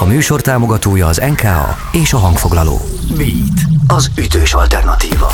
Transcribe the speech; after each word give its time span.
A 0.00 0.04
műsor 0.04 0.40
támogatója 0.40 1.06
az 1.06 1.16
NKA 1.16 1.76
és 1.92 2.12
a 2.12 2.18
hangfoglaló. 2.18 2.80
Beat, 3.16 3.60
az 3.86 4.10
ütős 4.18 4.54
alternatíva. 4.54 5.32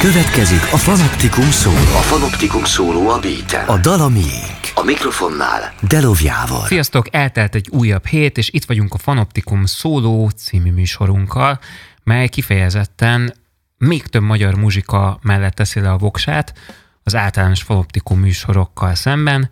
Következik 0.00 0.72
a 0.72 0.76
Fanoptikum 0.76 1.50
szóló. 1.50 1.76
A 1.76 2.02
Fanoptikum 2.02 2.64
szóló 2.64 3.08
a 3.08 3.18
beat 3.18 3.68
A 3.68 3.78
dal 3.78 4.00
a 4.00 4.08
miénk. 4.08 4.60
A 4.74 4.82
mikrofonnál 4.82 5.72
Delovjával. 5.88 6.66
Sziasztok, 6.66 7.14
eltelt 7.14 7.54
egy 7.54 7.68
újabb 7.70 8.06
hét, 8.06 8.38
és 8.38 8.50
itt 8.52 8.64
vagyunk 8.64 8.94
a 8.94 8.98
Fanoptikum 8.98 9.64
szóló 9.64 10.28
című 10.28 10.72
műsorunkkal, 10.72 11.58
mely 12.04 12.28
kifejezetten 12.28 13.34
még 13.78 14.06
több 14.06 14.22
magyar 14.22 14.54
muzsika 14.54 15.18
mellett 15.22 15.54
teszi 15.54 15.80
le 15.80 15.90
a 15.90 15.98
voksát 15.98 16.52
az 17.02 17.14
általános 17.14 17.62
Fanoptikum 17.62 18.20
műsorokkal 18.20 18.94
szemben, 18.94 19.48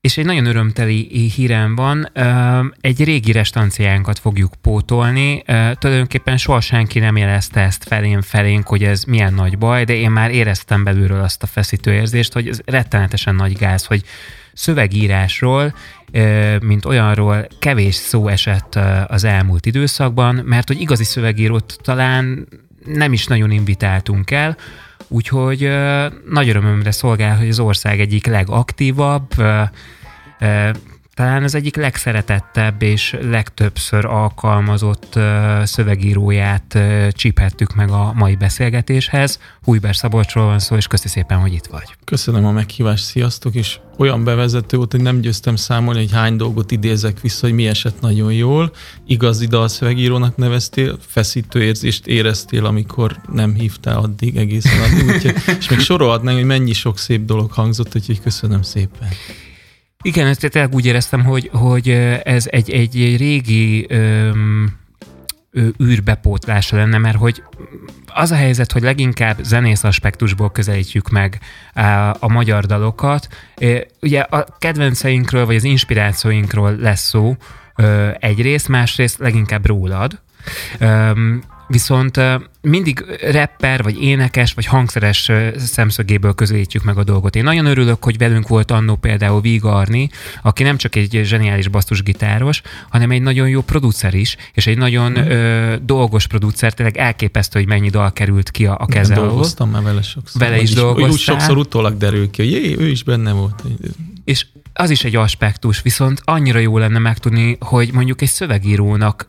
és 0.00 0.18
egy 0.18 0.24
nagyon 0.24 0.46
örömteli 0.46 1.28
hírem 1.34 1.74
van, 1.74 2.10
egy 2.80 3.04
régi 3.04 3.32
restanciánkat 3.32 4.18
fogjuk 4.18 4.52
pótolni. 4.60 5.42
Tulajdonképpen 5.78 6.36
soha 6.36 6.60
senki 6.60 6.98
nem 6.98 7.16
jelezte 7.16 7.60
ezt 7.60 7.84
felén 7.84 8.22
felénk, 8.22 8.66
hogy 8.66 8.84
ez 8.84 9.04
milyen 9.04 9.34
nagy 9.34 9.58
baj, 9.58 9.84
de 9.84 9.94
én 9.94 10.10
már 10.10 10.30
éreztem 10.30 10.84
belülről 10.84 11.20
azt 11.20 11.42
a 11.42 11.46
feszítő 11.46 11.92
érzést, 11.92 12.32
hogy 12.32 12.48
ez 12.48 12.58
rettenetesen 12.64 13.34
nagy 13.34 13.52
gáz, 13.52 13.84
hogy 13.84 14.02
szövegírásról, 14.52 15.74
mint 16.60 16.84
olyanról 16.84 17.46
kevés 17.58 17.94
szó 17.94 18.28
esett 18.28 18.74
az 19.06 19.24
elmúlt 19.24 19.66
időszakban, 19.66 20.34
mert 20.34 20.68
hogy 20.68 20.80
igazi 20.80 21.04
szövegírót 21.04 21.78
talán 21.82 22.48
nem 22.84 23.12
is 23.12 23.26
nagyon 23.26 23.50
invitáltunk 23.50 24.30
el, 24.30 24.56
Úgyhogy 25.12 25.70
nagy 26.30 26.48
örömömre 26.48 26.90
szolgál, 26.90 27.36
hogy 27.36 27.48
az 27.48 27.58
ország 27.58 28.00
egyik 28.00 28.26
legaktívabb, 28.26 29.28
talán 31.20 31.42
az 31.42 31.54
egyik 31.54 31.76
legszeretettebb 31.76 32.82
és 32.82 33.16
legtöbbször 33.20 34.04
alkalmazott 34.04 35.18
szövegíróját 35.62 36.78
csíphettük 37.12 37.74
meg 37.74 37.90
a 37.90 38.12
mai 38.14 38.34
beszélgetéshez. 38.34 39.38
Hújber 39.62 39.96
Szabolcsról 39.96 40.44
van 40.44 40.58
szó, 40.58 40.76
és 40.76 40.86
köszi 40.86 41.08
szépen, 41.08 41.38
hogy 41.38 41.52
itt 41.52 41.66
vagy. 41.66 41.94
Köszönöm 42.04 42.44
a 42.44 42.50
meghívást, 42.50 43.04
sziasztok, 43.04 43.54
és 43.54 43.78
olyan 43.98 44.24
bevezető 44.24 44.76
volt, 44.76 44.90
hogy 44.90 45.02
nem 45.02 45.20
győztem 45.20 45.56
számolni, 45.56 46.00
hogy 46.00 46.12
hány 46.12 46.36
dolgot 46.36 46.70
idézek 46.70 47.20
vissza, 47.20 47.46
hogy 47.46 47.54
mi 47.54 47.66
esett 47.66 48.00
nagyon 48.00 48.32
jól. 48.32 48.72
Igazi 49.06 49.46
dalszövegírónak 49.46 50.36
neveztél, 50.36 50.98
feszítő 51.06 51.62
érzést 51.62 52.06
éreztél, 52.06 52.64
amikor 52.64 53.16
nem 53.32 53.54
hívtál 53.54 53.98
addig, 53.98 54.36
egészen 54.36 54.80
addig. 54.80 55.14
Úgyhogy, 55.14 55.34
és 55.58 55.68
még 55.68 55.78
sorolhatnánk, 55.78 56.36
hogy 56.36 56.46
mennyi 56.46 56.72
sok 56.72 56.98
szép 56.98 57.24
dolog 57.24 57.52
hangzott, 57.52 57.94
úgyhogy 57.94 58.20
köszönöm 58.20 58.62
szépen. 58.62 59.08
Igen, 60.02 60.26
ezt 60.26 60.48
tényleg 60.50 60.74
úgy 60.74 60.86
éreztem, 60.86 61.24
hogy, 61.24 61.50
hogy 61.52 61.88
ez 62.24 62.46
egy, 62.50 62.70
egy, 62.70 63.00
egy 63.00 63.16
régi 63.16 63.86
öm, 63.88 64.78
űrbepótlása 65.82 66.76
lenne, 66.76 66.98
mert 66.98 67.16
hogy 67.16 67.42
az 68.14 68.30
a 68.30 68.34
helyzet, 68.34 68.72
hogy 68.72 68.82
leginkább 68.82 69.36
zenész 69.42 69.84
aspektusból 69.84 70.50
közelítjük 70.50 71.08
meg 71.08 71.38
a 72.18 72.28
magyar 72.28 72.66
dalokat. 72.66 73.28
Ugye 74.00 74.20
a 74.20 74.46
kedvenceinkről, 74.58 75.46
vagy 75.46 75.56
az 75.56 75.64
inspirációinkról 75.64 76.76
lesz 76.76 77.08
szó 77.08 77.36
egyrészt, 78.18 78.68
másrészt 78.68 79.18
leginkább 79.18 79.66
rólad. 79.66 80.20
Viszont 81.70 82.20
mindig 82.60 83.04
rapper, 83.30 83.82
vagy 83.82 84.02
énekes, 84.02 84.52
vagy 84.52 84.66
hangszeres 84.66 85.30
szemszögéből 85.56 86.34
közelítjük 86.34 86.82
meg 86.82 86.98
a 86.98 87.04
dolgot. 87.04 87.36
Én 87.36 87.42
nagyon 87.42 87.66
örülök, 87.66 88.04
hogy 88.04 88.18
velünk 88.18 88.48
volt 88.48 88.70
annó 88.70 88.96
például 88.96 89.40
Vigarni, 89.40 90.10
aki 90.42 90.62
nem 90.62 90.76
csak 90.76 90.96
egy 90.96 91.20
zseniális 91.24 91.68
basszusgitáros, 91.68 92.62
hanem 92.88 93.10
egy 93.10 93.22
nagyon 93.22 93.48
jó 93.48 93.60
producer 93.60 94.14
is, 94.14 94.36
és 94.52 94.66
egy 94.66 94.78
nagyon 94.78 95.10
mm. 95.10 95.14
ö, 95.14 95.74
dolgos 95.82 96.26
producer, 96.26 96.72
tényleg 96.72 96.96
elképesztő, 96.96 97.58
hogy 97.58 97.68
mennyi 97.68 97.88
dal 97.88 98.12
került 98.12 98.50
ki 98.50 98.66
a, 98.66 98.76
a 98.80 98.86
keze 98.86 99.14
alól. 99.14 99.26
Dolgoztam 99.26 99.70
már 99.70 99.82
vele 99.82 100.02
sokszor. 100.02 100.40
Vele 100.40 100.56
is, 100.56 100.62
is 100.62 100.74
dolgoztál. 100.74 101.10
Úgy 101.10 101.18
sokszor 101.18 101.56
utólag 101.56 101.96
derül 101.96 102.30
ki, 102.30 102.42
hogy 102.42 102.52
jé, 102.52 102.76
ő 102.78 102.88
is 102.88 103.02
benne 103.02 103.32
volt. 103.32 103.62
És 104.24 104.46
az 104.72 104.90
is 104.90 105.04
egy 105.04 105.16
aspektus, 105.16 105.82
viszont 105.82 106.20
annyira 106.24 106.58
jó 106.58 106.78
lenne 106.78 106.98
megtudni, 106.98 107.56
hogy 107.60 107.92
mondjuk 107.92 108.22
egy 108.22 108.28
szövegírónak 108.28 109.28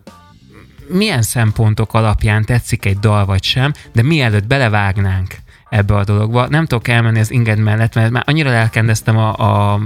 milyen 0.91 1.22
szempontok 1.22 1.94
alapján 1.94 2.46
tetszik 2.46 2.85
egy 2.85 3.00
dal 3.00 3.25
vagy 3.25 3.44
sem, 3.44 3.74
de 3.94 4.02
mielőtt 4.02 4.47
belevágnánk 4.47 5.35
ebbe 5.72 5.96
a 5.96 6.03
dologba. 6.03 6.47
Nem 6.47 6.66
tudok 6.66 6.88
elmenni 6.88 7.19
az 7.19 7.31
inged 7.31 7.59
mellett, 7.59 7.96
mert 7.96 8.12
már 8.12 8.24
annyira 8.25 8.50
elkendeztem 8.50 9.18
a, 9.18 9.34
a 9.74 9.80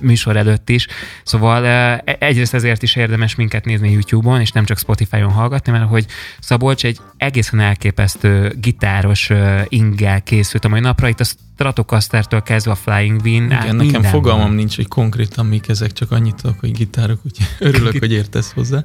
műsor 0.00 0.36
előtt 0.36 0.68
is, 0.68 0.86
szóval 1.22 1.66
e, 1.66 2.02
egyrészt 2.18 2.54
ezért 2.54 2.82
is 2.82 2.96
érdemes 2.96 3.34
minket 3.34 3.64
nézni 3.64 3.90
YouTube-on, 3.90 4.40
és 4.40 4.52
nem 4.52 4.64
csak 4.64 4.78
Spotify-on 4.78 5.32
hallgatni, 5.32 5.72
mert 5.72 5.88
hogy 5.88 6.06
Szabolcs 6.40 6.84
egy 6.84 6.98
egészen 7.16 7.60
elképesztő 7.60 8.54
gitáros 8.60 9.30
ingel 9.68 10.22
készült 10.22 10.64
a 10.64 10.68
mai 10.68 10.80
napra, 10.80 11.08
itt 11.08 11.20
a 11.20 11.24
Stratocaster-től 11.24 12.42
kezdve 12.42 12.70
a 12.70 12.74
Flying 12.74 13.20
Win. 13.24 13.44
Igen, 13.44 13.76
nekem 13.76 14.02
fogalmam 14.02 14.46
van. 14.46 14.54
nincs, 14.54 14.76
hogy 14.76 14.88
konkrétan 14.88 15.46
mik 15.46 15.68
ezek, 15.68 15.92
csak 15.92 16.10
annyit 16.10 16.34
tudok, 16.34 16.60
hogy 16.60 16.72
gitárok, 16.72 17.20
úgyhogy 17.24 17.46
örülök, 17.58 17.98
hogy 18.04 18.12
értesz 18.12 18.52
hozzá. 18.52 18.84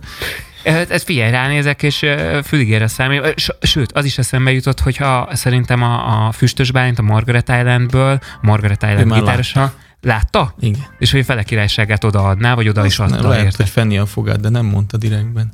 Ez 0.63 1.03
figyelj, 1.03 1.31
ránézek, 1.31 1.83
és 1.83 2.05
füligére 2.43 2.87
számít. 2.87 3.33
Sőt, 3.61 3.91
az 3.91 4.05
is 4.05 4.17
eszembe 4.17 4.51
jutott, 4.51 4.79
hogyha 4.79 5.29
szerintem 5.31 5.81
a, 5.81 6.25
a 6.27 6.31
Füstös 6.31 6.71
Bálint 6.71 6.99
a 6.99 7.01
Margaret 7.01 7.49
Islandből, 7.49 8.19
Margaret 8.41 8.83
Island 8.83 9.13
gitárosa, 9.13 9.73
Látta? 10.03 10.53
Igen. 10.59 10.85
És 10.99 11.11
hogy 11.11 11.25
Fele 11.25 11.43
királyságát 11.43 12.03
odaadná, 12.03 12.53
vagy 12.53 12.69
oda 12.69 12.81
Azt 12.81 12.89
is 12.89 12.99
adta 12.99 13.27
Lehet, 13.27 13.45
érte. 13.45 13.57
hogy 13.57 13.71
fenni 13.71 13.97
a 13.97 14.05
fogát, 14.05 14.39
de 14.39 14.49
nem 14.49 14.65
mondta 14.65 14.97
direktben. 14.97 15.53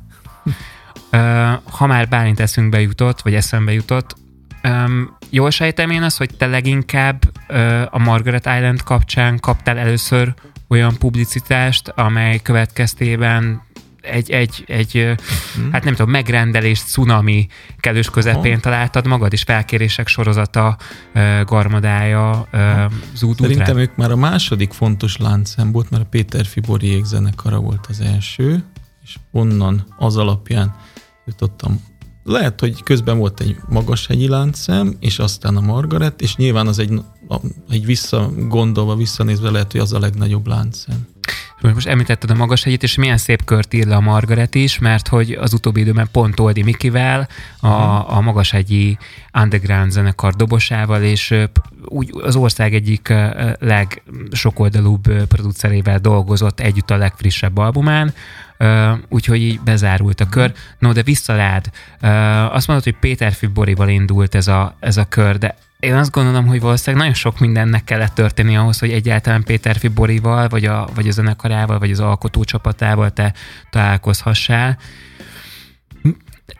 ha 1.64 1.86
már 1.86 2.08
Bálint 2.08 2.40
eszünkbe 2.40 2.80
jutott, 2.80 3.20
vagy 3.20 3.34
eszembe 3.34 3.72
jutott, 3.72 4.16
um, 4.62 5.16
jól 5.30 5.50
sejtem 5.50 5.90
én 5.90 6.02
azt, 6.02 6.18
hogy 6.18 6.30
te 6.36 6.46
leginkább 6.46 7.22
uh, 7.48 7.82
a 7.90 7.98
Margaret 7.98 8.46
Island 8.46 8.82
kapcsán 8.82 9.38
kaptál 9.38 9.78
először 9.78 10.34
olyan 10.68 10.96
publicitást, 10.98 11.88
amely 11.88 12.38
következtében 12.42 13.62
egy, 14.00 14.30
egy, 14.30 14.64
egy 14.66 14.96
uh-huh. 14.96 15.72
hát 15.72 15.84
nem 15.84 15.94
tudom, 15.94 16.10
megrendelés, 16.10 16.82
cunami 16.82 17.46
kellős 17.78 18.10
közepén 18.10 18.52
Aha. 18.52 18.60
találtad 18.60 19.06
magad, 19.06 19.32
és 19.32 19.42
felkérések 19.42 20.08
sorozata 20.08 20.76
uh, 21.14 21.44
garmadája 21.44 22.48
uh, 22.52 22.92
zúd 23.14 23.40
Szerintem 23.40 23.78
ők 23.78 23.96
már 23.96 24.10
a 24.10 24.16
második 24.16 24.72
fontos 24.72 25.16
láncszem 25.16 25.72
volt, 25.72 25.90
mert 25.90 26.02
a 26.02 26.06
Péter 26.06 26.46
Fibori 26.46 27.00
zenekara 27.04 27.58
volt 27.58 27.86
az 27.88 28.00
első, 28.00 28.64
és 29.02 29.16
onnan 29.30 29.86
az 29.96 30.16
alapján 30.16 30.74
jutottam 31.26 31.80
lehet, 32.24 32.60
hogy 32.60 32.82
közben 32.82 33.18
volt 33.18 33.40
egy 33.40 33.56
magas 33.68 34.06
hegyi 34.06 34.28
láncszem, 34.28 34.96
és 35.00 35.18
aztán 35.18 35.56
a 35.56 35.60
Margaret, 35.60 36.20
és 36.20 36.36
nyilván 36.36 36.66
az 36.66 36.78
egy, 36.78 37.00
egy 37.70 37.86
visszagondolva, 37.86 38.96
visszanézve 38.96 39.50
lehet, 39.50 39.72
hogy 39.72 39.80
az 39.80 39.92
a 39.92 39.98
legnagyobb 39.98 40.46
láncszem. 40.46 41.08
Most 41.60 41.86
említetted 41.86 42.30
a 42.30 42.34
magas 42.34 42.62
hegyet, 42.62 42.82
és 42.82 42.94
milyen 42.94 43.16
szép 43.16 43.44
kört 43.44 43.74
ír 43.74 43.86
le 43.86 43.96
a 43.96 44.00
Margaret 44.00 44.54
is, 44.54 44.78
mert 44.78 45.08
hogy 45.08 45.32
az 45.32 45.52
utóbbi 45.52 45.80
időben 45.80 46.08
pont 46.12 46.40
Oldi 46.40 46.62
Mikivel, 46.62 47.28
a, 47.60 47.68
mhm. 47.68 48.16
a 48.16 48.20
magashegyi 48.20 48.98
underground 49.42 49.90
zenekar 49.90 50.34
dobosával, 50.34 51.02
és 51.02 51.34
úgy 51.84 52.10
az 52.22 52.36
ország 52.36 52.74
egyik 52.74 53.14
legsokoldalúbb 53.58 55.24
producerével 55.24 55.98
dolgozott 55.98 56.60
együtt 56.60 56.90
a 56.90 56.96
legfrissebb 56.96 57.58
albumán, 57.58 58.14
úgyhogy 59.08 59.40
így 59.40 59.60
bezárult 59.60 60.20
a 60.20 60.28
kör. 60.28 60.52
No, 60.78 60.92
de 60.92 61.02
visszalád. 61.02 61.70
Azt 62.50 62.66
mondod, 62.66 62.84
hogy 62.84 62.96
Péter 63.00 63.32
Fiborival 63.32 63.88
indult 63.88 64.34
ez 64.34 64.48
a, 64.48 64.76
ez 64.80 64.96
a 64.96 65.04
kör, 65.04 65.38
de 65.38 65.56
én 65.80 65.94
azt 65.94 66.10
gondolom, 66.10 66.46
hogy 66.46 66.60
valószínűleg 66.60 67.00
nagyon 67.00 67.18
sok 67.18 67.38
mindennek 67.38 67.84
kellett 67.84 68.14
történni 68.14 68.56
ahhoz, 68.56 68.78
hogy 68.78 68.90
egyáltalán 68.90 69.44
Péter 69.44 69.76
Fiborival, 69.76 70.48
vagy 70.48 70.64
a, 70.64 70.88
vagy 70.94 71.08
a 71.08 71.10
zenekarával, 71.10 71.78
vagy 71.78 71.90
az 71.90 72.00
alkotócsapatával 72.00 73.10
te 73.10 73.34
találkozhassál. 73.70 74.78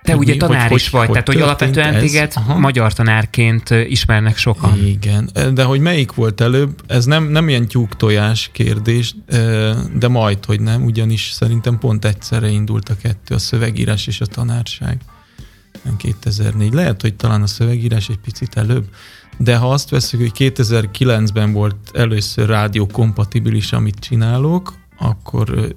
Te 0.02 0.12
hogy 0.14 0.28
ugye 0.28 0.37
tanár 0.37 0.69
hogy, 0.69 0.76
is 0.76 0.88
vagy, 0.88 1.00
hogy 1.00 1.11
tehát 1.11 1.26
hogy 1.26 1.40
alapvetően 1.40 1.94
ez? 1.94 2.02
téged 2.02 2.32
Aha. 2.34 2.58
magyar 2.58 2.93
tanárként 2.93 3.70
ismernek 3.70 4.37
sokan. 4.37 4.87
Igen, 4.87 5.31
de 5.55 5.64
hogy 5.64 5.81
melyik 5.81 6.12
volt 6.12 6.40
előbb, 6.40 6.82
ez 6.87 7.05
nem, 7.05 7.25
nem 7.25 7.49
ilyen 7.49 7.69
tyúk-tojás 7.69 8.50
kérdés, 8.52 9.14
de 9.94 10.08
majd, 10.08 10.44
hogy 10.44 10.61
nem, 10.61 10.84
ugyanis 10.84 11.31
szerintem 11.31 11.78
pont 11.78 12.05
egyszerre 12.05 12.49
indult 12.49 12.88
a 12.88 12.96
kettő, 13.02 13.34
a 13.34 13.38
szövegírás 13.38 14.06
és 14.06 14.20
a 14.20 14.26
tanárság. 14.26 15.00
2004. 15.96 16.72
Lehet, 16.72 17.00
hogy 17.00 17.14
talán 17.14 17.42
a 17.42 17.46
szövegírás 17.46 18.08
egy 18.08 18.18
picit 18.18 18.56
előbb, 18.56 18.84
de 19.38 19.56
ha 19.56 19.72
azt 19.72 19.90
veszük, 19.90 20.20
hogy 20.20 20.32
2009-ben 20.34 21.52
volt 21.52 21.76
először 21.92 22.48
rádió 22.48 22.86
kompatibilis, 22.86 23.72
amit 23.72 23.98
csinálok, 23.98 24.74
akkor 24.98 25.72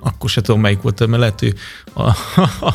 akkor 0.00 0.30
se 0.30 0.40
tudom, 0.40 0.60
melyik 0.60 0.80
volt, 0.80 1.06
mert 1.06 1.18
lehet, 1.18 1.40
hogy 1.40 1.54
a, 1.92 2.02
a, 2.60 2.74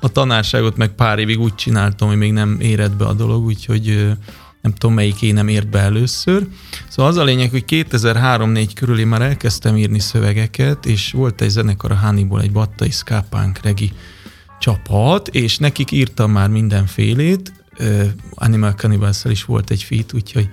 a 0.00 0.08
tanárságot 0.08 0.76
meg 0.76 0.88
pár 0.88 1.18
évig 1.18 1.40
úgy 1.40 1.54
csináltam, 1.54 2.08
hogy 2.08 2.16
még 2.16 2.32
nem 2.32 2.60
érett 2.60 2.96
be 2.96 3.04
a 3.04 3.12
dolog, 3.12 3.44
úgyhogy 3.44 4.16
nem 4.62 4.74
tudom 4.74 4.94
melyik 4.94 5.22
én 5.22 5.34
nem 5.34 5.48
ért 5.48 5.68
be 5.68 5.78
először. 5.78 6.46
Szóval 6.88 7.10
az 7.10 7.16
a 7.16 7.24
lényeg, 7.24 7.50
hogy 7.50 7.64
2003-4 7.68 8.70
körül 8.74 8.98
én 8.98 9.06
már 9.06 9.22
elkezdtem 9.22 9.76
írni 9.76 9.98
szövegeket, 9.98 10.86
és 10.86 11.12
volt 11.12 11.40
egy 11.40 11.48
zenekar 11.48 11.90
a 11.90 11.94
Hannibal, 11.94 12.40
egy 12.40 12.52
battai 12.52 12.90
Skapánk 12.90 13.60
regi 13.62 13.92
csapat, 14.58 15.28
és 15.28 15.58
nekik 15.58 15.90
írtam 15.90 16.30
már 16.30 16.48
mindenfélét, 16.48 17.52
uh, 17.78 18.04
Animal 18.34 18.72
cannibals 18.72 19.24
is 19.24 19.44
volt 19.44 19.70
egy 19.70 19.82
feat, 19.82 20.12
úgyhogy 20.12 20.48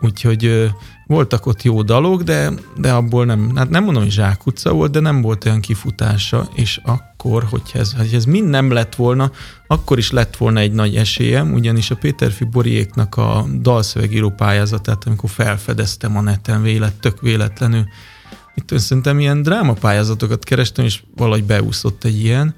Úgyhogy 0.00 0.70
voltak 1.06 1.46
ott 1.46 1.62
jó 1.62 1.82
dalok, 1.82 2.22
de, 2.22 2.52
de 2.76 2.92
abból 2.92 3.24
nem, 3.24 3.56
hát 3.56 3.70
nem 3.70 3.84
mondom, 3.84 4.02
hogy 4.02 4.12
zsákutca 4.12 4.72
volt, 4.72 4.90
de 4.90 5.00
nem 5.00 5.22
volt 5.22 5.44
olyan 5.44 5.60
kifutása, 5.60 6.48
és 6.54 6.80
akkor, 6.84 7.44
hogyha 7.50 7.78
ez, 7.78 7.92
hogy 7.92 8.14
ez 8.14 8.24
mind 8.24 8.48
nem 8.48 8.70
lett 8.70 8.94
volna, 8.94 9.30
akkor 9.66 9.98
is 9.98 10.10
lett 10.10 10.36
volna 10.36 10.60
egy 10.60 10.72
nagy 10.72 10.96
esélyem, 10.96 11.52
ugyanis 11.52 11.90
a 11.90 11.96
Péterfi 11.96 12.44
Boriéknak 12.44 13.16
a 13.16 13.46
dalszövegíró 13.60 14.30
pályázatát, 14.30 15.04
amikor 15.04 15.30
felfedeztem 15.30 16.16
a 16.16 16.20
neten 16.20 16.62
vélet, 16.62 17.00
tök 17.00 17.20
véletlenül, 17.20 17.84
itt 18.54 18.78
szerintem 18.78 19.20
ilyen 19.20 19.42
drámapályázatokat 19.42 20.44
kerestem, 20.44 20.84
és 20.84 21.02
valahogy 21.16 21.44
beúszott 21.44 22.04
egy 22.04 22.24
ilyen, 22.24 22.54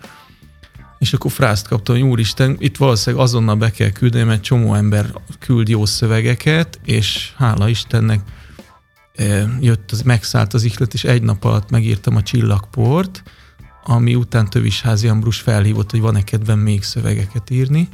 és 1.00 1.12
akkor 1.12 1.30
frászt 1.30 1.68
kaptam, 1.68 1.94
hogy 1.94 2.04
úristen, 2.04 2.56
itt 2.58 2.76
valószínűleg 2.76 3.24
azonnal 3.24 3.56
be 3.56 3.70
kell 3.70 3.90
küldeni, 3.90 4.24
mert 4.24 4.42
csomó 4.42 4.74
ember 4.74 5.12
küld 5.38 5.68
jó 5.68 5.84
szövegeket, 5.84 6.80
és 6.84 7.32
hála 7.36 7.68
Istennek 7.68 8.20
e, 9.14 9.48
jött, 9.60 9.90
az, 9.90 10.02
megszállt 10.02 10.54
az 10.54 10.64
ihlet, 10.64 10.94
és 10.94 11.04
egy 11.04 11.22
nap 11.22 11.44
alatt 11.44 11.70
megírtam 11.70 12.16
a 12.16 12.22
csillagport, 12.22 13.22
ami 13.84 14.14
után 14.14 14.50
Tövisházi 14.50 15.08
Ambrus 15.08 15.40
felhívott, 15.40 15.90
hogy 15.90 16.00
van-e 16.00 16.24
kedvem 16.24 16.58
még 16.58 16.82
szövegeket 16.82 17.50
írni, 17.50 17.88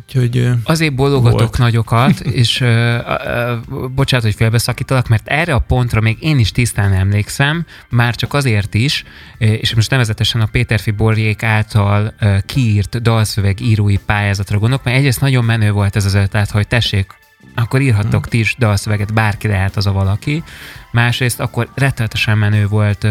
Úgyhogy, 0.00 0.50
Azért 0.64 0.94
bologatok 0.94 1.38
volt. 1.38 1.58
nagyokat, 1.58 2.20
és 2.42 2.60
uh, 2.60 2.68
uh, 2.68 3.88
bocsánat, 3.90 4.24
hogy 4.24 4.34
félbeszakítalak, 4.34 5.08
mert 5.08 5.28
erre 5.28 5.54
a 5.54 5.58
pontra 5.58 6.00
még 6.00 6.16
én 6.20 6.38
is 6.38 6.52
tisztán 6.52 6.92
emlékszem, 6.92 7.66
már 7.88 8.14
csak 8.14 8.34
azért 8.34 8.74
is, 8.74 9.04
és 9.38 9.74
most 9.74 9.90
nevezetesen 9.90 10.40
a 10.40 10.46
Péterfi 10.46 10.90
Borjék 10.90 11.42
által 11.42 12.14
uh, 12.20 12.38
kiírt 12.46 13.02
dalszöveg 13.02 13.60
írói 13.60 13.96
pályázatra 13.96 14.58
gondolok, 14.58 14.84
mert 14.84 14.96
egyrészt 14.96 15.20
nagyon 15.20 15.44
menő 15.44 15.70
volt 15.70 15.96
ez 15.96 16.04
az 16.04 16.14
ötlet, 16.14 16.50
hogy 16.50 16.68
tessék, 16.68 17.12
akkor 17.54 17.80
írhattok 17.80 18.28
ti 18.28 18.38
is 18.38 18.56
dalszöveget, 18.58 19.14
bárki 19.14 19.48
lehet 19.48 19.76
az 19.76 19.86
a 19.86 19.92
valaki. 19.92 20.42
Másrészt 20.90 21.40
akkor 21.40 21.68
rettenetesen 21.74 22.38
menő 22.38 22.66
volt 22.66 23.04
uh, 23.04 23.10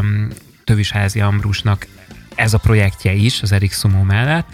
um, 0.00 0.28
Tövisházi 0.64 1.20
Ambrusnak 1.20 1.86
ez 2.34 2.54
a 2.54 2.58
projektje 2.58 3.12
is, 3.12 3.42
az 3.42 3.52
Erik 3.52 3.72
Szumó 3.72 4.02
mellett. 4.02 4.46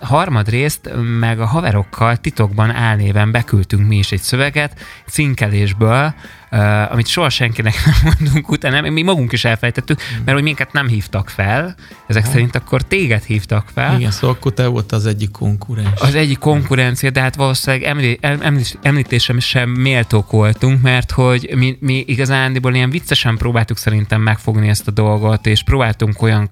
Harmadrészt 0.00 0.90
meg 1.18 1.40
a 1.40 1.46
haverokkal 1.46 2.16
titokban 2.16 2.70
álnéven 2.70 3.30
beküldtünk 3.30 3.86
mi 3.86 3.96
is 3.96 4.12
egy 4.12 4.20
szöveget 4.20 4.80
cinkelésből, 5.06 6.14
uh, 6.50 6.92
amit 6.92 7.06
soha 7.06 7.28
senkinek 7.28 7.74
nem 7.84 7.94
mondunk 8.04 8.50
utána, 8.50 8.90
mi 8.90 9.02
magunk 9.02 9.32
is 9.32 9.44
elfelejtettük, 9.44 10.00
mert 10.24 10.32
hogy 10.32 10.42
minket 10.42 10.72
nem 10.72 10.88
hívtak 10.88 11.28
fel, 11.28 11.74
ezek 12.06 12.24
ha. 12.24 12.30
szerint 12.30 12.56
akkor 12.56 12.82
téged 12.82 13.22
hívtak 13.22 13.68
fel. 13.74 13.98
Igen, 13.98 14.10
szóval 14.10 14.36
akkor 14.36 14.52
te 14.52 14.66
volt 14.66 14.92
az 14.92 15.06
egyik 15.06 15.30
konkurens. 15.30 16.00
Az 16.00 16.14
egyik 16.14 16.38
konkurencia, 16.38 17.10
de 17.10 17.20
hát 17.20 17.34
valószínűleg 17.34 17.86
emlí, 18.30 18.64
említésem 18.82 19.38
sem 19.38 19.70
méltók 19.70 20.30
voltunk, 20.30 20.82
mert 20.82 21.10
hogy 21.10 21.52
mi, 21.56 21.76
mi 21.80 22.04
igazándiból 22.06 22.74
ilyen 22.74 22.90
viccesen 22.90 23.36
próbáltuk 23.36 23.76
szerintem 23.76 24.20
megfogni 24.20 24.68
ezt 24.68 24.88
a 24.88 24.90
dolgot, 24.90 25.46
és 25.46 25.62
próbáltunk 25.62 26.22
olyan 26.22 26.50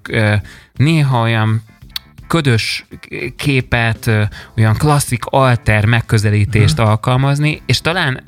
néha 0.73 1.21
olyan 1.21 1.61
ködös 2.29 2.85
képet, 3.35 4.11
olyan 4.57 4.75
klasszik 4.77 5.25
alter 5.25 5.85
megközelítést 5.85 6.73
uh-huh. 6.73 6.89
alkalmazni, 6.89 7.61
és 7.65 7.81
talán 7.81 8.23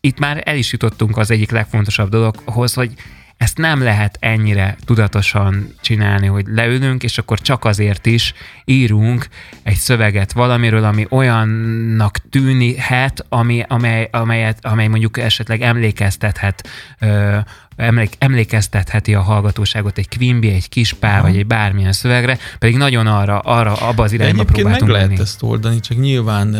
itt 0.00 0.18
már 0.18 0.42
el 0.44 0.56
is 0.56 0.72
jutottunk 0.72 1.16
az 1.16 1.30
egyik 1.30 1.50
legfontosabb 1.50 2.08
dologhoz, 2.08 2.74
hogy 2.74 2.92
ezt 3.42 3.58
nem 3.58 3.82
lehet 3.82 4.16
ennyire 4.20 4.76
tudatosan 4.84 5.74
csinálni, 5.80 6.26
hogy 6.26 6.46
leülünk, 6.48 7.02
és 7.02 7.18
akkor 7.18 7.40
csak 7.40 7.64
azért 7.64 8.06
is 8.06 8.34
írunk 8.64 9.28
egy 9.62 9.76
szöveget 9.76 10.32
valamiről, 10.32 10.84
ami 10.84 11.06
olyannak 11.10 12.18
tűnhet, 12.30 13.26
ami, 13.28 13.64
amely, 13.68 14.08
amelyet, 14.12 14.64
amely 14.64 14.86
mondjuk 14.86 15.18
esetleg 15.18 15.60
emlékeztethet 15.60 16.68
ö, 16.98 17.38
emlék, 17.76 18.14
emlékeztetheti 18.18 19.14
a 19.14 19.20
hallgatóságot 19.20 19.98
egy 19.98 20.16
Quimby, 20.16 20.48
egy 20.48 20.68
Kispá, 20.68 21.12
Aha. 21.12 21.22
vagy 21.22 21.36
egy 21.36 21.46
bármilyen 21.46 21.92
szövegre, 21.92 22.38
pedig 22.58 22.76
nagyon 22.76 23.06
arra, 23.06 23.38
arra 23.38 23.72
abba 23.72 24.02
az 24.02 24.12
irányba 24.12 24.44
próbáltunk 24.44 24.90
meg 24.90 25.00
lehet 25.00 25.20
ezt 25.20 25.42
oldani, 25.42 25.80
csak 25.80 25.98
nyilván 25.98 26.54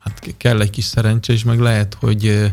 hát 0.00 0.34
kell 0.36 0.60
egy 0.60 0.70
kis 0.70 0.84
szerencse, 0.84 1.32
és 1.32 1.44
meg 1.44 1.58
lehet, 1.58 1.96
hogy 2.00 2.52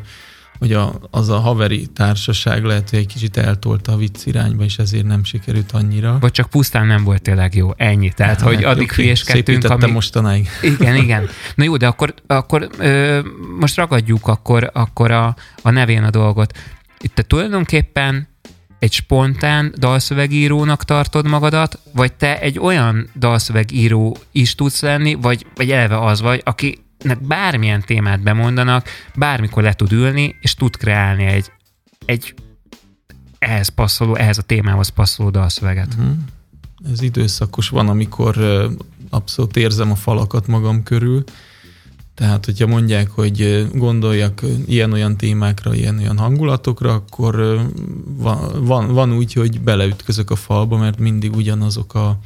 hogy 0.60 0.74
a, 0.74 1.00
az 1.12 1.30
a 1.30 1.40
haveri 1.40 1.86
társaság 1.86 2.64
lehet, 2.64 2.90
hogy 2.90 3.00
egy 3.00 3.08
kicsit 3.08 3.38
eltolta 3.38 3.92
a 3.92 3.98
vicc 3.98 4.26
irányba, 4.26 4.64
és 4.64 4.78
ezért 4.78 5.06
nem 5.06 5.24
sikerült 5.24 5.72
annyira. 5.72 6.18
Vagy 6.20 6.32
csak 6.32 6.50
pusztán 6.50 6.88
nem 6.88 7.04
volt 7.04 7.22
tényleg 7.22 7.56
jó, 7.56 7.72
ennyi. 7.78 8.12
Tehát, 8.16 8.42
hát, 8.42 8.48
hogy 8.48 8.64
addig 8.64 8.92
hülyeskedtünk, 8.92 9.64
amíg... 9.64 9.92
mostanáig. 9.92 10.50
Igen, 10.80 10.96
igen. 10.96 11.28
Na 11.56 11.64
jó, 11.64 11.78
de 11.78 11.88
akkor, 11.88 12.14
akkor 12.28 12.70
ö, 12.78 13.20
most 13.60 13.76
ragadjuk 13.76 14.28
akkor, 14.28 14.70
akkor 14.74 15.12
a, 15.12 15.36
a 15.62 15.70
nevén 15.70 16.04
a 16.04 16.10
dolgot. 16.10 16.58
Itt 17.02 17.14
te 17.14 17.22
tulajdonképpen 17.22 18.28
egy 18.80 18.92
spontán 18.92 19.74
dalszövegírónak 19.78 20.84
tartod 20.84 21.28
magadat, 21.28 21.80
vagy 21.94 22.14
te 22.14 22.40
egy 22.40 22.60
olyan 22.60 23.10
dalszövegíró 23.16 24.18
is 24.32 24.56
tudsz 24.56 24.82
lenni, 24.82 25.14
vagy, 25.14 25.46
vagy 25.56 25.72
eleve 25.72 26.00
az 26.00 26.22
vagy, 26.22 26.42
aki 26.46 26.85
nek 27.06 27.22
bármilyen 27.22 27.82
témát 27.82 28.24
bemondanak, 28.24 28.88
bármikor 29.16 29.64
le 29.64 29.74
tud 29.74 29.92
ülni, 29.92 30.36
és 30.40 30.56
tud 30.56 30.78
kreálni 30.78 31.24
egy, 31.24 31.52
egy 32.06 32.34
ehhez 33.40 33.68
passzoló, 33.68 34.16
ehhez 34.16 34.38
a 34.38 34.42
témához 34.42 34.90
passzoló 34.90 35.30
dalszöveget. 35.30 35.94
Uh-huh. 35.98 36.16
Ez 36.92 37.02
időszakos 37.02 37.70
van, 37.70 37.90
amikor 37.90 38.38
abszolút 39.10 39.58
érzem 39.58 39.92
a 39.92 39.96
falakat 39.96 40.48
magam 40.48 40.84
körül, 40.84 41.24
tehát, 42.16 42.46
hogyha 42.46 42.68
mondják, 42.68 43.10
hogy 43.10 43.68
gondoljak 43.74 44.42
ilyen-olyan 44.66 45.18
témákra, 45.18 45.74
ilyen-olyan 45.74 46.18
hangulatokra, 46.18 46.94
akkor 46.94 47.36
van, 48.06 48.66
van, 48.66 48.94
van 48.94 49.14
úgy, 49.14 49.34
hogy 49.34 49.62
beleütközök 49.62 50.30
a 50.32 50.36
falba, 50.36 50.78
mert 50.78 51.00
mindig 51.00 51.36
ugyanazok 51.36 51.94
a 51.94 52.20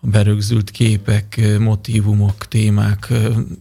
berögzült 0.00 0.70
képek, 0.70 1.40
motivumok, 1.58 2.48
témák 2.48 3.12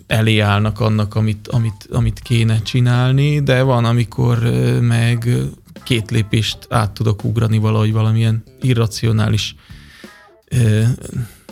elé 0.07 0.39
állnak 0.39 0.79
annak, 0.79 1.15
amit, 1.15 1.47
amit, 1.47 1.87
amit 1.91 2.19
kéne 2.19 2.61
csinálni, 2.61 3.39
de 3.43 3.61
van, 3.61 3.85
amikor 3.85 4.39
meg 4.81 5.29
két 5.83 6.11
lépést 6.11 6.57
át 6.69 6.91
tudok 6.91 7.23
ugrani 7.23 7.57
valahogy 7.57 7.91
valamilyen 7.91 8.43
irracionális 8.61 9.55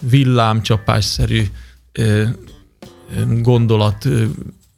villámcsapásszerű 0.02 1.44
gondolat 3.42 4.08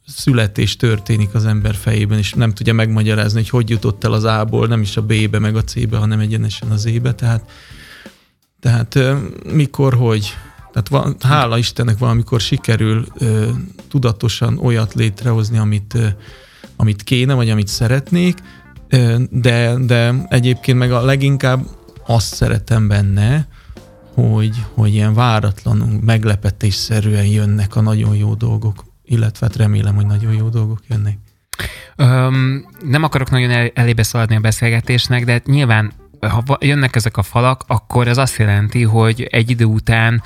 születés 0.05 0.75
történik 0.75 1.33
az 1.33 1.45
ember 1.45 1.75
fejében, 1.75 2.17
és 2.17 2.33
nem 2.33 2.53
tudja 2.53 2.73
megmagyarázni, 2.73 3.39
hogy 3.39 3.49
hogy 3.49 3.69
jutott 3.69 4.03
el 4.03 4.13
az 4.13 4.23
A-ból, 4.23 4.67
nem 4.67 4.81
is 4.81 4.97
a 4.97 5.01
B-be, 5.01 5.39
meg 5.39 5.55
a 5.55 5.63
C-be, 5.63 5.97
hanem 5.97 6.19
egyenesen 6.19 6.69
az 6.69 6.85
E-be, 6.85 7.13
tehát 7.13 7.51
tehát 8.59 8.99
mikor, 9.53 9.93
hogy, 9.93 10.35
tehát 10.71 10.87
van, 10.89 11.15
hála 11.19 11.57
Istennek 11.57 11.97
valamikor 11.97 12.39
sikerül 12.39 13.05
ö, 13.17 13.49
tudatosan 13.89 14.57
olyat 14.57 14.93
létrehozni, 14.93 15.57
amit, 15.57 15.93
ö, 15.93 16.07
amit 16.75 17.03
kéne, 17.03 17.33
vagy 17.33 17.49
amit 17.49 17.67
szeretnék, 17.67 18.37
ö, 18.89 19.15
de, 19.29 19.75
de 19.79 20.13
egyébként 20.29 20.77
meg 20.77 20.91
a 20.91 21.01
leginkább 21.01 21.65
azt 22.05 22.33
szeretem 22.33 22.87
benne, 22.87 23.47
hogy, 24.13 24.65
hogy 24.73 24.93
ilyen 24.93 25.13
váratlanul, 25.13 25.99
meglepetésszerűen 26.01 27.25
jönnek 27.25 27.75
a 27.75 27.81
nagyon 27.81 28.15
jó 28.15 28.33
dolgok, 28.33 28.83
illetve 29.05 29.47
hát 29.47 29.55
remélem, 29.55 29.95
hogy 29.95 30.05
nagyon 30.05 30.33
jó 30.33 30.49
dolgok 30.49 30.79
jönnek. 30.87 31.17
Um, 31.97 32.65
nem 32.83 33.03
akarok 33.03 33.29
nagyon 33.29 33.49
el, 33.49 33.71
elébe 33.73 34.03
szaladni 34.03 34.35
a 34.35 34.39
beszélgetésnek, 34.39 35.25
de 35.25 35.41
nyilván 35.45 35.91
ha 36.19 36.57
jönnek 36.59 36.95
ezek 36.95 37.17
a 37.17 37.23
falak, 37.23 37.63
akkor 37.67 38.07
ez 38.07 38.17
azt 38.17 38.37
jelenti, 38.37 38.83
hogy 38.83 39.27
egy 39.31 39.49
idő 39.49 39.65
után, 39.65 40.21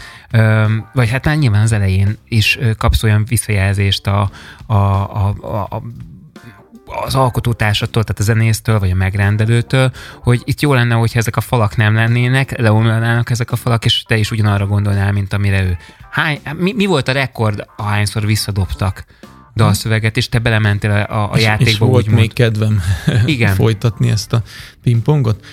vagy 0.94 1.10
hát 1.10 1.26
már 1.26 1.38
nyilván 1.38 1.62
az 1.62 1.72
elején 1.72 2.18
is 2.28 2.60
kapsz 2.78 3.04
olyan 3.04 3.26
visszajelzést 3.26 4.08
a, 4.08 4.30
a, 4.66 4.76
a, 4.76 5.28
a 5.70 5.82
az 7.06 7.16
alkotótársattól, 7.16 8.04
tehát 8.04 8.20
a 8.20 8.24
zenésztől, 8.24 8.80
vagy 8.80 8.92
a 8.92 8.96
megrendelőtől, 8.96 9.92
hogy 10.22 10.42
itt 10.46 10.62
jó 10.62 10.74
lenne, 10.74 10.96
hogyha 10.96 11.20
ezek 11.20 11.36
a 11.36 11.42
falak 11.42 11.76
nem 11.76 11.96
lennének, 11.96 12.60
leomlanának 12.60 13.30
ezek 13.30 13.52
a 13.52 13.56
falak, 13.56 13.86
és 13.86 14.04
te 14.04 14.18
is 14.18 14.32
ugyanarra 14.32 14.68
gondolnál, 14.68 15.12
mint 15.12 15.34
amire 15.34 15.64
ő. 15.64 15.78
Hány, 16.10 16.40
mi, 16.58 16.74
mi 16.74 16.86
volt 16.86 17.08
a 17.08 17.12
rekord, 17.12 17.66
ahányszor 17.78 18.26
visszadobtak 18.26 19.06
dalszöveget, 19.56 20.18
és 20.18 20.30
te 20.30 20.40
belementél 20.40 20.92
a, 20.92 21.32
a 21.32 21.38
játékba. 21.38 21.70
És 21.70 21.78
volt 21.78 22.08
még 22.08 22.34
kedvem 22.34 22.82
Igen. 23.26 23.56
folytatni 23.64 24.10
ezt 24.10 24.34
a 24.34 24.42
pingpongot. 24.82 25.46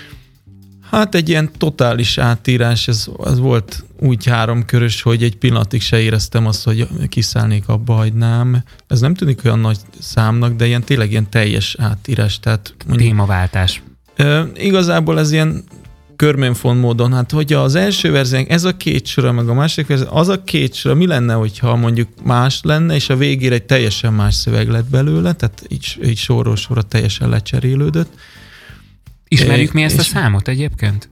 Hát 0.90 1.14
egy 1.14 1.28
ilyen 1.28 1.50
totális 1.58 2.18
átírás, 2.18 2.88
ez, 2.88 3.06
ez 3.24 3.38
volt 3.38 3.84
úgy 4.00 4.26
háromkörös, 4.26 5.02
hogy 5.02 5.22
egy 5.22 5.36
pillanatig 5.36 5.80
se 5.80 6.00
éreztem 6.00 6.46
azt, 6.46 6.64
hogy 6.64 6.88
kiszállnék 7.08 7.68
abba, 7.68 7.94
hagynám. 7.94 8.62
Ez 8.86 9.00
nem 9.00 9.14
tűnik 9.14 9.40
olyan 9.44 9.58
nagy 9.58 9.78
számnak, 10.00 10.56
de 10.56 10.66
ilyen 10.66 10.84
tényleg 10.84 11.10
ilyen 11.10 11.30
teljes 11.30 11.76
átírás. 11.78 12.40
Tehát 12.40 12.74
mondjuk, 12.86 13.08
Témaváltás. 13.08 13.82
E, 14.16 14.46
igazából 14.54 15.18
ez 15.18 15.32
ilyen 15.32 15.64
körmönfon 16.16 16.76
módon, 16.76 17.12
hát 17.12 17.30
hogyha 17.30 17.60
az 17.60 17.74
első 17.74 18.10
verzió, 18.10 18.44
ez 18.48 18.64
a 18.64 18.76
két 18.76 19.06
sora, 19.06 19.32
meg 19.32 19.48
a 19.48 19.54
másik 19.54 19.86
verzió, 19.86 20.08
az 20.10 20.28
a 20.28 20.42
két 20.44 20.74
sora, 20.74 20.94
mi 20.94 21.06
lenne, 21.06 21.34
hogyha 21.34 21.76
mondjuk 21.76 22.08
más 22.22 22.60
lenne, 22.62 22.94
és 22.94 23.10
a 23.10 23.16
végére 23.16 23.54
egy 23.54 23.62
teljesen 23.62 24.12
más 24.12 24.34
szöveg 24.34 24.68
lett 24.68 24.90
belőle, 24.90 25.32
tehát 25.32 25.64
így, 25.68 25.98
így 26.04 26.18
sorról 26.18 26.56
sorra 26.56 26.82
teljesen 26.82 27.28
lecserélődött. 27.28 28.12
Ismerjük 29.32 29.72
mi 29.72 29.82
ezt 29.82 29.98
a 29.98 30.02
számot 30.02 30.48
egyébként? 30.48 31.08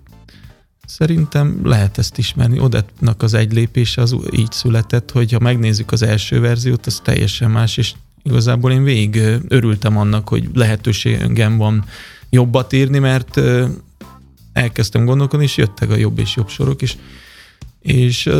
Szerintem 0.86 1.60
lehet 1.64 1.98
ezt 1.98 2.18
ismerni. 2.18 2.58
Odetnak 2.58 3.22
az 3.22 3.34
egy 3.34 3.52
lépése 3.52 4.02
az 4.02 4.16
így 4.30 4.52
született, 4.52 5.10
hogy 5.10 5.32
ha 5.32 5.38
megnézzük 5.38 5.92
az 5.92 6.02
első 6.02 6.40
verziót, 6.40 6.86
az 6.86 7.00
teljesen 7.04 7.50
más, 7.50 7.76
és 7.76 7.92
igazából 8.22 8.72
én 8.72 8.82
végig 8.82 9.22
örültem 9.48 9.96
annak, 9.96 10.28
hogy 10.28 10.48
lehetőségem 10.54 11.56
van 11.56 11.84
jobbat 12.30 12.72
írni, 12.72 12.98
mert 12.98 13.40
elkezdtem 14.52 15.04
gondolkodni, 15.04 15.44
és 15.44 15.56
jöttek 15.56 15.90
a 15.90 15.96
jobb 15.96 16.18
és 16.18 16.36
jobb 16.36 16.48
sorok 16.48 16.82
is. 16.82 16.96
És 17.80 18.30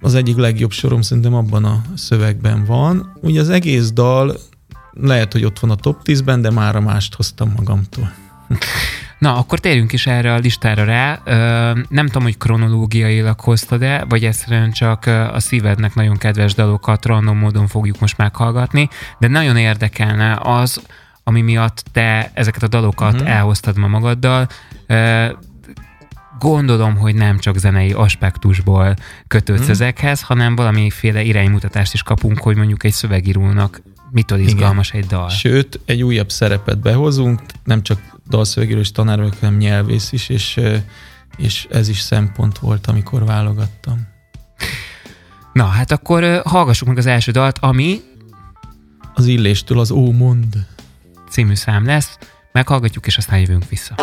az 0.00 0.14
egyik 0.14 0.36
legjobb 0.36 0.72
sorom 0.72 1.02
szerintem 1.02 1.34
abban 1.34 1.64
a 1.64 1.82
szövegben 1.94 2.64
van. 2.64 3.18
Ugye 3.20 3.40
az 3.40 3.50
egész 3.50 3.92
dal 3.92 4.38
lehet, 4.92 5.32
hogy 5.32 5.44
ott 5.44 5.58
van 5.58 5.70
a 5.70 5.76
top 5.76 6.00
10-ben, 6.04 6.42
de 6.42 6.50
már 6.50 6.76
a 6.76 6.80
mást 6.80 7.14
hoztam 7.14 7.52
magamtól. 7.56 8.12
Na, 9.22 9.36
akkor 9.36 9.58
térjünk 9.58 9.92
is 9.92 10.06
erre 10.06 10.34
a 10.34 10.38
listára 10.38 10.84
rá. 10.84 11.20
Nem 11.88 12.06
tudom, 12.06 12.22
hogy 12.22 12.38
kronológiailag 12.38 13.40
hoztad-e, 13.40 14.04
vagy 14.08 14.24
egyszerűen 14.24 14.72
csak 14.72 15.06
a 15.06 15.40
szívednek 15.40 15.94
nagyon 15.94 16.16
kedves 16.16 16.54
dalokat 16.54 17.06
random 17.06 17.38
módon 17.38 17.66
fogjuk 17.66 18.00
most 18.00 18.16
meghallgatni, 18.16 18.88
de 19.18 19.28
nagyon 19.28 19.56
érdekelne 19.56 20.38
az, 20.42 20.82
ami 21.24 21.40
miatt 21.40 21.84
te 21.92 22.30
ezeket 22.34 22.62
a 22.62 22.68
dalokat 22.68 23.12
uh-huh. 23.12 23.30
elhoztad 23.30 23.78
ma 23.78 23.86
magaddal. 23.86 24.48
Gondolom, 26.38 26.96
hogy 26.96 27.14
nem 27.14 27.38
csak 27.38 27.56
zenei 27.56 27.92
aspektusból 27.92 28.94
kötődsz 29.28 29.58
uh-huh. 29.58 29.74
ezekhez, 29.74 30.22
hanem 30.22 30.56
valamiféle 30.56 31.22
iránymutatást 31.22 31.94
is 31.94 32.02
kapunk, 32.02 32.38
hogy 32.38 32.56
mondjuk 32.56 32.84
egy 32.84 32.92
szövegírónak 32.92 33.82
mitől 34.12 34.38
izgalmas 34.38 34.88
Igen. 34.88 35.02
egy 35.02 35.08
dal. 35.08 35.28
Sőt, 35.28 35.80
egy 35.84 36.02
újabb 36.02 36.30
szerepet 36.30 36.78
behozunk, 36.78 37.40
nem 37.64 37.82
csak 37.82 38.00
dalszövegíró 38.28 38.78
és 38.78 38.92
tanár 38.92 39.18
vagyok, 39.18 39.34
hanem 39.40 39.56
nyelvész 39.56 40.12
is, 40.12 40.28
és, 40.28 40.60
és 41.36 41.66
ez 41.70 41.88
is 41.88 42.00
szempont 42.00 42.58
volt, 42.58 42.86
amikor 42.86 43.24
válogattam. 43.24 44.08
Na, 45.52 45.64
hát 45.64 45.90
akkor 45.90 46.42
hallgassuk 46.44 46.88
meg 46.88 46.98
az 46.98 47.06
első 47.06 47.32
dalt, 47.32 47.58
ami... 47.58 48.00
Az 49.14 49.26
illéstől 49.26 49.78
az 49.78 49.90
Ó 49.90 50.12
mond 50.12 50.66
című 51.30 51.54
szám 51.54 51.86
lesz, 51.86 52.18
meghallgatjuk, 52.52 53.06
és 53.06 53.16
aztán 53.16 53.38
jövünk 53.38 53.68
vissza. 53.68 53.94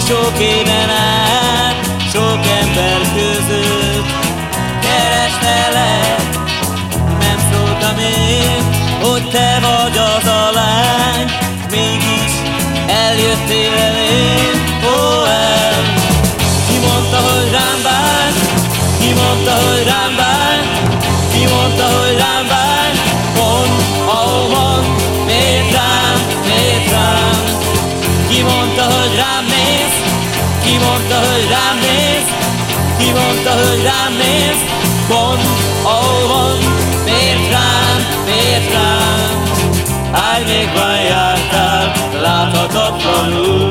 Sok 0.00 0.38
éven 0.38 0.90
át, 0.90 1.76
sok 2.12 2.40
ember 2.60 3.00
között. 3.14 4.06
Kerestelek, 4.80 6.38
nem 7.20 7.38
szóltam 7.52 7.98
én, 7.98 8.62
hogy 9.02 9.30
te 9.30 9.58
vagy 9.60 9.98
az 9.98 10.26
a 10.26 10.50
lány, 10.52 11.30
mégis 11.70 12.32
eljöttél 12.86 13.72
elém, 13.72 14.80
ó 14.84 15.24
el. 15.24 15.82
Ki 16.68 16.78
mondta, 16.86 17.16
hogy 17.16 17.50
rám 17.50 17.82
bár, 17.82 18.32
ki 19.00 19.12
mondta, 19.12 19.52
hogy 19.52 19.84
rám 19.84 20.16
bár, 20.16 20.27
mondta, 31.08 31.32
hogy 31.32 31.48
rám 31.48 31.78
néz? 31.78 32.26
Ki 32.98 33.10
mondta, 33.12 33.50
hogy 33.50 33.82
rám 33.82 34.12
néz? 34.16 34.58
Pont, 35.08 35.42
ahol 35.82 36.28
van, 36.28 36.56
miért 37.04 37.50
rám, 37.50 38.00
miért 38.24 38.72
rám? 38.72 39.42
Árnyékban 40.12 40.96
jártál, 40.96 41.92
láthatatlanul, 42.20 43.70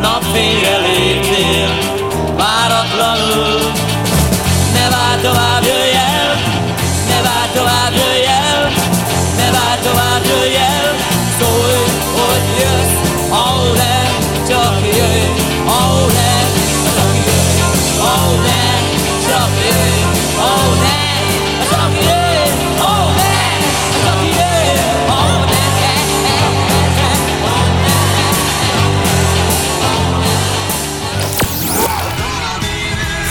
napfényre 0.00 0.78
léptél, 0.78 1.78
váratlanul. 2.36 3.72
Ne 4.72 4.88
várj 4.88 5.20
tovább, 5.22 5.49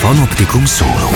Panoptikum 0.09 0.65
szóló. 0.65 1.09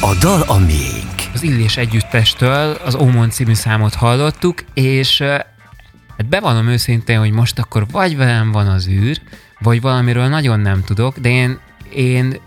A 0.00 0.16
dal 0.20 0.40
a 0.46 0.58
miénk. 0.58 1.14
Az 1.34 1.42
Illés 1.42 1.76
együttestől 1.76 2.76
az 2.84 2.94
Ómon 2.94 3.30
című 3.30 3.54
számot 3.54 3.94
hallottuk, 3.94 4.64
és 4.74 5.20
hát 5.20 6.26
bevallom 6.28 6.68
őszintén, 6.68 7.18
hogy 7.18 7.30
most 7.30 7.58
akkor 7.58 7.86
vagy 7.90 8.16
velem 8.16 8.50
van 8.52 8.66
az 8.66 8.88
űr, 8.88 9.20
vagy 9.58 9.80
valamiről 9.80 10.26
nagyon 10.26 10.60
nem 10.60 10.84
tudok, 10.84 11.18
de 11.18 11.28
én, 11.28 11.58
én 11.94 12.40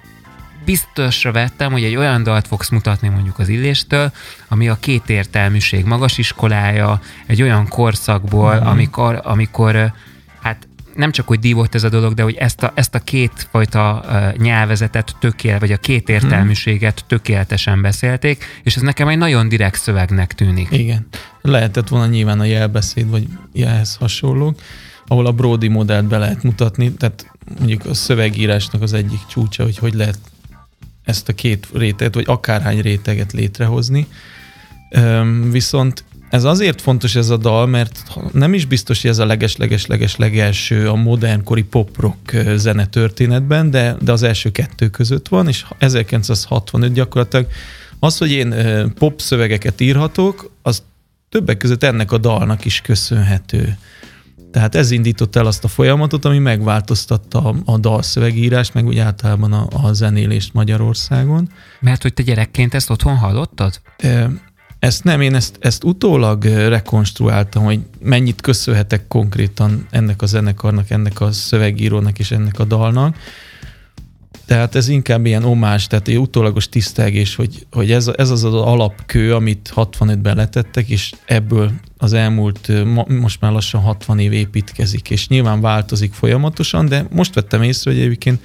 biztosra 0.65 1.31
vettem, 1.31 1.71
hogy 1.71 1.83
egy 1.83 1.95
olyan 1.95 2.23
dalt 2.23 2.47
fogsz 2.47 2.69
mutatni 2.69 3.07
mondjuk 3.07 3.39
az 3.39 3.49
Illéstől, 3.49 4.11
ami 4.47 4.69
a 4.69 4.77
kétértelműség 4.79 5.85
magas 5.85 6.17
iskolája, 6.17 7.01
egy 7.25 7.41
olyan 7.41 7.67
korszakból, 7.67 8.55
mm-hmm. 8.55 8.65
amikor, 8.65 9.19
amikor 9.23 9.93
nem 10.95 11.11
csak, 11.11 11.27
hogy 11.27 11.39
dívott 11.39 11.75
ez 11.75 11.83
a 11.83 11.89
dolog, 11.89 12.13
de 12.13 12.23
hogy 12.23 12.35
ezt 12.35 12.63
a, 12.63 12.71
ezt 12.75 12.95
a 12.95 12.99
kétfajta 12.99 14.03
uh, 14.05 14.41
nyelvezetet 14.41 15.15
tökél, 15.19 15.59
vagy 15.59 15.71
a 15.71 15.77
két 15.77 16.09
értelműséget 16.09 16.99
hmm. 16.99 17.07
tökéletesen 17.07 17.81
beszélték, 17.81 18.45
és 18.63 18.75
ez 18.75 18.81
nekem 18.81 19.07
egy 19.07 19.17
nagyon 19.17 19.49
direkt 19.49 19.79
szövegnek 19.79 20.33
tűnik. 20.33 20.67
Igen. 20.71 21.07
Lehetett 21.41 21.87
volna 21.87 22.05
nyilván 22.05 22.39
a 22.39 22.45
jelbeszéd, 22.45 23.09
vagy 23.09 23.27
ehhez 23.53 23.95
hasonlók, 23.95 24.59
ahol 25.07 25.25
a 25.25 25.31
Brody 25.31 25.67
modellt 25.67 26.05
be 26.05 26.17
lehet 26.17 26.43
mutatni, 26.43 26.91
tehát 26.91 27.31
mondjuk 27.57 27.85
a 27.85 27.93
szövegírásnak 27.93 28.81
az 28.81 28.93
egyik 28.93 29.19
csúcsa, 29.27 29.63
hogy 29.63 29.77
hogy 29.77 29.93
lehet 29.93 30.19
ezt 31.03 31.29
a 31.29 31.33
két 31.33 31.67
réteget, 31.73 32.13
vagy 32.13 32.25
akárhány 32.27 32.81
réteget 32.81 33.31
létrehozni. 33.31 34.07
Üm, 34.97 35.51
viszont 35.51 36.03
ez 36.33 36.43
azért 36.43 36.81
fontos 36.81 37.15
ez 37.15 37.29
a 37.29 37.37
dal, 37.37 37.67
mert 37.67 38.03
nem 38.31 38.53
is 38.53 38.65
biztos, 38.65 39.01
hogy 39.01 39.09
ez 39.09 39.19
a 39.19 39.25
leges-leges-leges 39.25 40.15
legelső 40.15 40.89
a 40.89 40.95
modernkori 40.95 41.63
pop-rock 41.63 42.37
zene 42.55 42.85
történetben, 42.85 43.71
de, 43.71 43.95
de 44.01 44.11
az 44.11 44.23
első 44.23 44.51
kettő 44.51 44.89
között 44.89 45.27
van, 45.27 45.47
és 45.47 45.65
1965 45.77 46.93
gyakorlatilag 46.93 47.47
az, 47.99 48.17
hogy 48.17 48.31
én 48.31 48.53
pop 48.93 49.21
szövegeket 49.21 49.81
írhatok, 49.81 50.51
az 50.61 50.83
többek 51.29 51.57
között 51.57 51.83
ennek 51.83 52.11
a 52.11 52.17
dalnak 52.17 52.65
is 52.65 52.81
köszönhető. 52.81 53.77
Tehát 54.51 54.75
ez 54.75 54.91
indított 54.91 55.35
el 55.35 55.45
azt 55.45 55.63
a 55.63 55.67
folyamatot, 55.67 56.25
ami 56.25 56.37
megváltoztatta 56.37 57.43
a, 57.43 57.55
a 57.65 57.77
dalszövegírást, 57.77 58.73
meg 58.73 58.85
úgy 58.85 58.97
általában 58.97 59.53
a, 59.53 59.67
a 59.69 59.93
zenélést 59.93 60.53
Magyarországon. 60.53 61.49
Mert 61.79 62.01
hogy 62.01 62.13
te 62.13 62.23
gyerekként 62.23 62.73
ezt 62.73 62.89
otthon 62.89 63.17
hallottad? 63.17 63.81
Ezt 64.83 65.03
nem, 65.03 65.21
én 65.21 65.35
ezt, 65.35 65.57
ezt 65.59 65.83
utólag 65.83 66.43
rekonstruáltam, 66.43 67.63
hogy 67.63 67.79
mennyit 67.99 68.41
köszönhetek 68.41 69.07
konkrétan 69.07 69.87
ennek 69.89 70.21
a 70.21 70.25
zenekarnak, 70.25 70.89
ennek 70.89 71.21
a 71.21 71.31
szövegírónak 71.31 72.19
és 72.19 72.31
ennek 72.31 72.59
a 72.59 72.63
dalnak. 72.63 73.17
Tehát 74.45 74.75
ez 74.75 74.87
inkább 74.87 75.25
ilyen 75.25 75.43
omás, 75.43 75.87
tehát 75.87 76.07
egy 76.07 76.17
utólagos 76.17 76.69
tisztelgés, 76.69 77.35
hogy, 77.35 77.65
hogy 77.71 77.91
ez, 77.91 78.07
ez 78.07 78.29
az 78.29 78.43
az 78.43 78.53
alapkő, 78.53 79.35
amit 79.35 79.73
65-ben 79.75 80.35
letettek, 80.35 80.89
és 80.89 81.13
ebből 81.25 81.71
az 81.97 82.13
elmúlt, 82.13 82.71
most 83.07 83.41
már 83.41 83.51
lassan 83.51 83.81
60 83.81 84.19
év 84.19 84.31
építkezik, 84.31 85.09
és 85.09 85.27
nyilván 85.27 85.61
változik 85.61 86.13
folyamatosan, 86.13 86.85
de 86.85 87.07
most 87.11 87.33
vettem 87.33 87.61
észre, 87.61 87.91
hogy 87.91 87.99
egyébként 87.99 88.41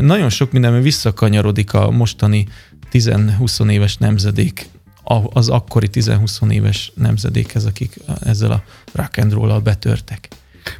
nagyon 0.00 0.30
sok 0.30 0.52
mindenben 0.52 0.82
visszakanyarodik 0.82 1.74
a 1.74 1.90
mostani 1.90 2.46
10-20 2.92 3.70
éves 3.70 3.96
nemzedék 3.96 4.70
az 5.32 5.48
akkori 5.48 5.88
10-20 5.92 6.50
éves 6.50 6.92
nemzedékhez, 6.94 7.64
akik 7.64 7.96
ezzel 8.20 8.50
a 8.50 8.62
rock 8.92 9.16
and 9.16 9.62
betörtek. 9.62 10.28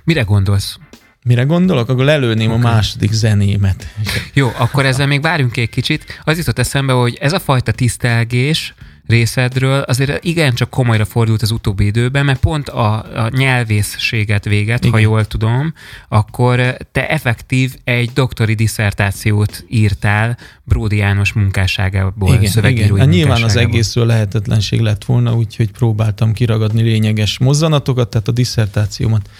Mire 0.04 0.22
gondolsz? 0.22 0.78
Mire 1.24 1.42
gondolok? 1.42 1.88
Akkor 1.88 2.04
lelőném 2.04 2.50
okay. 2.50 2.62
a 2.62 2.64
második 2.72 3.12
zenémet. 3.12 3.86
Jó, 4.32 4.50
akkor 4.58 4.86
ezzel 4.86 5.06
még 5.06 5.22
várjunk 5.22 5.56
egy 5.56 5.68
kicsit. 5.68 6.04
Az 6.24 6.38
jutott 6.38 6.58
eszembe, 6.58 6.92
hogy 6.92 7.18
ez 7.20 7.32
a 7.32 7.38
fajta 7.38 7.72
tisztelgés, 7.72 8.74
részedről 9.06 9.80
azért 9.80 10.24
igencsak 10.24 10.70
komolyra 10.70 11.04
fordult 11.04 11.42
az 11.42 11.50
utóbbi 11.50 11.84
időben, 11.84 12.24
mert 12.24 12.40
pont 12.40 12.68
a, 12.68 12.94
a 13.24 13.28
nyelvészséget 13.28 14.44
véget, 14.44 14.78
Igen. 14.78 14.92
ha 14.92 14.98
jól 14.98 15.24
tudom, 15.24 15.74
akkor 16.08 16.76
te 16.92 17.08
effektív 17.08 17.74
egy 17.84 18.10
doktori 18.14 18.54
diszertációt 18.54 19.64
írtál 19.68 20.38
Bródi 20.64 20.96
János 20.96 21.32
munkásságából, 21.32 22.34
igen, 22.34 22.50
szövegírói 22.50 22.86
igen. 22.86 22.98
Hát 22.98 23.08
nyilván 23.08 23.42
az 23.42 23.56
egészről 23.56 24.06
lehetetlenség 24.06 24.80
lett 24.80 25.04
volna, 25.04 25.34
úgyhogy 25.34 25.70
próbáltam 25.70 26.32
kiragadni 26.32 26.82
lényeges 26.82 27.38
mozzanatokat, 27.38 28.10
tehát 28.10 28.28
a 28.28 28.32
diszertációmat 28.32 29.30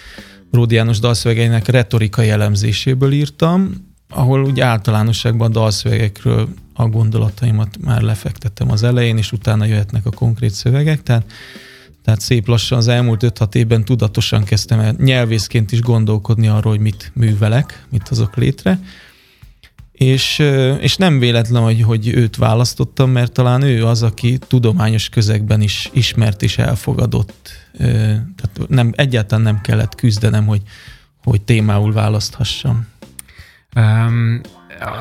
Bródi 0.51 0.75
János 0.75 0.99
dalszövegeinek 0.99 1.67
retorikai 1.67 2.29
elemzéséből 2.29 3.11
írtam, 3.11 3.71
ahol 4.09 4.45
úgy 4.45 4.59
általánosságban 4.59 5.49
a 5.49 5.53
dalszövegekről 5.53 6.47
a 6.73 6.87
gondolataimat 6.87 7.77
már 7.81 8.01
lefektettem 8.01 8.71
az 8.71 8.83
elején, 8.83 9.17
és 9.17 9.31
utána 9.31 9.65
jöhetnek 9.65 10.05
a 10.05 10.11
konkrét 10.11 10.51
szövegek, 10.51 11.03
tehát, 11.03 11.31
tehát 12.03 12.21
szép 12.21 12.47
lassan 12.47 12.77
az 12.77 12.87
elmúlt 12.87 13.23
5-6 13.39 13.55
évben 13.55 13.85
tudatosan 13.85 14.43
kezdtem 14.43 14.79
el 14.79 14.95
nyelvészként 14.97 15.71
is 15.71 15.81
gondolkodni 15.81 16.47
arról, 16.47 16.71
hogy 16.71 16.81
mit 16.81 17.11
művelek, 17.15 17.85
mit 17.89 18.07
hozok 18.07 18.35
létre, 18.35 18.79
és, 19.91 20.39
és 20.79 20.95
nem 20.95 21.19
véletlen, 21.19 21.63
hogy, 21.63 21.81
hogy 21.81 22.07
őt 22.07 22.35
választottam, 22.35 23.09
mert 23.09 23.31
talán 23.31 23.61
ő 23.61 23.85
az, 23.85 24.03
aki 24.03 24.37
tudományos 24.37 25.09
közegben 25.09 25.61
is 25.61 25.89
ismert 25.93 26.41
és 26.41 26.57
elfogadott. 26.57 27.49
Tehát 27.77 28.67
nem, 28.67 28.91
egyáltalán 28.95 29.43
nem 29.43 29.61
kellett 29.61 29.95
küzdenem, 29.95 30.45
hogy, 30.45 30.61
hogy 31.23 31.41
témául 31.41 31.93
választhassam. 31.93 32.87
Um, 33.75 34.41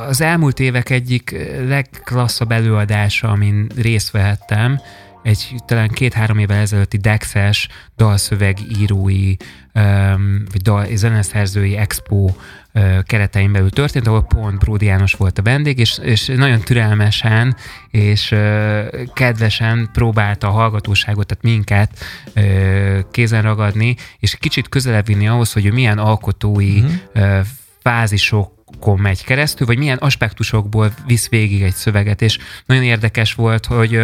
az 0.08 0.20
elmúlt 0.20 0.60
évek 0.60 0.90
egyik 0.90 1.36
legklasszabb 1.66 2.52
előadása, 2.52 3.28
amin 3.28 3.66
részt 3.76 4.10
vehettem, 4.10 4.80
egy 5.22 5.54
talán 5.66 5.88
két-három 5.88 6.38
évvel 6.38 6.56
ezelőtti 6.56 6.96
Dexes 6.96 7.68
dalszövegírói 7.96 9.34
um, 9.74 10.42
vagy 10.52 10.62
dal, 10.62 10.86
zeneszerzői 10.94 11.76
expo 11.76 12.16
uh, 12.24 13.02
keretein 13.02 13.52
belül 13.52 13.70
történt, 13.70 14.06
ahol 14.06 14.22
pont 14.22 14.58
Bródi 14.58 14.84
János 14.84 15.12
volt 15.12 15.38
a 15.38 15.42
vendég, 15.42 15.78
és, 15.78 15.98
és 16.02 16.26
nagyon 16.26 16.60
türelmesen 16.60 17.56
és 17.90 18.30
uh, 18.30 18.38
kedvesen 19.14 19.88
próbálta 19.92 20.46
a 20.46 20.50
hallgatóságot, 20.50 21.26
tehát 21.26 21.44
minket 21.44 21.90
uh, 22.36 22.98
kézen 23.10 23.42
ragadni, 23.42 23.96
és 24.18 24.36
kicsit 24.36 24.68
közelebb 24.68 25.06
vinni 25.06 25.28
ahhoz, 25.28 25.52
hogy 25.52 25.72
milyen 25.72 25.98
alkotói 25.98 26.80
mm-hmm. 26.80 26.94
uh, 27.14 27.46
fázisok 27.82 28.60
megy 28.86 29.24
keresztül, 29.24 29.66
vagy 29.66 29.78
milyen 29.78 29.98
aspektusokból 29.98 30.92
visz 31.06 31.28
végig 31.28 31.62
egy 31.62 31.74
szöveget, 31.74 32.22
és 32.22 32.38
nagyon 32.66 32.82
érdekes 32.82 33.34
volt, 33.34 33.66
hogy 33.66 34.00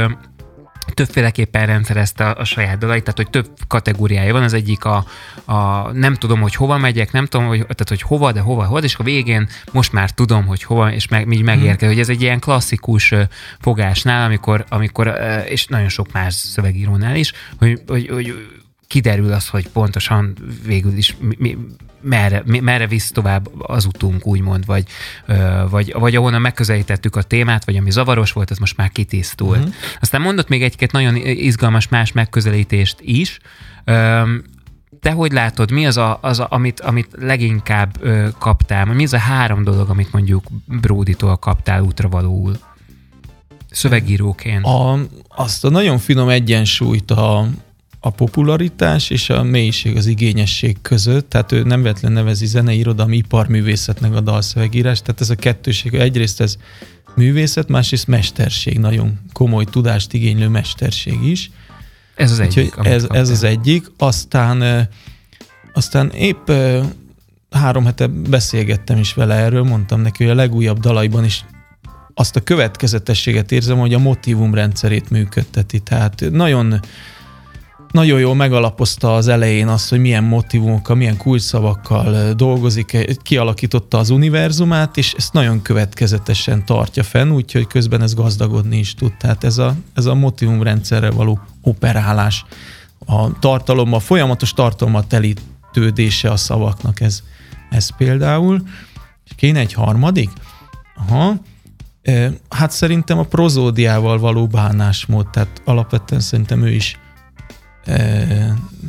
többféleképpen 0.95 1.67
rendszerezte 1.67 2.25
a, 2.25 2.41
a 2.41 2.45
saját 2.45 2.79
dalait, 2.79 3.03
tehát 3.03 3.17
hogy 3.17 3.31
több 3.31 3.49
kategóriája 3.67 4.33
van, 4.33 4.43
az 4.43 4.53
egyik 4.53 4.85
a, 4.85 5.05
a 5.45 5.93
nem 5.93 6.15
tudom, 6.15 6.41
hogy 6.41 6.55
hova 6.55 6.79
megyek, 6.79 7.13
nem 7.13 7.27
tudom, 7.27 7.47
hogy, 7.47 7.59
tehát 7.59 7.89
hogy 7.89 8.03
hova, 8.03 8.33
de 8.33 8.41
hova, 8.41 8.65
hova, 8.65 8.79
és 8.79 8.97
a 8.97 9.03
végén 9.03 9.49
most 9.73 9.93
már 9.93 10.11
tudom, 10.11 10.47
hogy 10.47 10.63
hova, 10.63 10.93
és 10.93 11.09
meg, 11.09 11.33
így 11.33 11.43
megérkezik, 11.43 11.79
hmm. 11.79 11.89
hogy 11.89 11.99
ez 11.99 12.09
egy 12.09 12.23
ilyen 12.23 12.41
klasszikus 12.41 13.15
fogásnál, 13.61 14.25
amikor, 14.25 14.65
amikor 14.69 15.15
és 15.45 15.67
nagyon 15.67 15.89
sok 15.89 16.13
más 16.13 16.35
szövegírónál 16.35 17.17
is, 17.17 17.33
hogy, 17.59 17.83
hogy, 17.87 18.09
hogy 18.09 18.35
kiderül 18.87 19.33
az, 19.33 19.49
hogy 19.49 19.69
pontosan 19.69 20.37
végül 20.65 20.97
is 20.97 21.17
mi, 21.21 21.35
mi, 21.39 21.59
merre, 22.01 22.43
merre 22.45 22.87
visz 22.87 23.11
tovább 23.11 23.49
az 23.59 23.85
utunk, 23.85 24.27
úgymond, 24.27 24.67
vagy, 24.67 24.85
vagy, 25.71 25.93
vagy 25.93 26.17
ahonnan 26.17 26.41
megközelítettük 26.41 27.17
a 27.17 27.23
témát, 27.23 27.65
vagy 27.65 27.77
ami 27.77 27.91
zavaros 27.91 28.33
volt, 28.33 28.51
az 28.51 28.59
most 28.59 28.77
már 28.77 28.91
kitisztult. 28.91 29.59
Uh-huh. 29.59 29.75
Aztán 30.01 30.21
mondott 30.21 30.49
még 30.49 30.63
egy-két 30.63 30.93
nagyon 30.93 31.17
izgalmas 31.17 31.89
más 31.89 32.13
megközelítést 32.13 32.97
is. 33.01 33.39
Te 35.01 35.11
hogy 35.11 35.33
látod, 35.33 35.71
mi 35.71 35.87
az, 35.87 35.97
a, 35.97 36.19
az 36.23 36.39
a, 36.39 36.47
amit, 36.51 36.81
amit 36.81 37.09
leginkább 37.19 37.97
ö, 38.01 38.29
kaptál? 38.39 38.85
Mi 38.85 39.05
az 39.05 39.13
a 39.13 39.19
három 39.19 39.65
dolog, 39.65 39.91
amit 39.91 40.13
mondjuk 40.13 40.45
Bróditól 40.67 41.37
kaptál 41.37 41.83
útravalóul? 41.83 42.57
Szövegíróként. 43.71 44.65
A, 44.65 44.99
azt 45.29 45.65
a 45.65 45.71
nagyon 45.71 45.99
finom 45.99 46.29
egyensúlyt 46.29 47.11
a, 47.11 47.49
a 48.01 48.11
popularitás 48.11 49.11
és 49.11 49.31
a 49.31 49.43
mélység, 49.43 49.97
az 49.97 50.07
igényesség 50.07 50.77
között, 50.83 51.31
tehát 51.31 51.53
ő 51.53 51.63
nem 51.63 51.83
vetlen 51.83 52.13
nevezi 52.13 52.47
zenei 52.47 52.79
irodalmi 52.79 53.17
iparművészetnek 53.17 54.15
a 54.15 54.21
dalszövegírás, 54.21 55.01
tehát 55.01 55.21
ez 55.21 55.31
a 55.31 55.35
kettőség, 55.35 55.95
egyrészt 55.95 56.41
ez 56.41 56.57
művészet, 57.15 57.69
másrészt 57.69 58.07
mesterség, 58.07 58.79
nagyon 58.79 59.19
komoly 59.33 59.65
tudást 59.65 60.13
igénylő 60.13 60.49
mesterség 60.49 61.23
is. 61.23 61.51
Ez 62.15 62.31
az 62.31 62.41
egyik. 62.41 62.75
Ez, 62.83 63.07
ez 63.11 63.29
az 63.29 63.43
egyik. 63.43 63.91
Aztán, 63.97 64.89
aztán 65.73 66.11
épp 66.11 66.51
három 67.51 67.85
hete 67.85 68.07
beszélgettem 68.07 68.99
is 68.99 69.15
vele 69.15 69.35
erről, 69.35 69.63
mondtam 69.63 70.01
neki, 70.01 70.23
hogy 70.23 70.33
a 70.33 70.37
legújabb 70.37 70.79
dalaiban 70.79 71.25
is 71.25 71.45
azt 72.15 72.37
a 72.37 72.41
következetességet 72.41 73.53
érzem, 73.53 73.79
hogy 73.79 73.95
a 73.95 73.99
motivum 73.99 74.55
rendszerét 74.55 75.11
működteti. 75.11 75.79
Tehát 75.79 76.25
nagyon 76.31 76.81
nagyon 77.91 78.21
jól 78.21 78.35
megalapozta 78.35 79.15
az 79.15 79.29
elején 79.29 79.69
azt, 79.69 79.91
hogy 79.91 80.01
milyen 80.01 80.25
motivumokkal, 80.25 80.97
milyen 80.97 81.17
kulcsszavakkal 81.17 82.33
dolgozik, 82.33 83.17
kialakította 83.23 83.99
az 83.99 84.11
univerzumát, 84.11 84.97
és 84.97 85.13
ezt 85.17 85.33
nagyon 85.33 85.63
következetesen 85.63 86.65
tartja 86.65 87.03
fenn, 87.03 87.31
úgyhogy 87.31 87.67
közben 87.67 88.03
ez 88.03 88.15
gazdagodni 88.15 88.79
is 88.79 88.95
tud. 88.95 89.13
Tehát 89.17 89.45
ez 89.45 89.59
a, 89.59 89.75
ez 89.95 90.05
a 90.05 90.15
motivumrendszerre 90.15 91.11
való 91.11 91.41
operálás, 91.63 92.45
a 93.07 93.39
tartalom, 93.39 93.93
a 93.93 93.99
folyamatos 93.99 94.53
tartalommal 94.53 95.07
telítődése 95.07 96.31
a 96.31 96.37
szavaknak, 96.37 97.01
ez, 97.01 97.23
ez 97.71 97.97
például. 97.97 98.63
Kéne 99.37 99.59
egy 99.59 99.73
harmadik? 99.73 100.31
Aha. 100.97 101.35
Hát 102.49 102.71
szerintem 102.71 103.19
a 103.19 103.23
prozódiával 103.23 104.19
való 104.19 104.47
bánásmód, 104.47 105.29
tehát 105.31 105.63
alapvetően 105.65 106.21
szerintem 106.21 106.63
ő 106.63 106.71
is 106.71 106.99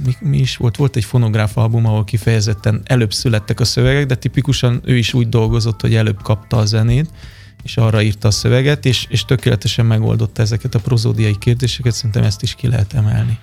mi, 0.06 0.16
mi 0.20 0.38
is 0.38 0.58
volt? 0.58 0.76
Volt 0.76 0.96
egy 0.96 1.04
fonográf 1.04 1.58
album, 1.58 1.86
ahol 1.86 2.04
kifejezetten 2.04 2.82
előbb 2.84 3.14
születtek 3.14 3.60
a 3.60 3.66
szövegek, 3.66 4.06
de 4.06 4.16
tipikusan 4.16 4.82
ő 4.84 4.98
is 4.98 5.14
úgy 5.14 5.30
dolgozott, 5.30 5.82
hogy 5.82 5.96
előbb 5.96 6.22
kapta 6.22 6.58
a 6.58 6.66
zenét, 6.66 7.10
és 7.64 7.78
arra 7.78 8.02
írta 8.02 8.28
a 8.28 8.32
szöveget, 8.32 8.86
és, 8.86 9.06
és 9.10 9.26
tökéletesen 9.26 9.86
megoldotta 9.86 10.42
ezeket 10.42 10.76
a 10.76 10.80
prozódiai 10.80 11.38
kérdéseket, 11.38 11.94
szerintem 11.94 12.24
ezt 12.24 12.42
is 12.42 12.56
ki 12.56 12.68
lehet 12.68 12.94
emelni. 12.94 13.40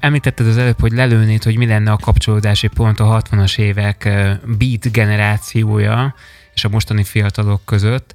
Említetted 0.00 0.46
az 0.46 0.56
előbb, 0.56 0.80
hogy 0.80 0.92
lelőnéd, 0.92 1.42
hogy 1.42 1.56
mi 1.56 1.66
lenne 1.66 1.90
a 1.90 1.96
kapcsolódási 1.96 2.66
pont 2.66 3.00
a 3.00 3.22
60-as 3.22 3.58
évek 3.58 4.02
beat 4.58 4.92
generációja 4.92 6.14
és 6.54 6.64
a 6.64 6.68
mostani 6.68 7.04
fiatalok 7.04 7.64
között. 7.64 8.14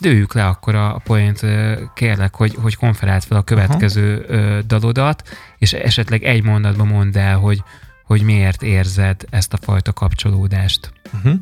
Lőjük 0.00 0.34
le 0.34 0.46
akkor 0.46 0.74
a 0.74 1.00
poént, 1.04 1.40
kérlek, 1.94 2.34
hogy, 2.34 2.54
hogy 2.54 2.74
konferált 2.74 3.24
fel 3.24 3.38
a 3.38 3.42
következő 3.42 4.26
Aha. 4.30 4.62
dalodat, 4.62 5.22
és 5.58 5.72
esetleg 5.72 6.22
egy 6.22 6.42
mondatban 6.42 6.86
mondd 6.86 7.18
el, 7.18 7.36
hogy, 7.36 7.62
hogy 8.04 8.22
miért 8.22 8.62
érzed 8.62 9.24
ezt 9.30 9.52
a 9.52 9.58
fajta 9.60 9.92
kapcsolódást. 9.92 10.92
Uh-huh. 11.14 11.34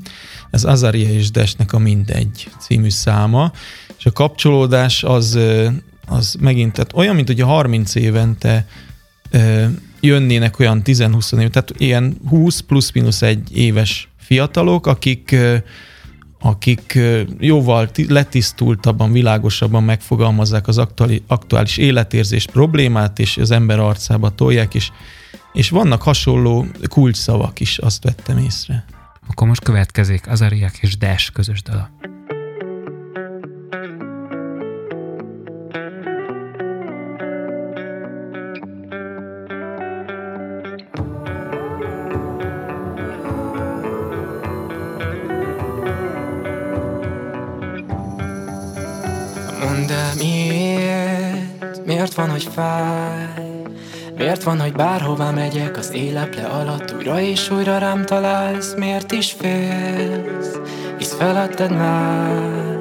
Ez 0.51 0.65
Azaria 0.65 1.09
és 1.09 1.31
Desnek 1.31 1.73
a 1.73 1.79
Mindegy 1.79 2.51
című 2.59 2.91
száma, 2.91 3.53
és 3.99 4.07
a 4.07 4.13
kapcsolódás 4.13 5.03
az, 5.03 5.39
az 6.07 6.37
megint, 6.41 6.73
tehát 6.73 6.93
olyan, 6.95 7.15
mint 7.15 7.27
hogy 7.27 7.41
a 7.41 7.47
30 7.47 7.95
évente 7.95 8.67
jönnének 10.01 10.59
olyan 10.59 10.83
10-20 10.85 11.41
év, 11.41 11.51
tehát 11.51 11.73
ilyen 11.79 12.17
20 12.29 12.61
plusz-minusz 12.61 13.23
egy 13.23 13.57
éves 13.57 14.09
fiatalok, 14.19 14.87
akik 14.87 15.37
akik 16.45 16.99
jóval 17.39 17.89
letisztultabban, 18.09 19.13
világosabban 19.13 19.83
megfogalmazzák 19.83 20.69
az 20.69 20.81
aktuális 21.27 21.77
életérzés 21.77 22.47
problémát, 22.47 23.19
és 23.19 23.37
az 23.37 23.51
ember 23.51 23.79
arcába 23.79 24.31
tolják, 24.31 24.75
és, 24.75 24.91
és 25.53 25.71
vannak 25.71 26.03
hasonló 26.03 26.67
kulcsszavak 26.89 27.61
is, 27.61 27.79
azt 27.79 28.05
vettem 28.05 28.39
észre. 28.39 28.85
Akkor 29.29 29.49
most 29.49 29.63
következik 29.63 30.29
Azariak 30.29 30.79
és 30.83 30.97
Dash 30.97 31.33
közös 31.33 31.63
dala. 31.63 31.91
Hogy 52.35 52.49
fáj? 52.55 53.63
Miért 54.17 54.43
van, 54.43 54.61
hogy 54.61 54.73
bárhová 54.73 55.31
megyek, 55.31 55.77
az 55.77 55.91
éleple 55.93 56.43
alatt 56.43 56.95
újra 56.97 57.21
és 57.21 57.51
újra 57.51 57.79
rám 57.79 58.05
találsz? 58.05 58.75
Miért 58.77 59.13
is 59.13 59.37
félsz? 59.39 60.59
Hisz 60.99 61.15
feladtad 61.15 61.71
már 61.71 62.73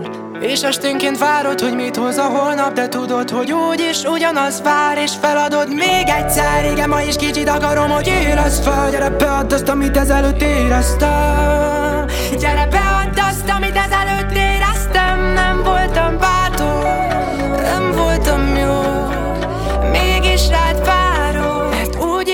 és 0.41 0.61
esténként 0.61 1.17
várod, 1.17 1.61
hogy 1.61 1.75
mit 1.75 1.95
hoz 1.95 2.17
a 2.17 2.23
holnap 2.23 2.73
De 2.73 2.87
tudod, 2.87 3.29
hogy 3.29 3.51
úgy 3.51 3.87
is 3.89 4.03
ugyanaz 4.03 4.61
vár 4.61 4.97
És 4.97 5.11
feladod 5.21 5.73
még 5.73 6.07
egyszer 6.07 6.71
Igen, 6.71 6.89
ma 6.89 7.01
is 7.01 7.15
kicsit 7.15 7.49
akarom, 7.49 7.89
hogy 7.89 8.07
érez 8.07 8.59
fel 8.59 8.89
Gyere 8.91 9.09
beadd 9.09 9.53
azt, 9.53 9.69
amit 9.69 9.97
ezelőtt 9.97 10.41
éreztem 10.41 12.05
Gyere 12.39 12.67
beadd 12.67 13.19
azt, 13.29 13.49
amit 13.57 13.75
ezelőtt 13.75 14.35
éreztem 14.35 15.19
Nem 15.33 15.63
voltam 15.63 16.17
bátor 16.17 16.42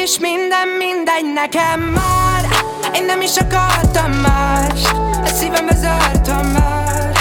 Úgyis 0.09 0.21
minden 0.21 0.67
mindegy 0.67 1.33
nekem 1.33 1.79
már. 1.79 2.45
Én 2.93 3.05
nem 3.05 3.21
is 3.21 3.35
akartam 3.37 4.11
mást 4.11 4.91
A 5.23 5.27
szívembe 5.27 5.75
zártam 5.75 6.47
már. 6.47 7.11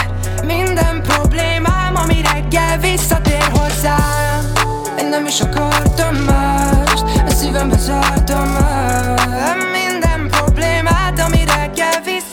Minden 0.44 1.02
problémám, 1.02 1.96
ami 1.96 2.22
reggel 2.32 2.78
visszatér 2.78 3.50
hozzám. 3.52 4.52
Én 4.98 5.08
nem 5.08 5.26
is 5.26 5.40
akartam 5.40 6.14
mást 6.14 7.04
A 7.26 7.30
szívembe 7.30 7.76
zártam 7.76 8.48
már 8.48 9.67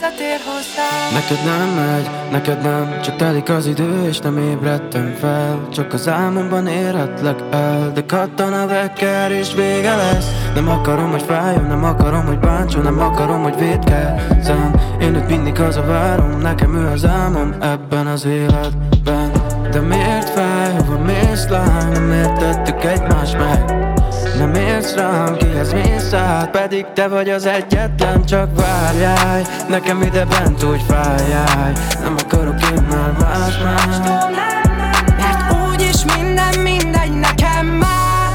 visszatér 0.06 0.40
hozzám 0.46 1.12
Neked 1.12 1.44
nem 1.44 1.84
megy, 1.84 2.10
neked 2.30 2.62
nem 2.62 3.00
Csak 3.00 3.16
telik 3.16 3.48
az 3.48 3.66
idő 3.66 4.06
és 4.08 4.18
nem 4.18 4.38
ébredtem 4.38 5.14
fel. 5.20 5.68
Csak 5.72 5.92
az 5.92 6.08
álmomban 6.08 6.66
érhetlek 6.66 7.38
el 7.50 7.92
De 7.94 8.04
kattan 8.06 8.52
a 8.52 8.66
vekker 8.66 9.30
és 9.30 9.54
vége 9.54 9.94
lesz. 9.94 10.26
Nem 10.54 10.68
akarom, 10.68 11.10
hogy 11.10 11.22
fájjon, 11.22 11.64
nem 11.64 11.84
akarom, 11.84 12.26
hogy 12.26 12.38
bántson 12.38 12.82
Nem 12.82 13.00
akarom, 13.00 13.42
hogy 13.42 13.58
védkezzem. 13.58 14.74
Én 15.00 15.14
őt 15.14 15.28
mindig 15.28 15.60
a 15.60 15.86
várom 15.86 16.40
Nekem 16.40 16.74
ő 16.74 16.86
az 16.86 17.04
álmom 17.04 17.54
ebben 17.60 18.06
az 18.06 18.24
életben. 18.24 19.30
De 19.70 19.80
miért 19.80 20.30
fáj, 20.30 20.74
hova 20.74 20.98
mész 20.98 21.48
lány 21.48 21.92
Nem 21.92 22.12
értettük 22.12 22.84
egymást 22.84 23.38
meg 23.38 23.85
nem 24.38 24.54
érsz 24.54 24.94
rám, 24.94 25.36
kihez 25.36 25.72
mész 25.72 26.12
át 26.12 26.50
Pedig 26.50 26.86
te 26.94 27.08
vagy 27.08 27.30
az 27.30 27.46
egyetlen, 27.46 28.24
csak 28.24 28.48
várjál 28.56 29.42
Nekem 29.68 30.02
ide 30.02 30.24
bent 30.24 30.64
úgy 30.64 30.82
fájjál 30.88 31.72
Nem 32.02 32.14
akarok 32.24 32.62
én 32.62 32.82
már 32.90 33.12
más, 33.20 33.58
más 33.58 33.96
Mert 35.18 35.70
úgyis 35.72 36.04
minden 36.16 36.60
mindegy 36.62 37.12
nekem 37.12 37.66
már. 37.66 38.30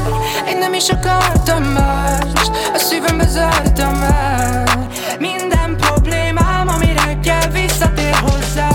Én 0.48 0.58
nem 0.58 0.74
is 0.74 0.88
akartam 0.88 1.62
más 1.62 2.48
A 2.74 2.78
szívembe 2.78 3.26
zártam 3.26 4.02
el. 4.02 4.64
Minden 5.18 5.76
problémám, 5.76 6.68
ami 6.68 6.92
reggel 7.06 7.48
visszatér 7.50 8.14
hozzá. 8.14 8.68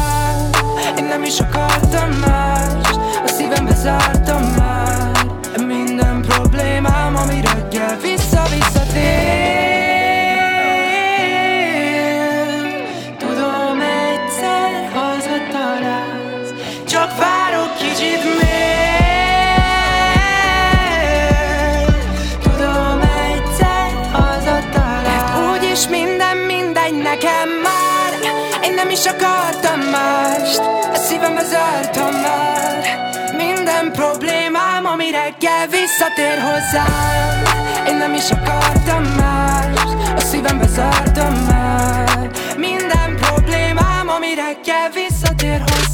Én 0.97 1.05
nem 1.05 1.23
is 1.23 1.39
akartam 1.39 2.09
más 2.09 2.89
A 3.25 3.27
szívembe 3.27 3.73
zártam 3.75 4.16
reggel 35.39 35.67
visszatér 35.67 36.39
hozzám. 36.39 37.43
Én 37.87 37.95
nem 37.95 38.13
is 38.13 38.31
akartam 38.31 39.03
mást 39.03 40.13
A 40.15 40.19
szívembe 40.19 40.67
zártam 40.67 41.33
már. 41.33 42.29
Minden 42.57 43.15
problémám, 43.15 44.07
ami 44.09 44.35
reggel 44.35 44.89
visszatér 44.93 45.59
hozzám 45.59 45.86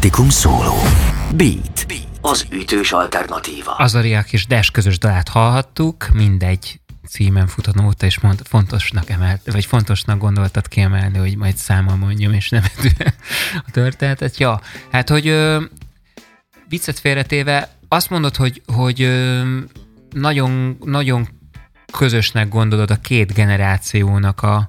Panoptikum 0.00 0.30
szóló. 0.30 0.74
Beat. 1.34 1.86
Az 2.20 2.46
ütős 2.52 2.92
alternatíva. 2.92 3.72
Azariak 3.72 4.32
és 4.32 4.46
Dash 4.46 4.70
közös 4.70 4.98
dalát 4.98 5.28
hallhattuk, 5.28 6.08
mindegy 6.12 6.80
címen 7.08 7.46
futott 7.46 7.74
nóta, 7.74 8.06
és 8.06 8.20
mond, 8.20 8.40
fontosnak 8.44 9.10
emelt, 9.10 9.40
vagy 9.52 9.64
fontosnak 9.64 10.18
gondoltad 10.18 10.68
kiemelni, 10.68 11.18
hogy 11.18 11.36
majd 11.36 11.56
számmal 11.56 11.96
mondjam, 11.96 12.32
és 12.32 12.48
nem 12.48 12.62
a 13.66 13.70
történetet. 13.70 14.38
Ja, 14.38 14.60
hát, 14.90 15.08
hogy 15.08 15.28
ö, 15.28 15.62
viccet 16.68 16.98
félretéve, 16.98 17.68
azt 17.88 18.10
mondod, 18.10 18.36
hogy, 18.36 18.62
hogy 18.74 19.02
ö, 19.02 19.42
nagyon, 20.10 20.78
nagyon 20.84 21.28
közösnek 21.92 22.48
gondolod 22.48 22.90
a 22.90 23.00
két 23.00 23.32
generációnak 23.32 24.42
a, 24.42 24.68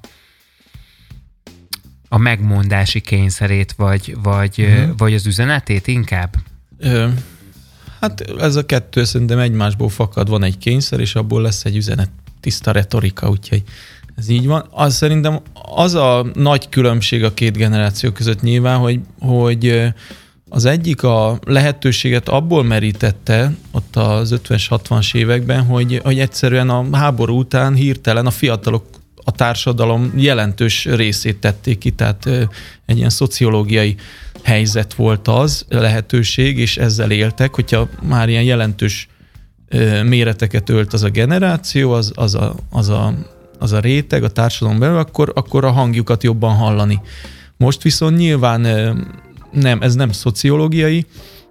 a 2.13 2.17
megmondási 2.17 2.99
kényszerét, 2.99 3.73
vagy, 3.77 4.17
vagy, 4.23 4.55
uh-huh. 4.59 4.97
vagy 4.97 5.13
az 5.13 5.25
üzenetét 5.25 5.87
inkább? 5.87 6.35
Ö, 6.77 7.07
hát 7.99 8.21
ez 8.39 8.55
a 8.55 8.65
kettő 8.65 9.03
szerintem 9.03 9.39
egymásból 9.39 9.89
fakad, 9.89 10.29
van 10.29 10.43
egy 10.43 10.57
kényszer, 10.57 10.99
és 10.99 11.15
abból 11.15 11.41
lesz 11.41 11.65
egy 11.65 11.75
üzenet, 11.75 12.09
tiszta 12.39 12.71
retorika, 12.71 13.29
úgyhogy 13.29 13.63
ez 14.15 14.29
így 14.29 14.47
van. 14.47 14.67
Az 14.71 14.95
szerintem 14.95 15.39
az 15.75 15.93
a 15.93 16.25
nagy 16.33 16.69
különbség 16.69 17.23
a 17.23 17.33
két 17.33 17.57
generáció 17.57 18.11
között 18.11 18.41
nyilván, 18.41 18.77
hogy, 18.77 18.99
hogy 19.19 19.93
az 20.49 20.65
egyik 20.65 21.03
a 21.03 21.39
lehetőséget 21.45 22.29
abból 22.29 22.63
merítette 22.63 23.53
ott 23.71 23.95
az 23.95 24.39
50-es, 24.43 24.65
60-as 24.69 25.15
években, 25.15 25.63
hogy, 25.65 25.99
hogy 26.03 26.19
egyszerűen 26.19 26.69
a 26.69 26.97
háború 26.97 27.37
után 27.37 27.73
hirtelen 27.73 28.25
a 28.25 28.31
fiatalok 28.31 28.85
a 29.23 29.31
társadalom 29.31 30.11
jelentős 30.15 30.85
részét 30.85 31.37
tették 31.37 31.77
ki, 31.77 31.91
tehát 31.91 32.25
egy 32.85 32.97
ilyen 32.97 33.09
szociológiai 33.09 33.95
helyzet 34.43 34.93
volt 34.93 35.27
az, 35.27 35.65
lehetőség, 35.69 36.57
és 36.57 36.77
ezzel 36.77 37.11
éltek, 37.11 37.55
hogyha 37.55 37.89
már 38.01 38.29
ilyen 38.29 38.43
jelentős 38.43 39.07
méreteket 40.05 40.69
ölt 40.69 40.93
az 40.93 41.03
a 41.03 41.09
generáció, 41.09 41.91
az, 41.91 42.11
az, 42.15 42.35
a, 42.35 42.55
az 42.69 42.89
a 42.89 43.13
az 43.61 43.71
a 43.71 43.79
réteg 43.79 44.23
a 44.23 44.29
társadalom 44.29 44.79
belül, 44.79 44.97
akkor, 44.97 45.31
akkor 45.35 45.65
a 45.65 45.71
hangjukat 45.71 46.23
jobban 46.23 46.55
hallani. 46.55 47.01
Most 47.57 47.81
viszont 47.81 48.17
nyilván 48.17 48.61
nem, 49.51 49.81
ez 49.81 49.95
nem 49.95 50.11
szociológiai, 50.11 51.05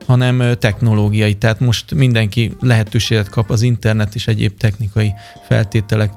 hanem 0.07 0.57
technológiai. 0.59 1.35
Tehát 1.35 1.61
most 1.61 1.95
mindenki 1.95 2.57
lehetőséget 2.61 3.29
kap 3.29 3.51
az 3.51 3.63
internet 3.63 4.15
és 4.15 4.27
egyéb 4.27 4.57
technikai 4.57 5.13
feltételek 5.47 6.13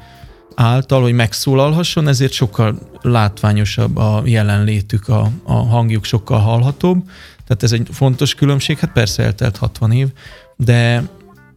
által, 0.56 1.02
hogy 1.02 1.14
megszólalhasson, 1.14 2.08
ezért 2.08 2.32
sokkal 2.32 2.80
látványosabb 3.02 3.98
a 3.98 4.22
jelenlétük, 4.26 5.08
a, 5.08 5.30
a 5.44 5.54
hangjuk 5.54 6.04
sokkal 6.04 6.40
hallhatóbb. 6.40 7.04
Tehát 7.48 7.64
ez 7.64 7.72
egy 7.72 7.88
fontos 7.92 8.36
különbség, 8.36 8.78
hát 8.78 8.92
persze 8.92 9.24
eltelt 9.24 9.58
60 9.58 9.92
év, 9.92 10.08
de, 10.56 11.04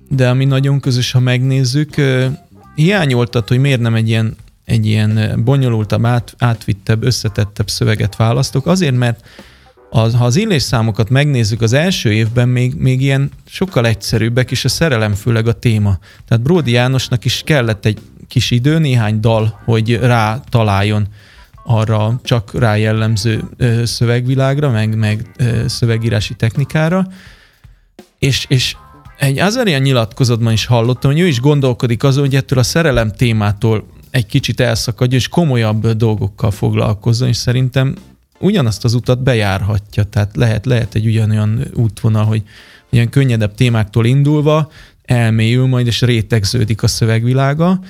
de 0.09 0.29
ami 0.29 0.45
nagyon 0.45 0.81
közös, 0.81 1.13
ha 1.13 1.21
megnézzük, 1.21 1.95
hiányoltat, 2.75 3.49
hogy 3.49 3.59
miért 3.59 3.81
nem 3.81 3.95
egy 3.95 4.09
ilyen, 4.09 4.37
egy 4.65 4.87
ilyen 4.87 5.43
bonyolultabb, 5.45 6.05
át, 6.05 6.35
átvittebb, 6.39 7.03
összetettebb 7.03 7.71
szöveget 7.71 8.17
választok. 8.17 8.67
Azért, 8.67 8.97
mert 8.97 9.25
az, 9.91 10.15
ha 10.15 10.25
az 10.25 10.37
illésszámokat 10.37 11.09
megnézzük, 11.11 11.63
az 11.63 11.73
első 11.73 12.13
évben 12.13 12.49
még, 12.49 12.75
még 12.75 13.01
ilyen 13.01 13.31
sokkal 13.47 13.87
egyszerűbbek, 13.87 14.51
és 14.51 14.65
a 14.65 14.69
szerelem 14.69 15.15
főleg 15.15 15.47
a 15.47 15.53
téma. 15.53 15.99
Tehát 16.29 16.45
Bródi 16.45 16.71
Jánosnak 16.71 17.25
is 17.25 17.43
kellett 17.45 17.85
egy 17.85 17.99
kis 18.29 18.51
idő, 18.51 18.79
néhány 18.79 19.21
dal, 19.21 19.61
hogy 19.65 19.99
rá 19.99 20.41
találjon 20.49 21.07
arra 21.65 22.21
csak 22.25 22.55
rá 22.55 22.77
jellemző 22.77 23.45
szövegvilágra, 23.85 24.71
meg, 24.71 24.97
meg 24.97 25.31
szövegírási 25.67 26.35
technikára, 26.35 27.07
és, 28.19 28.47
és 28.49 28.77
egy 29.19 29.39
Azarian 29.39 29.81
nyilatkozatban 29.81 30.53
is 30.53 30.67
hallottam, 30.67 31.11
hogy 31.11 31.21
ő 31.21 31.27
is 31.27 31.41
gondolkodik 31.41 32.05
azon, 32.05 32.25
hogy 32.25 32.35
ettől 32.35 32.59
a 32.59 32.63
szerelem 32.63 33.13
témától 33.13 33.87
egy 34.11 34.27
kicsit 34.27 34.61
elszakadjon, 34.61 35.21
és 35.21 35.29
komolyabb 35.29 35.87
dolgokkal 35.89 36.51
foglalkozzon, 36.51 37.29
és 37.29 37.37
szerintem 37.37 37.95
ugyanazt 38.39 38.85
az 38.85 38.95
utat 38.95 39.23
bejárhatja, 39.23 40.05
tehát 40.05 40.37
lehet, 40.37 40.67
lehet 40.67 40.95
egy 40.95 41.07
ugyanolyan 41.07 41.67
útvonal, 41.75 42.25
hogy 42.25 42.43
ilyen 42.91 43.09
könnyedebb 43.09 43.55
témáktól 43.55 44.07
indulva 44.07 44.71
elmélyül 45.05 45.67
majd, 45.67 45.87
és 45.87 46.01
rétegződik 46.01 46.83
a 46.83 46.87
szövegvilága, 46.87 47.81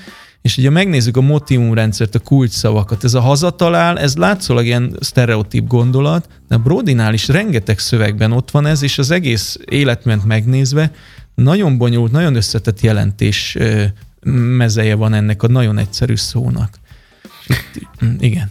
és 0.46 0.56
ugye 0.56 0.70
megnézzük 0.70 1.16
a 1.16 1.20
motivumrendszert, 1.20 2.14
a 2.14 2.18
kulcsszavakat, 2.18 3.04
ez 3.04 3.14
a 3.14 3.20
hazatalál, 3.20 3.98
ez 3.98 4.16
látszólag 4.16 4.64
ilyen 4.64 4.96
sztereotíp 5.00 5.66
gondolat, 5.66 6.28
de 6.48 6.56
Brodinál 6.56 7.14
is 7.14 7.28
rengeteg 7.28 7.78
szövegben 7.78 8.32
ott 8.32 8.50
van 8.50 8.66
ez, 8.66 8.82
és 8.82 8.98
az 8.98 9.10
egész 9.10 9.58
életment 9.64 10.24
megnézve 10.24 10.92
nagyon 11.34 11.78
bonyolult, 11.78 12.12
nagyon 12.12 12.34
összetett 12.34 12.80
jelentés 12.80 13.58
mezeje 14.56 14.94
van 14.94 15.14
ennek 15.14 15.42
a 15.42 15.48
nagyon 15.48 15.78
egyszerű 15.78 16.16
szónak. 16.16 16.78
Igen. 18.18 18.50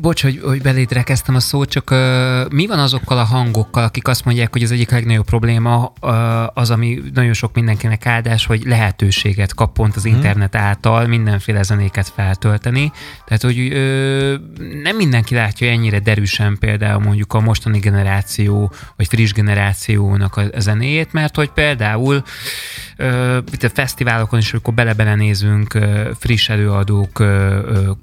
Bocs, 0.00 0.22
hogy, 0.22 0.40
hogy 0.42 0.62
beléd 0.62 0.92
rekeztem 0.92 1.34
a 1.34 1.40
szót, 1.40 1.68
csak 1.68 1.90
uh, 1.90 2.50
mi 2.50 2.66
van 2.66 2.78
azokkal 2.78 3.18
a 3.18 3.24
hangokkal, 3.24 3.84
akik 3.84 4.08
azt 4.08 4.24
mondják, 4.24 4.52
hogy 4.52 4.62
az 4.62 4.70
egyik 4.70 4.90
legnagyobb 4.90 5.24
probléma 5.24 5.92
uh, 6.00 6.58
az, 6.58 6.70
ami 6.70 7.02
nagyon 7.14 7.32
sok 7.32 7.54
mindenkinek 7.54 8.06
áldás, 8.06 8.46
hogy 8.46 8.62
lehetőséget 8.64 9.54
kap 9.54 9.72
pont 9.72 9.96
az 9.96 10.04
mhm. 10.04 10.14
internet 10.14 10.54
által 10.54 11.06
mindenféle 11.06 11.62
zenéket 11.62 12.08
feltölteni. 12.08 12.92
Tehát, 13.24 13.42
hogy 13.42 13.58
uh, 13.58 14.34
nem 14.82 14.96
mindenki 14.96 15.34
látja 15.34 15.70
ennyire 15.70 15.98
derűsen 15.98 16.58
például 16.58 17.02
mondjuk 17.02 17.34
a 17.34 17.40
mostani 17.40 17.78
generáció, 17.78 18.72
vagy 18.96 19.06
friss 19.06 19.32
generációnak 19.32 20.36
a, 20.36 20.42
a 20.54 20.60
zenéjét, 20.60 21.12
mert 21.12 21.36
hogy 21.36 21.50
például 21.50 22.22
uh, 22.98 23.36
itt 23.52 23.62
a 23.62 23.68
fesztiválokon 23.68 24.38
is, 24.38 24.52
amikor 24.52 24.74
bele-bele 24.74 25.14
nézünk 25.14 25.74
uh, 25.74 26.08
friss 26.18 26.48
előadók 26.48 27.20
uh, 27.20 27.26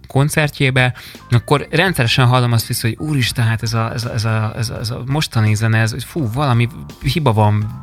koncertjébe, 0.07 0.93
akkor 1.29 1.67
rendszeresen 1.85 2.25
hallom 2.25 2.51
azt 2.51 2.67
vissza, 2.67 2.87
hogy 2.87 2.97
úristen, 2.99 3.45
hát 3.45 3.63
ez 3.63 3.73
a, 3.73 3.93
ez 3.93 4.05
a, 4.05 4.13
ez 4.13 4.25
a, 4.25 4.53
ez 4.57 4.69
a, 4.69 4.79
ez 4.79 4.89
a 4.89 5.03
mostani 5.05 5.55
zene, 5.55 5.79
ez, 5.79 6.03
fú, 6.03 6.31
valami 6.33 6.67
hiba 7.01 7.33
van 7.33 7.81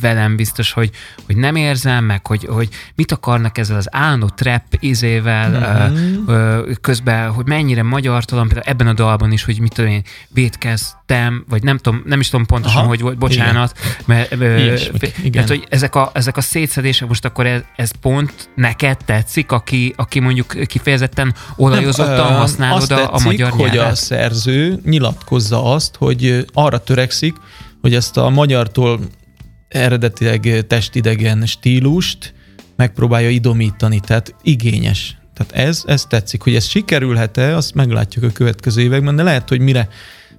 velem 0.00 0.36
biztos, 0.36 0.72
hogy, 0.72 0.90
hogy 1.26 1.36
nem 1.36 1.56
érzem, 1.56 2.04
meg 2.04 2.26
hogy, 2.26 2.44
hogy 2.44 2.68
mit 2.94 3.12
akarnak 3.12 3.58
ezzel 3.58 3.76
az 3.76 3.88
állandó 3.90 4.28
trap 4.28 4.62
izével, 4.78 5.90
mm-hmm. 5.90 6.28
ö, 6.28 6.70
közben, 6.80 7.30
hogy 7.30 7.46
mennyire 7.46 7.82
magyar 7.82 8.24
tudom, 8.24 8.46
például 8.46 8.66
ebben 8.66 8.86
a 8.86 8.92
dalban 8.92 9.32
is, 9.32 9.44
hogy 9.44 9.60
mit 9.60 9.74
tudom 9.74 9.90
én, 9.90 10.02
védkeztem, 10.28 11.44
vagy 11.48 11.62
nem 11.62 11.78
tudom, 11.78 12.02
nem 12.06 12.20
is 12.20 12.28
tudom 12.28 12.46
pontosan, 12.46 12.78
Aha, 12.78 12.88
hogy 12.88 13.18
bocsánat, 13.18 13.78
igen. 13.78 13.96
mert 14.04 14.32
ö, 14.32 14.74
igen. 15.22 15.32
Tehát, 15.32 15.48
hogy 15.48 15.66
ezek 15.68 15.94
a, 15.94 16.10
ezek 16.14 16.36
a 16.36 16.40
szétszedések, 16.40 17.08
most 17.08 17.24
akkor 17.24 17.46
ez, 17.46 17.60
ez 17.76 17.90
pont 18.00 18.50
neked 18.54 18.96
tetszik, 19.04 19.52
aki, 19.52 19.94
aki 19.96 20.20
mondjuk 20.20 20.66
kifejezetten 20.66 21.34
olajozottan 21.56 22.34
használod 22.36 22.86
tetszik, 22.86 23.08
a, 23.08 23.14
a 23.14 23.20
magyar 23.24 23.50
nyelvet? 23.50 23.68
hogy 23.68 23.78
a 23.78 23.94
szerző 23.94 24.80
nyilatkozza 24.84 25.72
azt, 25.72 25.96
hogy 25.96 26.44
arra 26.52 26.78
törekszik, 26.78 27.36
hogy 27.80 27.94
ezt 27.94 28.16
a 28.16 28.28
magyartól 28.28 29.00
eredetileg 29.70 30.66
testidegen 30.66 31.46
stílust 31.46 32.34
megpróbálja 32.76 33.28
idomítani, 33.28 34.00
tehát 34.00 34.34
igényes. 34.42 35.16
Tehát 35.34 35.68
ez, 35.68 35.82
ez 35.86 36.04
tetszik, 36.04 36.42
hogy 36.42 36.54
ez 36.54 36.64
sikerülhet-e, 36.64 37.56
azt 37.56 37.74
meglátjuk 37.74 38.24
a 38.24 38.30
következő 38.32 38.80
években, 38.80 39.16
de 39.16 39.22
lehet, 39.22 39.48
hogy 39.48 39.60
mire, 39.60 39.88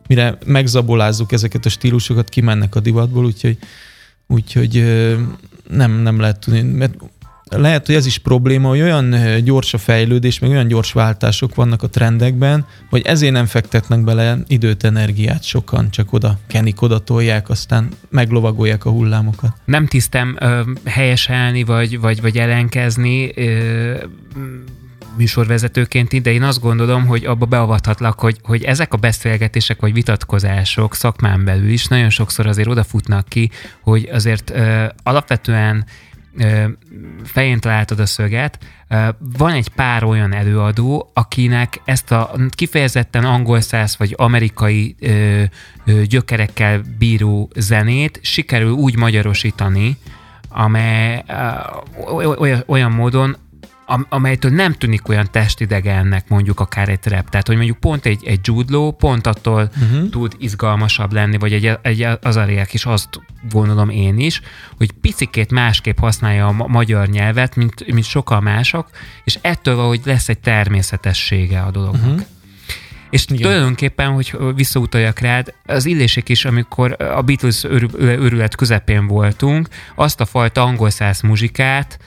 mire 0.08 0.38
megzabolázzuk 0.46 1.32
ezeket 1.32 1.66
a 1.66 1.70
stílusokat, 1.70 2.30
kimennek 2.30 2.76
a 2.76 2.80
divatból, 2.80 3.26
úgyhogy, 3.26 3.58
úgyhogy 4.28 4.84
nem, 5.70 5.92
nem 5.92 6.20
lehet 6.20 6.40
tudni, 6.40 6.62
mert 6.62 6.94
lehet, 7.58 7.86
hogy 7.86 7.96
ez 7.96 8.06
is 8.06 8.18
probléma, 8.18 8.68
hogy 8.68 8.82
olyan 8.82 9.16
gyors 9.44 9.74
a 9.74 9.78
fejlődés, 9.78 10.40
meg 10.40 10.50
olyan 10.50 10.68
gyors 10.68 10.92
váltások 10.92 11.56
vannak 11.56 11.84
a 11.84 11.90
trendekben, 11.90 12.66
hogy 12.90 13.02
ezért 13.06 13.34
nem 13.34 13.46
fektetnek 13.46 14.04
bele 14.04 14.38
időt, 14.48 14.84
energiát 14.84 15.44
sokan, 15.44 15.90
csak 15.90 16.14
oda 16.14 16.38
kenik, 16.48 16.82
oda 16.82 17.00
tolják, 17.00 17.50
aztán 17.50 17.90
meglovagolják 18.10 18.86
a 18.86 18.90
hullámokat. 18.90 19.54
Nem 19.66 19.88
tisztem 19.88 20.38
ö, 20.40 20.62
helyeselni, 20.86 21.64
vagy, 21.64 22.00
vagy, 22.00 22.22
vagy 22.22 22.38
ellenkezni, 22.38 23.32
ö, 23.36 23.94
műsorvezetőként, 25.18 26.22
de 26.22 26.32
én 26.32 26.44
azt 26.44 26.62
gondolom, 26.62 27.06
hogy 27.06 27.26
abba 27.26 27.46
beavathatlak, 27.46 28.20
hogy, 28.20 28.38
hogy 28.44 28.64
ezek 28.64 28.94
a 28.94 28.98
beszélgetések 28.98 29.82
vagy 29.82 29.94
vitatkozások 29.94 30.96
szakmán 30.96 31.44
belül 31.44 31.70
is 31.70 31.88
nagyon 31.88 32.10
sokszor 32.10 32.48
azért 32.48 32.68
odafutnak 32.68 33.28
ki, 33.28 33.50
hogy 33.82 34.10
azért 34.12 34.50
ö, 34.50 34.86
alapvetően 35.04 35.86
fején 37.24 37.60
találtad 37.60 38.00
a 38.00 38.06
szöget, 38.06 38.58
van 39.38 39.52
egy 39.52 39.70
pár 39.70 40.04
olyan 40.04 40.34
előadó, 40.34 41.12
akinek 41.14 41.82
ezt 41.86 42.12
a 42.12 42.36
kifejezetten 42.50 43.26
angol 43.26 43.62
száz 43.62 43.98
vagy 43.98 44.14
amerikai 44.18 44.96
gyökerekkel 46.04 46.82
bíró 46.98 47.50
zenét 47.56 48.20
sikerül 48.22 48.72
úgy 48.72 48.98
magyarosítani, 48.98 49.98
amely 50.50 51.24
olyan, 52.38 52.64
olyan 52.66 52.92
módon, 53.88 54.06
amelytől 54.10 54.52
nem 54.52 54.74
tűnik 54.74 55.08
olyan 55.08 55.28
testidegennek 55.32 56.30
mondjuk 56.30 56.60
akár 56.60 56.90
egy 56.90 57.00
trap. 57.00 57.30
Tehát, 57.30 57.48
hogy 57.48 57.56
mondjuk 57.56 57.78
pont 57.78 58.06
egy, 58.06 58.26
egy 58.26 58.40
Jude 58.44 58.96
pont 58.98 59.28
attól 59.28 59.72
uh-huh. 59.82 60.10
tud 60.10 60.36
izgalmasabb 60.38 61.14
lenni, 61.14 61.38
vagy 61.38 61.54
egy, 61.54 61.78
egy 61.82 62.08
Azariák 62.22 62.74
is 62.74 62.86
azt 62.86 63.10
gondolom 63.50 63.90
én 63.90 64.20
is, 64.20 64.42
hogy 64.78 64.92
picikét 64.92 65.52
másképp 65.52 66.00
használja 66.00 66.48
a 66.48 66.68
magyar 66.68 67.08
nyelvet, 67.08 67.56
mint, 67.56 67.92
mint 67.92 68.06
sokkal 68.06 68.42
mások, 68.42 68.90
és 69.24 69.38
ettől 69.42 69.76
valahogy 69.76 70.02
lesz 70.06 70.30
egy 70.30 70.40
természetessége 70.40 71.62
a 71.62 71.72
dolognak. 71.72 72.06
Uh-huh. 72.06 72.26
És 73.10 73.26
Igen. 73.26 73.42
tulajdonképpen, 73.42 74.12
hogy 74.12 74.38
visszautaljak 74.56 75.20
rád, 75.20 75.54
az 75.66 75.86
illések 75.86 76.30
is, 76.30 76.46
amikor 76.46 76.96
a 77.00 77.22
Beatles 77.22 77.64
őrület 77.98 78.56
közepén 78.56 79.08
voltunk, 79.08 79.68
azt 79.96 80.22
a 80.22 80.26
fajta 80.26 80.64
angol 80.64 80.90
száz 80.90 81.22
muzsikát 81.22 82.00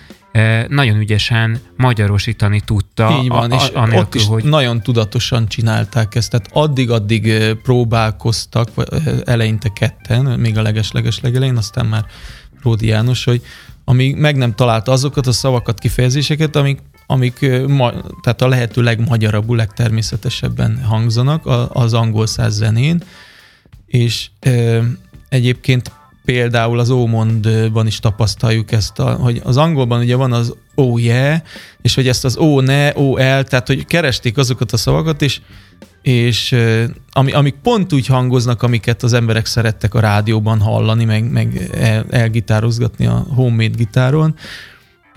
nagyon 0.69 0.97
ügyesen 0.97 1.61
magyarosítani 1.77 2.61
tudta. 2.61 3.19
Így 3.23 3.29
van, 3.29 3.51
a, 3.51 3.55
a, 3.55 3.59
és 3.59 3.69
anélkül, 3.69 3.99
ott 3.99 4.15
is 4.15 4.27
hogy... 4.27 4.45
nagyon 4.45 4.83
tudatosan 4.83 5.49
csinálták 5.49 6.15
ezt, 6.15 6.31
tehát 6.31 6.49
addig-addig 6.53 7.55
próbálkoztak, 7.63 8.69
eleinte 9.25 9.69
ketten, 9.69 10.25
még 10.41 10.59
a 10.59 10.63
leges-leges 10.63 11.21
legelején, 11.21 11.57
aztán 11.57 11.87
már 11.87 12.05
Ródi 12.63 12.87
János, 12.87 13.25
hogy 13.25 13.43
amíg 13.85 14.17
meg 14.17 14.37
nem 14.37 14.55
találta 14.55 14.93
azokat 14.93 15.27
a 15.27 15.33
szavakat, 15.33 15.79
kifejezéseket, 15.79 16.57
amik, 16.57 16.83
amik 17.07 17.67
ma, 17.67 17.93
tehát 18.23 18.43
a 18.43 18.49
lehető 18.49 18.83
legmagyarabbul, 18.83 19.57
legtermészetesebben 19.57 20.83
hangzanak 20.83 21.47
az 21.73 21.95
angol 21.95 22.27
száz 22.27 22.55
zenén, 22.55 23.03
és 23.87 24.29
e, 24.41 24.81
egyébként 25.29 25.93
például 26.25 26.79
az 26.79 26.91
Ómondban 26.91 27.87
is 27.87 27.99
tapasztaljuk 27.99 28.73
ezt, 28.73 28.99
a, 28.99 29.13
hogy 29.13 29.41
az 29.45 29.57
angolban 29.57 30.01
ugye 30.01 30.17
van 30.17 30.33
az 30.33 30.55
oh 30.75 31.03
yeah, 31.03 31.39
és 31.83 31.95
hogy 31.95 32.09
ezt 32.09 32.25
az 32.25 32.37
oh 32.37 32.63
ne, 32.63 32.91
oh 32.95 33.21
el, 33.21 33.45
tehát 33.45 33.67
hogy 33.67 33.87
keresték 33.87 34.37
azokat 34.37 34.73
a 34.73 34.77
szavakat, 34.77 35.23
és, 35.23 35.41
és 36.03 36.57
ami, 37.13 37.33
amik 37.33 37.55
pont 37.63 37.93
úgy 37.93 38.07
hangoznak, 38.07 38.63
amiket 38.63 39.03
az 39.03 39.13
emberek 39.13 39.47
szerettek 39.47 39.95
a 39.95 40.01
rádióban 40.01 40.61
hallani, 40.61 41.05
meg, 41.05 41.31
meg 41.31 41.71
el, 41.75 42.07
elgitározgatni 42.11 43.07
a 43.07 43.27
homemade 43.35 43.77
gitáron, 43.77 44.35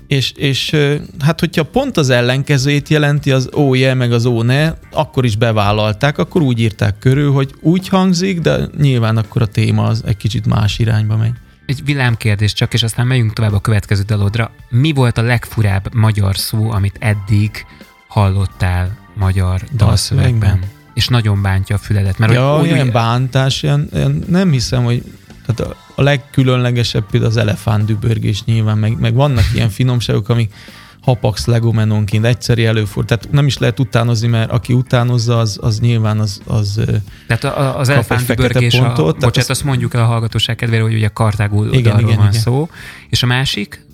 És, 0.08 0.32
és 0.32 0.76
hát, 1.20 1.39
hogyha 1.39 1.63
pont 1.63 1.98
az 1.98 2.10
ellenkezőjét 2.10 2.89
jelenti 2.89 3.32
az 3.32 3.50
ó, 3.56 3.74
je, 3.74 3.93
meg 3.93 4.12
az 4.12 4.26
ó, 4.26 4.41
ne, 4.41 4.74
akkor 4.91 5.26
is 5.26 5.36
bevállalták, 5.36 6.17
akkor 6.17 6.41
úgy 6.41 6.60
írták 6.60 7.00
körül, 7.00 7.32
hogy 7.32 7.54
úgy 7.62 7.88
hangzik, 7.88 8.39
de 8.39 8.60
nyilván 8.78 9.17
akkor 9.17 9.41
a 9.41 9.46
téma 9.46 9.84
az 9.84 10.04
egy 10.06 10.17
kicsit 10.17 10.46
más 10.46 10.80
irányba 10.80 11.17
megy. 11.17 11.34
Egy 11.65 11.82
villámkérdés 11.86 12.54
csak, 12.54 12.74
és 12.74 12.84
aztán 12.84 13.08
megyünk 13.08 13.34
tovább 13.34 13.54
a 13.54 13.60
következő 13.60 14.04
dalodra. 14.04 14.52
Mi 14.70 14.91
volt 14.91 15.17
a 15.17 15.22
legfurább 15.22 15.93
magyar 15.93 16.38
szó, 16.38 16.72
amit 16.72 16.98
eddig 17.00 17.65
hallottál 18.08 18.98
magyar 19.15 19.62
dalszövegben? 19.76 20.60
És 20.93 21.08
nagyon 21.08 21.41
bántja 21.41 21.76
a 21.76 21.80
füledet. 21.80 22.17
Mert 22.17 22.34
ja, 22.34 22.58
hogy, 22.58 22.67
ilyen 22.67 22.91
bántás, 22.91 23.63
ilyen, 23.63 23.89
ilyen, 23.93 24.24
nem 24.28 24.52
hiszem, 24.52 24.84
hogy 24.84 25.04
tehát 25.48 25.74
a, 25.74 25.76
a 25.96 26.02
legkülönlegesebb 26.02 27.06
például 27.10 27.32
az 27.32 27.38
elefántdübörgés 27.38 28.44
nyilván, 28.44 28.78
meg, 28.78 29.00
meg 29.00 29.14
vannak 29.14 29.46
ilyen 29.54 29.70
finomságok, 29.70 30.30
amik 30.30 30.54
hapax 31.02 31.46
legomenonként 31.46 32.26
egyszeri 32.26 32.66
előfordul. 32.66 33.18
Tehát 33.18 33.34
nem 33.34 33.46
is 33.46 33.58
lehet 33.58 33.80
utánozni, 33.80 34.28
mert 34.28 34.52
aki 34.52 34.74
utánozza, 34.74 35.40
az, 35.40 35.58
az 35.62 35.80
nyilván 35.80 36.20
az, 36.20 36.42
az 36.46 36.82
Tehát 37.28 37.76
az 37.76 37.90
elefántdübörgés, 37.90 38.74
a, 38.74 38.94
bocsánat, 38.94 39.38
az... 39.38 39.50
azt 39.50 39.64
mondjuk 39.64 39.94
el 39.94 40.02
a 40.02 40.06
hallgatóság 40.06 40.56
kedvére, 40.56 40.82
hogy 40.82 40.94
ugye 40.94 41.08
Kartágul 41.08 41.74
igen, 41.74 42.00
igen, 42.00 42.16
van 42.16 42.28
igen. 42.28 42.32
szó. 42.32 42.70
És 43.10 43.24
a 43.24 43.26
másik, 43.26 43.86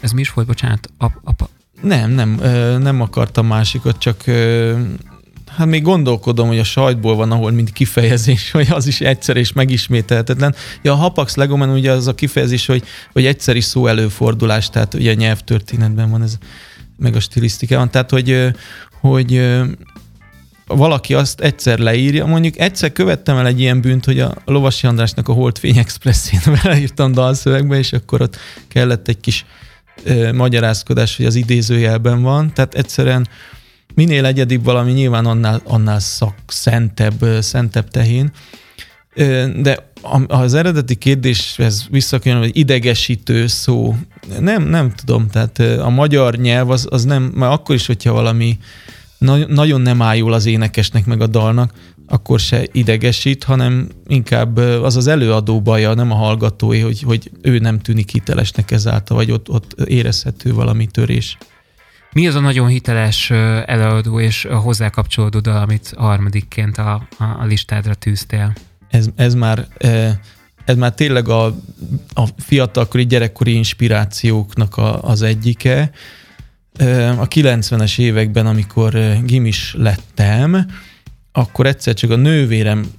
ez 0.00 0.12
mi 0.12 0.20
is 0.20 0.32
volt, 0.32 0.46
bocsánat? 0.46 0.90
A, 0.98 1.04
a, 1.04 1.32
nem, 1.82 2.10
nem, 2.10 2.40
nem 2.82 3.00
akartam 3.00 3.46
másikat, 3.46 3.98
csak 3.98 4.24
hát 5.58 5.66
még 5.66 5.82
gondolkodom, 5.82 6.48
hogy 6.48 6.58
a 6.58 6.64
sajtból 6.64 7.16
van, 7.16 7.32
ahol 7.32 7.50
mind 7.50 7.72
kifejezés, 7.72 8.50
hogy 8.50 8.66
az 8.70 8.86
is 8.86 9.00
egyszer 9.00 9.36
és 9.36 9.52
megismételhetetlen. 9.52 10.54
Ja, 10.82 10.92
a 10.92 10.96
Hapax 10.96 11.34
Legomen 11.34 11.70
ugye 11.70 11.90
az 11.90 12.06
a 12.06 12.14
kifejezés, 12.14 12.66
hogy, 12.66 12.82
hogy 13.12 13.26
egyszeri 13.26 13.60
szó 13.60 13.86
előfordulás, 13.86 14.70
tehát 14.70 14.94
ugye 14.94 15.10
a 15.10 15.14
nyelvtörténetben 15.14 16.10
van 16.10 16.22
ez, 16.22 16.38
meg 16.96 17.16
a 17.16 17.20
stilisztikában, 17.20 17.90
tehát 17.90 18.10
hogy, 18.10 18.46
hogy 19.00 19.56
valaki 20.66 21.14
azt 21.14 21.40
egyszer 21.40 21.78
leírja, 21.78 22.26
mondjuk 22.26 22.58
egyszer 22.58 22.92
követtem 22.92 23.36
el 23.36 23.46
egy 23.46 23.60
ilyen 23.60 23.80
bűnt, 23.80 24.04
hogy 24.04 24.20
a 24.20 24.34
Lovasi 24.44 24.86
Andrásnak 24.86 25.28
a 25.28 25.32
Holdfény 25.32 25.78
Expressén 25.78 26.40
beleírtam 26.62 27.12
dalszövegbe, 27.12 27.78
és 27.78 27.92
akkor 27.92 28.20
ott 28.20 28.36
kellett 28.68 29.08
egy 29.08 29.20
kis 29.20 29.44
ö, 30.04 30.32
magyarázkodás, 30.32 31.16
hogy 31.16 31.26
az 31.26 31.34
idézőjelben 31.34 32.22
van, 32.22 32.52
tehát 32.52 32.74
egyszerűen 32.74 33.28
minél 33.98 34.24
egyedibb 34.24 34.64
valami, 34.64 34.92
nyilván 34.92 35.26
annál, 35.26 35.60
annál 35.64 35.98
szak, 35.98 36.34
szentebb, 36.46 37.24
szentebb 37.40 37.88
tehén. 37.88 38.30
De 39.56 39.90
az 40.26 40.54
eredeti 40.54 40.94
kérdéshez 40.94 41.86
visszakönyv, 41.90 42.38
hogy 42.38 42.56
idegesítő 42.56 43.46
szó, 43.46 43.96
nem, 44.40 44.62
nem 44.62 44.92
tudom, 44.94 45.28
tehát 45.28 45.58
a 45.58 45.88
magyar 45.88 46.36
nyelv 46.36 46.70
az, 46.70 46.86
az 46.90 47.04
nem, 47.04 47.22
mert 47.22 47.52
akkor 47.52 47.74
is, 47.74 47.86
hogyha 47.86 48.12
valami 48.12 48.58
nagyon 49.48 49.80
nem 49.80 50.02
áll 50.02 50.16
jól 50.16 50.32
az 50.32 50.46
énekesnek 50.46 51.06
meg 51.06 51.20
a 51.20 51.26
dalnak, 51.26 51.72
akkor 52.06 52.40
se 52.40 52.66
idegesít, 52.72 53.44
hanem 53.44 53.88
inkább 54.06 54.56
az 54.56 54.96
az 54.96 55.06
előadó 55.06 55.60
baja, 55.60 55.94
nem 55.94 56.10
a 56.10 56.14
hallgatói, 56.14 56.80
hogy, 56.80 57.02
hogy 57.02 57.30
ő 57.42 57.58
nem 57.58 57.78
tűnik 57.78 58.10
hitelesnek 58.10 58.70
ezáltal, 58.70 59.16
vagy 59.16 59.30
ott, 59.30 59.48
ott 59.48 59.80
érezhető 59.84 60.52
valami 60.52 60.86
törés. 60.86 61.38
Mi 62.12 62.26
az 62.26 62.34
a 62.34 62.40
nagyon 62.40 62.68
hiteles 62.68 63.30
előadó 63.66 64.20
és 64.20 64.48
hozzá 64.50 64.90
kapcsolódó 64.90 65.38
dal, 65.38 65.56
amit 65.56 65.94
harmadikként 65.96 66.78
a, 66.78 67.08
a 67.18 67.44
listádra 67.44 67.94
tűztél? 67.94 68.52
Ez, 68.90 69.06
ez 69.16 69.34
már 69.34 69.66
ez 70.68 70.76
már 70.76 70.94
tényleg 70.94 71.28
a, 71.28 71.44
a 72.12 72.24
fiatalkori 72.38 73.06
gyerekkori 73.06 73.54
inspirációknak 73.54 74.76
a, 74.76 75.02
az 75.02 75.22
egyike. 75.22 75.90
A 77.18 77.28
90-es 77.28 77.98
években, 77.98 78.46
amikor 78.46 79.18
gimis 79.24 79.74
lettem, 79.78 80.66
akkor 81.32 81.66
egyszer 81.66 81.94
csak 81.94 82.10
a 82.10 82.16
nővérem 82.16 82.90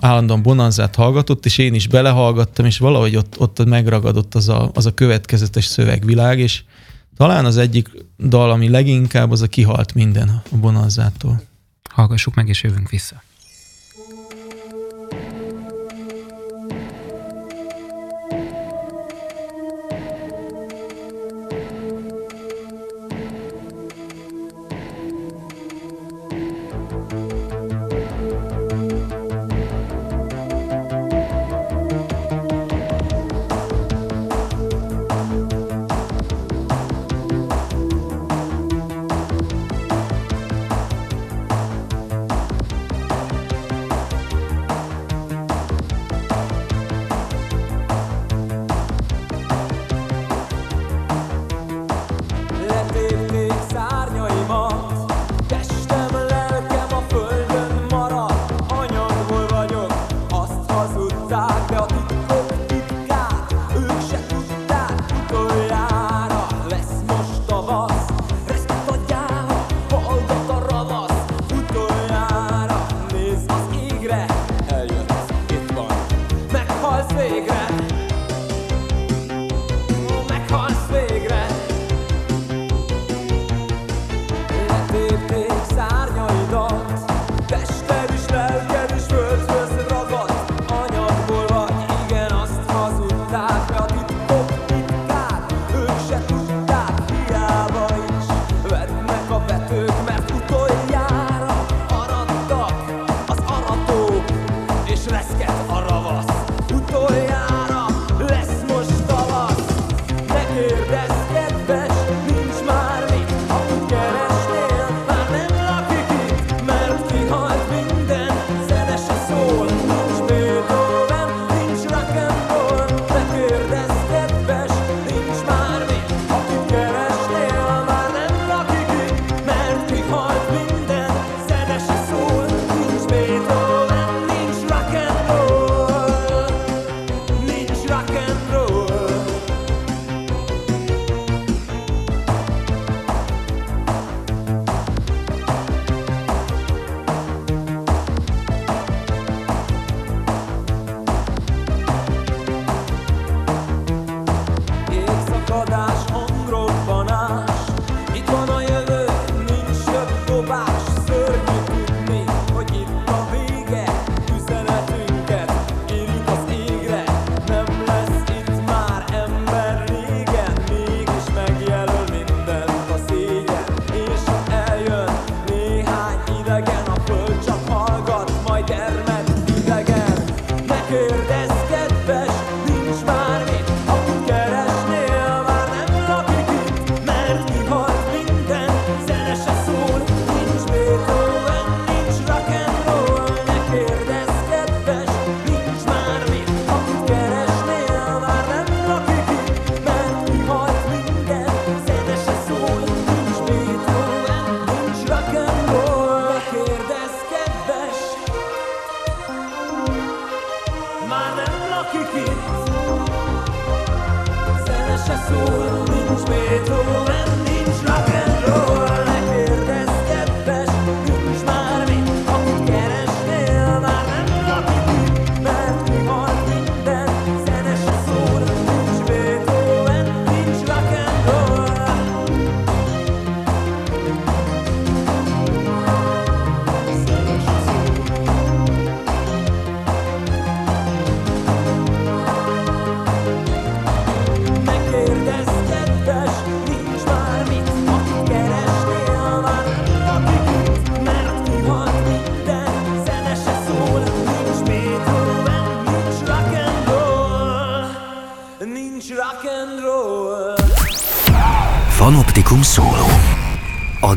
állandóan 0.00 0.42
bonanzát 0.42 0.94
hallgatott, 0.94 1.44
és 1.44 1.58
én 1.58 1.74
is 1.74 1.88
belehallgattam, 1.88 2.66
és 2.66 2.78
valahogy 2.78 3.16
ott, 3.16 3.38
ott 3.38 3.64
megragadott 3.64 4.34
az 4.34 4.48
a, 4.48 4.70
az 4.74 4.86
a 4.86 4.94
következetes 4.94 5.64
szövegvilág, 5.64 6.38
és 6.38 6.62
talán 7.20 7.44
az 7.44 7.56
egyik 7.56 7.90
dal, 8.18 8.50
ami 8.50 8.68
leginkább, 8.68 9.30
az 9.30 9.42
a 9.42 9.46
kihalt 9.46 9.94
minden 9.94 10.28
a 10.28 10.56
Bonanzától. 10.56 11.42
Hallgassuk 11.90 12.34
meg, 12.34 12.48
és 12.48 12.62
jövünk 12.62 12.90
vissza. 12.90 13.22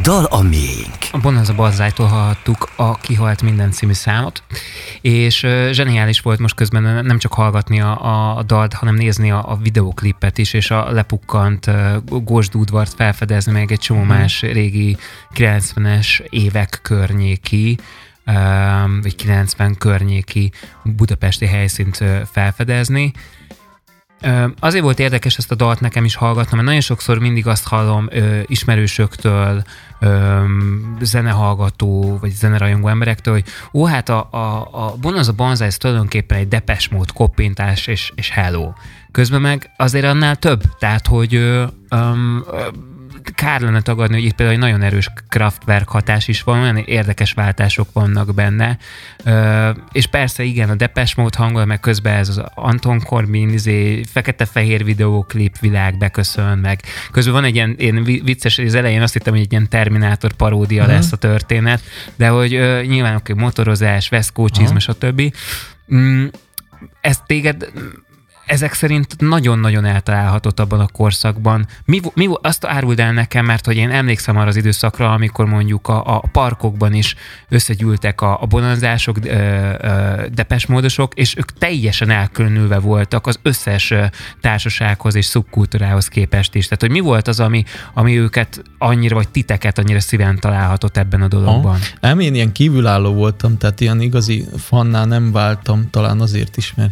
Dal 0.04 0.26
a 0.26 0.42
miénk. 0.42 0.98
A 1.12 1.18
Bonanza 1.18 1.54
Balzájtól 1.54 2.08
hallhattuk 2.08 2.70
a 2.76 2.98
Kihalt 2.98 3.42
minden 3.42 3.72
című 3.72 3.94
számot, 3.94 4.44
és 5.02 5.48
zseniális 5.72 6.20
volt 6.20 6.40
most 6.40 6.56
közben 6.56 7.06
nem 7.06 7.18
csak 7.18 7.34
hallgatni 7.34 7.82
a, 7.82 8.38
a 8.38 8.44
dalt, 8.44 8.74
hanem 8.74 8.96
nézni 8.96 9.32
a, 9.32 9.52
a 9.52 9.56
videoklipet 9.56 10.38
is, 10.38 10.54
és 10.54 10.72
a 10.72 10.92
lepukkant 10.92 11.68
uh, 11.68 12.24
Gósdúdvart 12.24 12.94
felfedezni, 12.94 13.52
meg 13.52 13.72
egy 13.72 13.80
csomó 13.80 14.00
hmm. 14.00 14.10
más 14.10 14.42
régi 14.42 14.98
90-es 15.36 16.26
évek 16.30 16.80
környéki, 16.82 17.78
vagy 19.02 19.16
90 19.16 19.76
környéki 19.78 20.52
budapesti 20.84 21.46
helyszínt 21.46 22.04
felfedezni, 22.32 23.12
Azért 24.60 24.84
volt 24.84 25.00
érdekes 25.00 25.38
ezt 25.38 25.52
a 25.52 25.56
dalt 25.56 25.80
nekem 25.80 26.06
is 26.06 26.16
hallgatnom, 26.16 26.56
mert 26.56 26.66
nagyon 26.66 26.82
sokszor 26.82 27.20
mindig 27.20 27.48
azt 27.48 27.68
hallom 27.68 28.08
ö, 28.12 28.40
ismerősöktől, 28.46 29.64
ö, 30.00 30.40
zenehallgató 31.02 32.18
vagy 32.22 32.32
zenerajongó 32.32 32.88
emberektől, 32.88 33.34
hogy 33.34 33.46
ó, 33.74 33.86
hát 33.86 34.10
a, 34.10 34.28
a, 34.32 34.70
a 34.72 34.96
Bonanza 35.02 35.32
Banzai 35.32 35.68
ez 35.68 35.78
tulajdonképpen 35.78 36.38
egy 36.38 36.48
depes 36.48 36.90
mód, 36.90 37.12
koppintás 37.12 37.88
és, 37.88 38.12
és 38.16 38.30
hello. 38.30 38.72
Közben 39.12 39.42
meg 39.42 39.72
azért 39.78 40.06
annál 40.06 40.36
több, 40.36 40.64
tehát 40.80 41.08
hogy 41.08 41.36
ö, 41.36 41.66
ö, 41.90 42.12
kár 43.36 43.62
lenne 43.62 43.82
tagadni, 43.82 44.16
hogy 44.16 44.26
itt 44.26 44.36
például 44.36 44.58
egy 44.58 44.64
nagyon 44.64 44.82
erős 44.82 45.10
Kraftwerk 45.30 45.90
hatás 45.90 46.28
is 46.28 46.44
van, 46.44 46.62
olyan 46.62 46.78
érdekes 46.78 47.34
váltások 47.34 47.88
vannak 47.94 48.34
benne. 48.34 48.78
És 49.92 50.06
persze 50.08 50.44
igen, 50.44 50.70
a 50.70 50.76
Depes 50.76 51.16
Mode 51.16 51.38
hangol, 51.38 51.66
meg 51.66 51.80
közben 51.80 52.18
ez 52.18 52.30
az 52.30 52.42
Anton 52.56 53.00
Corbin, 53.04 53.50
izé, 53.50 54.04
fekete-fehér 54.12 54.84
videóklip 54.84 55.60
világ 55.60 55.98
beköszön, 55.98 56.58
meg 56.58 56.82
közben 57.12 57.34
van 57.34 57.44
egy 57.44 57.56
ilyen, 57.56 57.76
ilyen 57.78 58.04
vicces, 58.04 58.58
az 58.58 58.76
elején 58.76 59.02
azt 59.02 59.14
hittem, 59.14 59.34
hogy 59.34 59.42
egy 59.42 59.52
ilyen 59.52 59.70
Terminátor 59.70 60.34
paródia 60.34 60.82
uh-huh. 60.82 60.96
lesz 60.96 61.12
a 61.12 61.18
történet, 61.18 61.82
de 62.16 62.28
hogy 62.28 62.56
uh, 62.56 62.84
nyilván 62.86 63.16
oké, 63.16 63.34
motorozás, 63.34 64.10
veszkócsizm, 64.10 64.76
uh-huh. 64.76 64.96
stb. 64.96 65.36
Mm, 65.94 66.26
ez 67.02 67.20
téged 67.26 67.72
ezek 68.46 68.74
szerint 68.74 69.16
nagyon-nagyon 69.20 69.86
eltalálhatott 69.86 70.60
abban 70.60 70.80
a 70.80 70.88
korszakban. 70.88 71.68
Mi, 71.86 72.00
mi, 72.14 72.30
azt 72.42 72.66
áruld 72.66 73.00
el 73.00 73.12
nekem, 73.12 73.46
mert 73.46 73.66
hogy 73.66 73.76
én 73.76 73.90
emlékszem 73.90 74.38
arra 74.38 74.48
az 74.48 74.56
időszakra, 74.56 75.14
amikor 75.14 75.46
mondjuk 75.46 75.88
a, 75.88 76.16
a 76.16 76.24
parkokban 76.32 76.94
is 76.94 77.16
összegyűltek 77.50 78.22
a, 78.22 78.42
a 78.42 78.46
bonanzások, 78.46 79.20
depesmódosok, 80.34 81.14
és 81.14 81.38
ők 81.38 81.54
teljesen 81.54 82.10
elkülönülve 82.10 82.80
voltak 82.80 83.28
az 83.28 83.40
összes 83.42 83.94
társasághoz 84.42 85.16
és 85.16 85.26
szubkultúrához 85.26 86.08
képest 86.08 86.56
is. 86.56 86.64
Tehát, 86.64 86.82
hogy 86.82 86.92
mi 86.92 87.00
volt 87.00 87.28
az, 87.28 87.40
ami, 87.40 87.64
ami 87.94 88.20
őket 88.20 88.64
annyira, 88.78 89.16
vagy 89.16 89.30
titeket 89.30 89.78
annyira 89.78 90.00
szíven 90.00 90.40
találhatott 90.40 90.98
ebben 90.98 91.22
a 91.22 91.28
dologban? 91.28 91.80
Nem, 92.00 92.20
én 92.20 92.36
ilyen 92.36 92.52
kívülálló 92.52 93.14
voltam, 93.14 93.58
tehát 93.58 93.82
ilyen 93.82 94.02
igazi 94.02 94.46
fannál 94.58 95.06
nem 95.06 95.32
váltam, 95.32 95.90
talán 95.90 96.20
azért 96.20 96.58
is, 96.58 96.74
mert 96.74 96.92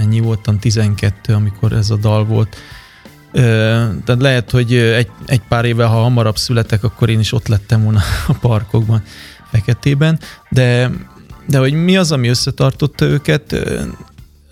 ennyi 0.00 0.20
voltam, 0.20 0.58
12, 0.58 1.34
amikor 1.34 1.72
ez 1.72 1.90
a 1.90 1.96
dal 1.96 2.24
volt. 2.24 2.56
Tehát 3.32 4.20
lehet, 4.20 4.50
hogy 4.50 4.74
egy, 4.74 5.10
egy 5.26 5.40
pár 5.48 5.64
éve, 5.64 5.84
ha 5.84 6.02
hamarabb 6.02 6.36
születek, 6.36 6.84
akkor 6.84 7.08
én 7.08 7.18
is 7.20 7.32
ott 7.32 7.48
lettem 7.48 7.82
volna 7.82 8.00
a 8.28 8.32
parkokban, 8.32 9.02
feketében, 9.50 10.18
de, 10.48 10.90
de 11.46 11.58
hogy 11.58 11.72
mi 11.72 11.96
az, 11.96 12.12
ami 12.12 12.28
összetartotta 12.28 13.04
őket, 13.04 13.56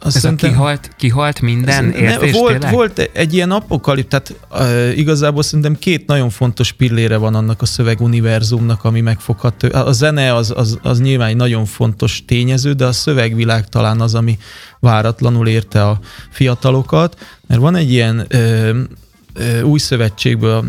azt 0.01 0.17
Ez 0.17 0.23
szerintem, 0.23 0.51
a 0.51 0.53
kihalt, 0.53 0.91
kihalt 0.97 1.41
minden 1.41 1.91
értés 1.91 2.33
ne, 2.33 2.39
volt, 2.39 2.71
volt 2.71 3.11
egy 3.13 3.35
ilyen 3.35 3.51
apokalip, 3.51 4.09
tehát 4.09 4.35
uh, 4.51 4.99
igazából 4.99 5.43
szerintem 5.43 5.79
két 5.79 6.07
nagyon 6.07 6.31
fontos 6.31 6.73
pillére 6.73 7.17
van 7.17 7.35
annak 7.35 7.63
a 7.63 7.67
szöveguniverzumnak, 7.67 8.85
ami 8.85 9.01
megfogható. 9.01 9.69
A 9.73 9.93
zene 9.93 10.35
az, 10.35 10.53
az, 10.57 10.79
az 10.83 11.01
nyilván 11.01 11.29
egy 11.29 11.37
nagyon 11.37 11.65
fontos 11.65 12.25
tényező, 12.27 12.73
de 12.73 12.85
a 12.85 12.93
szövegvilág 12.93 13.69
talán 13.69 14.01
az, 14.01 14.15
ami 14.15 14.39
váratlanul 14.81 15.49
érte 15.49 15.85
a 15.85 15.99
fiatalokat, 16.31 17.17
mert 17.47 17.61
van 17.61 17.77
egy 17.77 17.93
ilyen 17.93 18.27
uh, 18.35 18.77
új 19.63 19.79
szövetségből, 19.79 20.65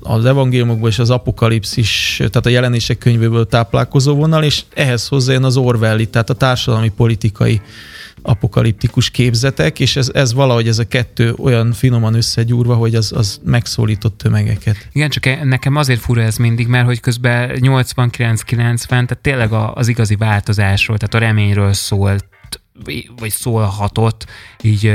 az 0.00 0.24
evangéliumokból 0.24 0.88
és 0.88 0.98
az 0.98 1.10
apokalipszis, 1.10 2.16
tehát 2.16 2.46
a 2.46 2.48
jelenések 2.48 2.98
könyvéből 2.98 3.46
táplálkozó 3.46 4.14
vonal, 4.14 4.44
és 4.44 4.62
ehhez 4.74 5.08
hozzájön 5.08 5.44
az 5.44 5.56
Orwelli, 5.56 6.06
tehát 6.06 6.30
a 6.30 6.34
társadalmi 6.34 6.88
politikai 6.88 7.60
apokaliptikus 8.26 9.10
képzetek, 9.10 9.80
és 9.80 9.96
ez, 9.96 10.10
ez 10.14 10.34
valahogy 10.34 10.68
ez 10.68 10.78
a 10.78 10.88
kettő 10.88 11.34
olyan 11.38 11.72
finoman 11.72 12.14
összegyúrva, 12.14 12.74
hogy 12.74 12.94
az, 12.94 13.12
az 13.12 13.40
megszólított 13.44 14.18
tömegeket. 14.18 14.88
Igen, 14.92 15.10
csak 15.10 15.26
e, 15.26 15.44
nekem 15.44 15.76
azért 15.76 16.00
fura 16.00 16.22
ez 16.22 16.36
mindig, 16.36 16.66
mert 16.66 16.86
hogy 16.86 17.00
közben 17.00 17.50
89-90, 17.54 18.86
tehát 18.86 19.18
tényleg 19.20 19.52
az 19.52 19.88
igazi 19.88 20.16
változásról, 20.16 20.98
tehát 20.98 21.14
a 21.14 21.26
reményről 21.26 21.72
szólt 21.72 22.24
vagy 23.16 23.30
szólhatott 23.30 24.26
így 24.62 24.92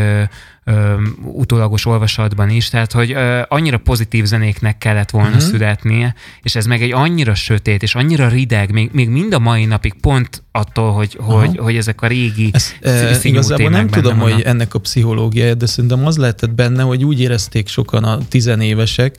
ö, 0.70 1.02
utólagos 1.24 1.86
olvasatban 1.86 2.50
is, 2.50 2.70
tehát 2.70 2.92
hogy 2.92 3.12
ö, 3.12 3.42
annyira 3.48 3.78
pozitív 3.78 4.26
zenéknek 4.26 4.78
kellett 4.78 5.10
volna 5.10 5.28
uh-huh. 5.28 5.44
születnie, 5.44 6.16
és 6.42 6.56
ez 6.56 6.66
meg 6.66 6.82
egy 6.82 6.92
annyira 6.92 7.36
sötét, 7.36 7.84
és 7.84 7.96
annyira 7.96 8.28
rideg, 8.28 8.72
még, 8.72 8.90
még 8.94 9.10
mind 9.10 9.34
a 9.34 9.40
mai 9.40 9.66
napig 9.66 9.94
pont 10.02 10.44
attól, 10.52 10.92
hogy, 10.92 11.18
hogy, 11.20 11.58
hogy 11.58 11.76
ezek 11.76 12.02
a 12.02 12.08
régi 12.08 12.50
ez, 12.54 12.74
e, 12.82 13.20
Igazából 13.22 13.70
nem 13.70 13.88
tudom, 13.88 14.18
vannak. 14.18 14.34
hogy 14.34 14.42
ennek 14.42 14.74
a 14.74 14.80
pszichológiája, 14.80 15.54
de 15.54 15.66
szerintem 15.66 16.06
az 16.06 16.18
lehetett 16.18 16.52
benne, 16.52 16.84
hogy 16.84 17.04
úgy 17.04 17.20
érezték 17.20 17.68
sokan 17.68 18.04
a 18.04 18.18
tizenévesek, 18.28 19.16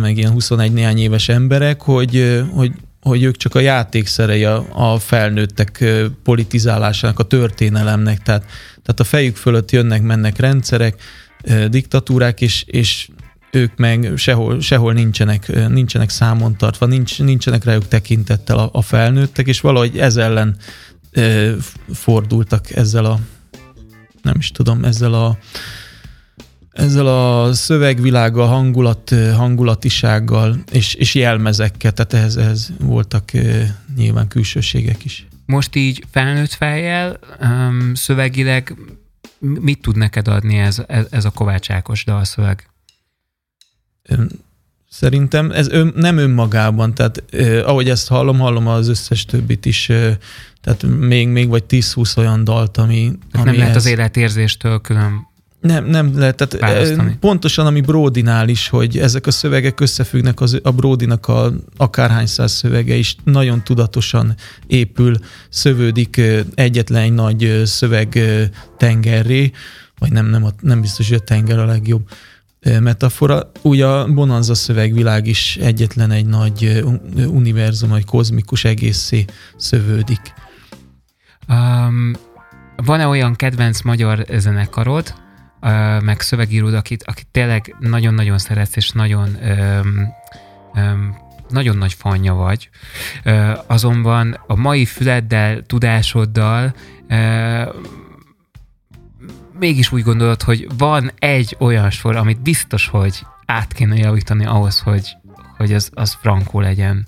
meg 0.00 0.16
ilyen 0.16 0.32
21 0.32 0.72
néhány 0.72 0.98
éves 0.98 1.28
emberek, 1.28 1.82
hogy, 1.82 2.42
hogy 2.52 2.72
hogy 3.00 3.22
ők 3.22 3.36
csak 3.36 3.54
a 3.54 3.60
játékszerei 3.60 4.44
a, 4.44 4.66
a 4.70 4.98
felnőttek 4.98 5.84
politizálásának, 6.22 7.18
a 7.18 7.22
történelemnek, 7.22 8.22
tehát, 8.22 8.44
tehát 8.82 9.00
a 9.00 9.04
fejük 9.04 9.36
fölött 9.36 9.70
jönnek, 9.70 10.02
mennek 10.02 10.38
rendszerek, 10.38 11.02
diktatúrák, 11.68 12.40
és, 12.40 12.64
és 12.66 13.08
ők 13.50 13.76
meg 13.76 14.12
sehol, 14.16 14.60
sehol 14.60 14.92
nincsenek, 14.92 15.68
nincsenek 15.68 16.10
számon 16.10 16.56
tartva, 16.56 16.86
nincs, 16.86 17.22
nincsenek 17.22 17.64
rájuk 17.64 17.88
tekintettel 17.88 18.58
a, 18.58 18.68
a 18.72 18.82
felnőttek, 18.82 19.46
és 19.46 19.60
valahogy 19.60 19.98
ez 19.98 20.16
ellen 20.16 20.56
fordultak 21.92 22.70
ezzel 22.70 23.04
a, 23.04 23.18
nem 24.22 24.34
is 24.38 24.50
tudom, 24.50 24.84
ezzel 24.84 25.14
a 25.14 25.38
ezzel 26.72 27.06
a 27.06 27.52
szövegvilággal, 27.52 28.46
hangulat, 28.46 29.14
hangulatisággal 29.36 30.56
és, 30.72 30.94
és 30.94 31.14
jelmezekkel, 31.14 31.92
tehát 31.92 32.12
ehhez, 32.12 32.36
ehhez 32.36 32.72
voltak 32.78 33.30
nyilván 33.96 34.28
külsőségek 34.28 35.04
is. 35.04 35.26
Most 35.46 35.76
így 35.76 36.04
felnőtt 36.10 36.52
fejjel, 36.52 37.18
um, 37.40 37.94
szövegileg 37.94 38.74
mit 39.38 39.80
tud 39.80 39.96
neked 39.96 40.28
adni 40.28 40.58
ez, 40.58 40.82
ez, 40.86 41.06
ez 41.10 41.24
a 41.24 41.30
Kovács 41.30 41.70
Ákos 41.70 42.04
dalszöveg? 42.04 42.68
Szerintem 44.90 45.50
ez 45.50 45.68
ön, 45.68 45.92
nem 45.96 46.16
önmagában, 46.16 46.94
tehát 46.94 47.22
eh, 47.30 47.68
ahogy 47.68 47.88
ezt 47.88 48.08
hallom, 48.08 48.38
hallom 48.38 48.66
az 48.66 48.88
összes 48.88 49.24
többit 49.24 49.66
is, 49.66 49.88
eh, 49.88 50.16
tehát 50.60 50.82
még, 50.82 51.28
még 51.28 51.48
vagy 51.48 51.64
10-20 51.68 52.18
olyan 52.18 52.44
dalt, 52.44 52.76
ami... 52.76 53.12
ami 53.32 53.44
nem 53.44 53.56
lehet 53.56 53.76
az 53.76 53.86
életérzéstől 53.86 54.80
külön 54.80 55.28
nem, 55.60 55.84
nem 55.84 56.18
lehet. 56.18 56.36
Tehát 56.36 56.58
Választani. 56.58 57.16
pontosan, 57.20 57.66
ami 57.66 57.80
Brodinál 57.80 58.48
is, 58.48 58.68
hogy 58.68 58.98
ezek 58.98 59.26
a 59.26 59.30
szövegek 59.30 59.80
összefüggnek, 59.80 60.40
az, 60.40 60.60
a 60.62 60.70
Brodinak 60.70 61.28
a 61.28 61.52
akárhány 61.76 62.26
száz 62.26 62.52
szövege 62.52 62.94
is 62.94 63.16
nagyon 63.24 63.64
tudatosan 63.64 64.34
épül, 64.66 65.16
szövődik 65.48 66.20
egyetlen 66.54 67.02
egy 67.02 67.12
nagy 67.12 67.62
szöveg 67.64 68.18
tengerré, 68.76 69.50
vagy 69.98 70.12
nem, 70.12 70.26
nem, 70.26 70.46
nem 70.60 70.80
biztos, 70.80 71.08
hogy 71.08 71.16
a 71.16 71.24
tenger 71.24 71.58
a 71.58 71.64
legjobb 71.64 72.08
metafora. 72.80 73.50
Úgy 73.62 73.80
a 73.80 74.12
Bonanza 74.12 74.54
szövegvilág 74.54 75.26
is 75.26 75.56
egyetlen 75.56 76.10
egy 76.10 76.26
nagy 76.26 76.84
univerzum, 77.16 77.92
egy 77.92 78.04
kozmikus 78.04 78.64
egészé 78.64 79.24
szövődik. 79.56 80.20
Um, 81.48 82.12
van-e 82.76 83.06
olyan 83.06 83.34
kedvenc 83.34 83.82
magyar 83.82 84.26
zenekarod, 84.38 85.14
meg 86.00 86.20
szövegíród, 86.20 86.74
akit, 86.74 87.02
akit 87.02 87.26
tényleg 87.30 87.76
nagyon-nagyon 87.78 88.38
szeretsz, 88.38 88.76
és 88.76 88.90
nagyon 88.90 89.36
öm, 89.42 90.08
öm, 90.74 91.16
nagyon 91.48 91.76
nagy 91.76 91.92
fanya 91.92 92.34
vagy, 92.34 92.68
ö, 93.22 93.52
azonban 93.66 94.40
a 94.46 94.56
mai 94.56 94.84
füleddel, 94.84 95.62
tudásoddal 95.62 96.74
ö, 97.08 97.62
mégis 99.60 99.92
úgy 99.92 100.02
gondolod, 100.02 100.42
hogy 100.42 100.66
van 100.78 101.10
egy 101.18 101.56
olyan 101.58 101.90
sor, 101.90 102.16
amit 102.16 102.42
biztos, 102.42 102.86
hogy 102.86 103.26
át 103.46 103.72
kéne 103.72 103.96
javítani 103.96 104.44
ahhoz, 104.44 104.80
hogy, 104.80 105.16
hogy 105.56 105.72
az, 105.72 105.90
az 105.94 106.16
frankó 106.20 106.60
legyen. 106.60 107.06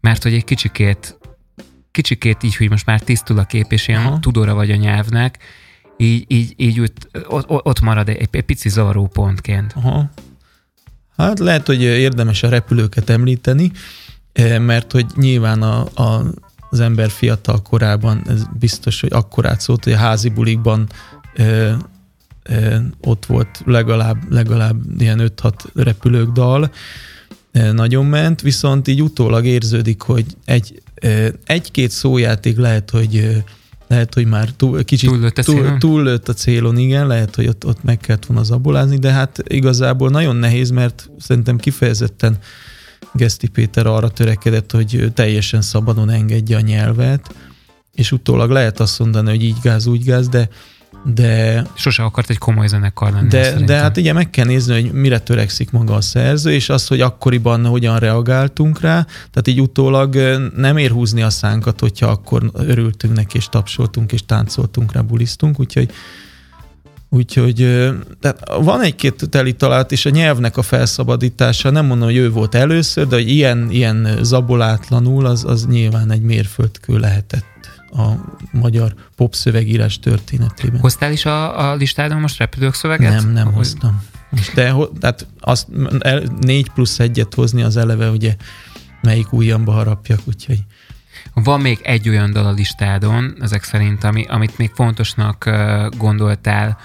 Mert 0.00 0.22
hogy 0.22 0.34
egy 0.34 0.44
kicsikét, 0.44 1.18
kicsikét 1.90 2.42
így, 2.42 2.56
hogy 2.56 2.70
most 2.70 2.86
már 2.86 3.00
tisztul 3.00 3.38
a 3.38 3.44
kép, 3.44 3.72
és 3.72 3.88
ilyen 3.88 4.06
Aha. 4.06 4.18
tudóra 4.18 4.54
vagy 4.54 4.70
a 4.70 4.76
nyelvnek, 4.76 5.38
így, 5.96 6.24
így, 6.28 6.54
így 6.56 6.80
ott, 6.80 7.08
ott, 7.46 7.80
marad 7.80 8.08
egy, 8.08 8.28
egy 8.30 8.42
pici 8.42 8.68
zavaró 8.68 9.06
pontként. 9.06 9.72
Aha. 9.76 10.10
Hát 11.16 11.38
lehet, 11.38 11.66
hogy 11.66 11.82
érdemes 11.82 12.42
a 12.42 12.48
repülőket 12.48 13.10
említeni, 13.10 13.70
mert 14.58 14.92
hogy 14.92 15.06
nyilván 15.14 15.62
a, 15.62 15.86
a, 15.94 16.24
az 16.70 16.80
ember 16.80 17.10
fiatal 17.10 17.62
korában, 17.62 18.22
ez 18.28 18.42
biztos, 18.58 19.00
hogy 19.00 19.12
akkor 19.12 19.46
átszólt, 19.46 19.84
hogy 19.84 19.92
a 19.92 19.96
házi 19.96 20.28
bulikban 20.28 20.88
ö, 21.34 21.72
ö, 22.42 22.76
ott 23.00 23.26
volt 23.26 23.62
legalább, 23.64 24.32
legalább 24.32 24.80
ilyen 24.98 25.32
5-6 25.36 25.52
repülők 25.74 26.30
dal, 26.30 26.70
nagyon 27.72 28.06
ment, 28.06 28.40
viszont 28.40 28.88
így 28.88 29.02
utólag 29.02 29.44
érződik, 29.44 30.02
hogy 30.02 30.26
egy, 30.44 30.82
egy-két 31.44 31.90
szójáték 31.90 32.56
lehet, 32.56 32.90
hogy 32.90 33.42
lehet, 33.92 34.14
hogy 34.14 34.26
már 34.26 34.48
túl, 34.56 34.84
kicsit 34.84 35.10
túllőtt 35.10 35.38
a, 35.38 35.42
túl, 35.42 35.78
túllőtt 35.78 36.28
a 36.28 36.32
célon, 36.32 36.78
igen, 36.78 37.06
lehet, 37.06 37.34
hogy 37.34 37.46
ott, 37.46 37.66
ott 37.66 37.82
meg 37.82 37.98
kellett 37.98 38.26
volna 38.26 38.42
zabolázni, 38.42 38.98
de 38.98 39.12
hát 39.12 39.42
igazából 39.46 40.10
nagyon 40.10 40.36
nehéz, 40.36 40.70
mert 40.70 41.10
szerintem 41.18 41.56
kifejezetten 41.56 42.38
Geszti 43.14 43.48
Péter 43.48 43.86
arra 43.86 44.08
törekedett, 44.08 44.70
hogy 44.70 45.12
teljesen 45.14 45.60
szabadon 45.62 46.10
engedje 46.10 46.56
a 46.56 46.60
nyelvet, 46.60 47.34
és 47.94 48.12
utólag 48.12 48.50
lehet 48.50 48.80
azt 48.80 48.98
mondani, 48.98 49.28
hogy 49.28 49.42
így 49.42 49.56
gáz, 49.62 49.86
úgy 49.86 50.04
gáz, 50.04 50.28
de 50.28 50.48
de... 51.04 51.64
Sose 51.74 52.02
akart 52.02 52.30
egy 52.30 52.38
komoly 52.38 52.66
zenekar 52.66 53.12
lenni. 53.12 53.28
De, 53.28 53.60
de 53.64 53.76
hát 53.76 53.96
ugye 53.96 54.12
meg 54.12 54.30
kell 54.30 54.46
nézni, 54.46 54.80
hogy 54.80 54.92
mire 54.92 55.18
törekszik 55.18 55.70
maga 55.70 55.94
a 55.94 56.00
szerző, 56.00 56.52
és 56.52 56.68
az, 56.68 56.86
hogy 56.86 57.00
akkoriban 57.00 57.66
hogyan 57.66 57.98
reagáltunk 57.98 58.80
rá, 58.80 59.06
tehát 59.30 59.48
így 59.48 59.60
utólag 59.60 60.14
nem 60.56 60.76
ér 60.76 60.90
húzni 60.90 61.22
a 61.22 61.30
szánkat, 61.30 61.80
hogyha 61.80 62.06
akkor 62.06 62.50
örültünk 62.52 63.14
neki, 63.14 63.36
és 63.36 63.48
tapsoltunk, 63.48 64.12
és 64.12 64.26
táncoltunk 64.26 64.92
rá, 64.92 65.00
bulisztunk, 65.00 65.60
úgyhogy 65.60 65.90
Úgyhogy 67.14 67.56
tehát 68.20 68.38
van 68.60 68.80
egy-két 68.80 69.28
teli 69.30 69.52
találat, 69.52 69.92
és 69.92 70.06
a 70.06 70.10
nyelvnek 70.10 70.56
a 70.56 70.62
felszabadítása, 70.62 71.70
nem 71.70 71.86
mondom, 71.86 72.08
hogy 72.08 72.16
ő 72.16 72.30
volt 72.30 72.54
először, 72.54 73.06
de 73.06 73.16
hogy 73.16 73.28
ilyen, 73.28 73.70
ilyen 73.70 74.18
zabolátlanul, 74.22 75.26
az, 75.26 75.44
az 75.44 75.66
nyilván 75.66 76.10
egy 76.10 76.20
mérföldkő 76.20 76.98
lehetett 76.98 77.44
a 77.92 78.10
magyar 78.52 78.94
popszövegírás 79.16 79.98
történetében. 79.98 80.80
Hoztál 80.80 81.12
is 81.12 81.24
a, 81.24 81.70
a 81.70 81.74
listádon 81.74 82.20
most 82.20 82.38
repülők 82.38 82.74
szöveget? 82.74 83.12
Nem, 83.12 83.30
nem 83.30 83.46
Ahogy... 83.46 83.56
hoztam. 83.56 84.02
De 84.54 84.74
tehát 85.00 85.26
azt 85.40 85.66
négy 86.40 86.70
plusz 86.70 86.98
egyet 86.98 87.34
hozni 87.34 87.62
az 87.62 87.76
eleve, 87.76 88.10
ugye 88.10 88.36
melyik 89.02 89.32
ujjamba 89.32 89.72
harapjak, 89.72 90.20
úgyhogy... 90.24 90.58
Van 91.34 91.60
még 91.60 91.78
egy 91.82 92.08
olyan 92.08 92.32
dal 92.32 92.46
a 92.46 92.52
listádon, 92.52 93.36
ezek 93.40 93.62
szerint, 93.62 94.04
ami, 94.04 94.24
amit 94.28 94.58
még 94.58 94.70
fontosnak 94.74 95.50
gondoltál 95.98 96.78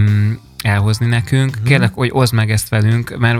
mm, 0.00 0.32
elhozni 0.62 1.06
nekünk. 1.06 1.60
Mm. 1.60 1.64
Kérlek, 1.64 1.94
hogy 1.94 2.10
oszd 2.12 2.34
meg 2.34 2.50
ezt 2.50 2.68
velünk, 2.68 3.16
mert 3.18 3.38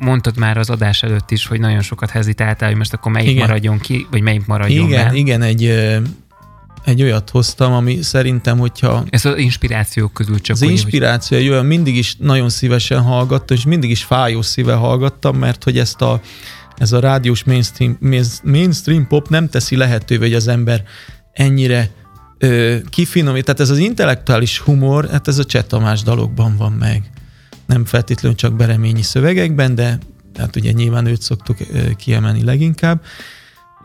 mondtad 0.00 0.38
már 0.38 0.56
az 0.56 0.70
adás 0.70 1.02
előtt 1.02 1.30
is, 1.30 1.46
hogy 1.46 1.60
nagyon 1.60 1.82
sokat 1.82 2.10
hezitáltál, 2.10 2.68
hogy 2.68 2.78
most 2.78 2.92
akkor 2.92 3.12
melyik 3.12 3.30
igen. 3.30 3.46
maradjon 3.46 3.78
ki, 3.78 4.06
vagy 4.10 4.20
melyik 4.20 4.46
maradjon 4.46 4.86
Igen, 4.86 5.08
be. 5.08 5.14
igen, 5.14 5.42
egy 5.42 5.62
egy 6.88 7.02
olyat 7.02 7.30
hoztam, 7.30 7.72
ami 7.72 8.02
szerintem, 8.02 8.58
hogyha... 8.58 9.04
Ez 9.10 9.24
az 9.24 9.38
inspirációk 9.38 10.12
közül 10.12 10.40
csak... 10.40 10.56
Az 10.56 10.62
úgy, 10.62 10.70
inspiráció 10.70 11.36
hogy... 11.36 11.46
egy 11.46 11.52
olyan, 11.52 11.66
mindig 11.66 11.96
is 11.96 12.16
nagyon 12.18 12.48
szívesen 12.48 13.02
hallgattam, 13.02 13.56
és 13.56 13.64
mindig 13.64 13.90
is 13.90 14.04
fájó 14.04 14.42
szíve 14.42 14.74
hallgattam, 14.74 15.36
mert 15.36 15.64
hogy 15.64 15.78
ezt 15.78 16.00
a, 16.00 16.20
ez 16.76 16.92
a 16.92 17.00
rádiós 17.00 17.44
mainstream, 17.44 17.98
mainstream 18.42 19.06
pop 19.06 19.28
nem 19.28 19.48
teszi 19.48 19.76
lehetővé, 19.76 20.24
hogy 20.24 20.34
az 20.34 20.48
ember 20.48 20.82
ennyire 21.32 21.90
ö, 22.38 22.76
kifinomít. 22.90 23.44
Tehát 23.44 23.60
ez 23.60 23.70
az 23.70 23.78
intellektuális 23.78 24.58
humor, 24.58 25.08
hát 25.10 25.28
ez 25.28 25.38
a 25.38 25.44
Csetamás 25.44 26.02
dalokban 26.02 26.56
van 26.56 26.72
meg. 26.72 27.02
Nem 27.66 27.84
feltétlenül 27.84 28.36
csak 28.36 28.56
bereményi 28.56 29.02
szövegekben, 29.02 29.74
de 29.74 29.98
hát 30.38 30.56
ugye 30.56 30.72
nyilván 30.72 31.06
őt 31.06 31.22
szoktuk 31.22 31.56
ö, 31.72 31.90
kiemelni 31.96 32.44
leginkább 32.44 33.00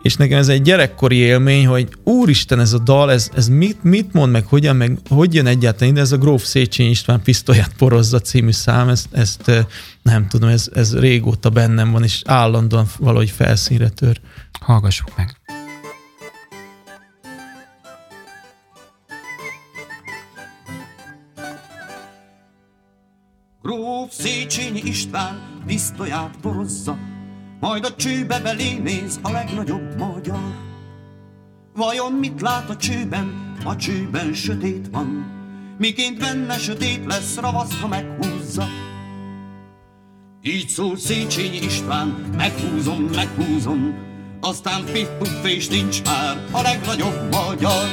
és 0.03 0.15
nekem 0.15 0.37
ez 0.37 0.47
egy 0.47 0.61
gyerekkori 0.61 1.15
élmény, 1.15 1.67
hogy 1.67 1.87
úristen 2.03 2.59
ez 2.59 2.73
a 2.73 2.77
dal, 2.77 3.11
ez, 3.11 3.29
ez 3.33 3.47
mit, 3.47 3.83
mit 3.83 4.13
mond 4.13 4.31
meg, 4.31 4.45
hogyan, 4.45 4.75
meg 4.75 4.97
hogy 5.09 5.33
jön 5.33 5.45
egyáltalán 5.45 5.93
ide, 5.93 6.01
ez 6.01 6.11
a 6.11 6.17
Gróf 6.17 6.43
Széchenyi 6.43 6.89
István 6.89 7.21
pisztolyát 7.21 7.73
porozza 7.77 8.19
című 8.19 8.51
szám, 8.51 8.89
ezt, 8.89 9.07
ezt 9.11 9.51
nem 10.01 10.27
tudom, 10.27 10.49
ez, 10.49 10.69
ez 10.73 10.99
régóta 10.99 11.49
bennem 11.49 11.91
van, 11.91 12.03
és 12.03 12.21
állandóan 12.25 12.87
valahogy 12.99 13.29
felszínre 13.29 13.89
tör. 13.89 14.19
Hallgassuk 14.59 15.17
meg. 15.17 15.37
Gróf 23.61 24.11
Széchenyi 24.11 24.81
István 24.83 25.61
pisztolyát 25.65 26.35
porozza, 26.41 26.97
majd 27.63 27.85
a 27.85 27.95
csőbe 27.95 28.39
belé 28.39 28.77
néz 28.77 29.19
a 29.21 29.31
legnagyobb 29.31 29.97
magyar. 29.97 30.55
Vajon 31.75 32.11
mit 32.13 32.41
lát 32.41 32.69
a 32.69 32.75
csőben? 32.75 33.55
A 33.63 33.75
csőben 33.75 34.33
sötét 34.33 34.87
van. 34.91 35.31
Miként 35.77 36.19
benne 36.19 36.57
sötét 36.57 37.05
lesz, 37.05 37.35
ravasz, 37.37 37.79
ha 37.81 37.87
meghúzza. 37.87 38.67
Így 40.41 40.67
szól 40.67 40.97
Széchenyi 40.97 41.57
István, 41.57 42.07
meghúzom, 42.37 43.03
meghúzom, 43.03 43.95
aztán 44.39 44.83
piff 44.91 45.43
és 45.43 45.67
nincs 45.67 46.03
már 46.03 46.37
a 46.51 46.61
legnagyobb 46.61 47.31
magyar. 47.31 47.87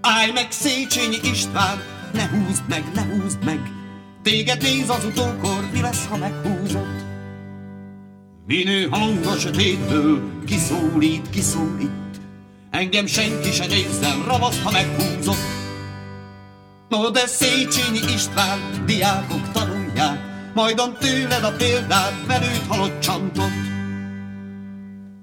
Állj 0.00 0.32
meg 0.32 0.50
Széchenyi 0.50 1.18
István, 1.22 1.78
ne 2.12 2.28
húzd 2.28 2.62
meg, 2.68 2.84
ne 2.94 3.02
húzd 3.02 3.44
meg, 3.44 3.60
téged 4.22 4.62
néz 4.62 4.88
az 4.88 5.04
utókor, 5.04 5.68
mi 5.72 5.80
lesz, 5.80 6.06
ha 6.06 6.16
meghúzod. 6.16 7.01
Minő 8.46 8.88
hang 8.88 9.26
a 9.26 9.36
sötétből, 9.36 10.20
kiszólít, 10.46 11.30
kiszólít, 11.30 12.20
engem 12.70 13.06
senki 13.06 13.50
se 13.50 13.66
nézzen, 13.66 14.22
ravaszt, 14.26 14.62
ha 14.62 14.70
meghúzott. 14.70 15.36
No 16.88 17.10
de 17.10 17.26
Széchenyi 17.26 18.12
István, 18.14 18.58
diákok 18.86 19.52
tanulják, 19.52 20.20
majdan 20.54 20.96
tőled 20.98 21.44
a 21.44 21.52
példát, 21.52 22.26
velőt 22.26 22.66
halott 22.68 23.00
csantot. 23.00 23.52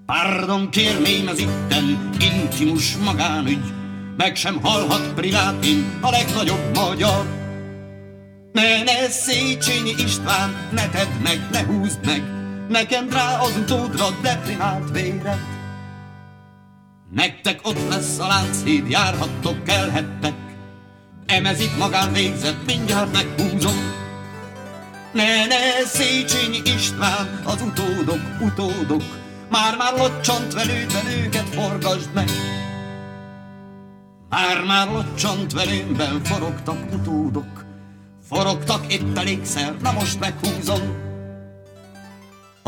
Pardon 0.06 0.70
kérném 0.70 1.28
ez 1.28 1.40
itten 1.40 2.10
intimus 2.20 2.98
magánügy, 2.98 3.74
meg 4.18 4.36
sem 4.36 4.62
hallhat 4.62 5.14
privátin 5.14 5.86
a 6.02 6.10
legnagyobb 6.10 6.76
magyar. 6.76 7.26
Ne, 8.52 8.84
ne, 8.84 9.10
Széchenyi 9.10 9.94
István, 9.98 10.70
ne 10.72 10.90
tedd 10.90 11.22
meg, 11.24 11.48
ne 11.52 11.64
húzd 11.64 12.06
meg, 12.06 12.39
nekem 12.70 13.10
rá 13.10 13.40
az 13.40 13.58
utódra 13.58 14.06
deprimált 14.22 14.92
véret. 14.92 15.40
Nektek 17.12 17.60
ott 17.68 17.90
lesz 17.90 18.20
a 18.20 18.28
Lánchíd, 18.28 18.90
járhattok, 18.90 19.64
kelhettek, 19.64 20.34
emezik 21.26 21.78
magán 21.78 22.14
végzett, 22.14 22.66
mindjárt 22.66 23.14
meghúzom. 23.14 23.78
Ne, 25.14 25.46
ne, 25.46 25.86
Széchenyi 25.86 26.62
István, 26.64 27.42
az 27.46 27.62
utódok, 27.62 28.22
utódok, 28.42 29.04
már-már 29.50 29.94
locsant 29.98 30.54
velőben 30.54 31.06
őket 31.06 31.50
forgasd 31.50 32.10
meg. 32.14 32.30
Már-már 34.30 34.88
locsant 34.88 35.54
velőben 35.54 36.24
forogtak 36.24 36.94
utódok, 36.94 37.66
forogtak 38.30 38.94
itt 38.94 39.18
elégszer, 39.18 39.76
na 39.82 39.92
most 39.92 40.20
meghúzom. 40.20 41.09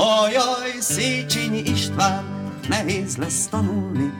Ajaj, 0.01 0.71
Széchenyi 0.79 1.59
István, 1.59 2.23
nehéz 2.67 3.17
lesz 3.17 3.47
tanulni, 3.47 4.11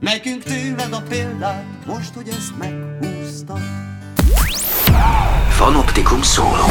Nekünk 0.00 0.42
tőled 0.42 0.92
a 0.92 1.02
példát, 1.08 1.64
most, 1.86 2.14
hogy 2.14 2.28
ezt 2.28 2.58
meghúztad. 2.58 3.60
Fanoptikum 5.48 6.22
szóló. 6.22 6.66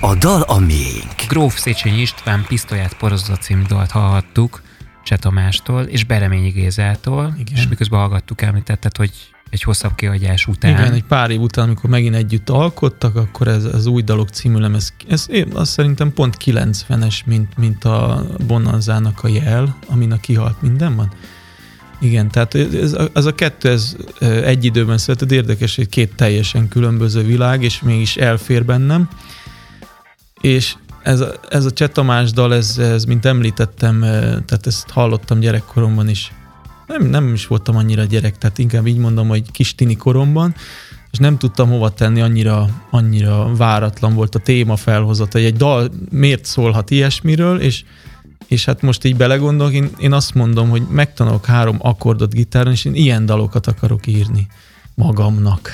A 0.00 0.14
dal 0.14 0.42
a 0.42 0.58
miénk. 0.58 1.14
Gróf 1.28 1.58
Széchenyi 1.58 2.00
István 2.00 2.44
pisztolyát 2.48 2.94
porozza 2.94 3.36
című 3.36 3.62
dalt 3.62 3.90
hallhattuk 3.90 4.62
Cseh 5.04 5.18
Tamástól 5.18 5.82
és 5.82 6.04
Bereményi 6.04 6.50
Gézától, 6.50 7.34
Igen. 7.38 7.54
és 7.56 7.68
miközben 7.68 7.98
hallgattuk, 8.00 8.42
említetted, 8.42 8.96
hogy 8.96 9.12
egy 9.50 9.62
hosszabb 9.62 9.94
kiadás 9.94 10.46
után. 10.46 10.70
Igen, 10.70 10.92
egy 10.92 11.04
pár 11.04 11.30
év 11.30 11.40
után, 11.40 11.64
amikor 11.64 11.90
megint 11.90 12.14
együtt 12.14 12.50
alkottak, 12.50 13.16
akkor 13.16 13.48
ez 13.48 13.64
az 13.64 13.86
új 13.86 14.02
dalok 14.02 14.28
című 14.28 14.58
lemez, 14.58 14.92
ez 15.08 15.26
én 15.30 15.48
azt 15.52 15.70
szerintem 15.70 16.12
pont 16.12 16.36
90-es, 16.44 17.24
mint, 17.24 17.56
mint 17.56 17.84
a 17.84 18.26
Bonanzának 18.46 19.22
a 19.22 19.28
jel, 19.28 19.76
amin 19.86 20.12
a 20.12 20.16
kihalt 20.16 20.62
minden 20.62 20.96
van. 20.96 21.12
Igen, 22.00 22.30
tehát 22.30 22.54
ez, 22.54 22.96
ez 23.12 23.24
a 23.24 23.34
kettő 23.34 23.70
ez 23.70 23.96
egy 24.20 24.64
időben 24.64 24.98
született, 24.98 25.30
érdekes, 25.30 25.76
hogy 25.76 25.88
két 25.88 26.14
teljesen 26.16 26.68
különböző 26.68 27.22
világ, 27.22 27.62
és 27.62 27.80
mégis 27.82 28.16
elfér 28.16 28.64
bennem. 28.64 29.08
És 30.40 30.74
ez 31.02 31.20
a, 31.20 31.32
ez 31.48 31.64
a 31.64 31.70
Csetamás 31.70 32.32
dal, 32.32 32.54
ez, 32.54 32.78
ez, 32.78 33.04
mint 33.04 33.24
említettem, 33.24 34.00
tehát 34.00 34.66
ezt 34.66 34.90
hallottam 34.90 35.40
gyerekkoromban 35.40 36.08
is 36.08 36.32
nem, 36.98 37.06
nem 37.06 37.32
is 37.32 37.46
voltam 37.46 37.76
annyira 37.76 38.04
gyerek, 38.04 38.38
tehát 38.38 38.58
inkább 38.58 38.86
így 38.86 38.96
mondom, 38.96 39.28
hogy 39.28 39.50
kis 39.50 39.74
tini 39.74 39.96
koromban, 39.96 40.54
és 41.10 41.18
nem 41.18 41.38
tudtam 41.38 41.68
hova 41.68 41.90
tenni, 41.90 42.20
annyira, 42.20 42.68
annyira 42.90 43.56
váratlan 43.56 44.14
volt 44.14 44.34
a 44.34 44.38
téma 44.38 44.76
felhozata, 44.76 45.38
hogy 45.38 45.46
egy 45.46 45.56
dal 45.56 45.90
miért 46.10 46.44
szólhat 46.44 46.90
ilyesmiről, 46.90 47.60
és, 47.60 47.84
és 48.48 48.64
hát 48.64 48.82
most 48.82 49.04
így 49.04 49.16
belegondolok, 49.16 49.72
én, 49.72 49.90
én 49.98 50.12
azt 50.12 50.34
mondom, 50.34 50.68
hogy 50.68 50.82
megtanulok 50.90 51.46
három 51.46 51.76
akkordot 51.80 52.34
gitáron, 52.34 52.72
és 52.72 52.84
én 52.84 52.94
ilyen 52.94 53.26
dalokat 53.26 53.66
akarok 53.66 54.06
írni 54.06 54.46
magamnak. 54.94 55.70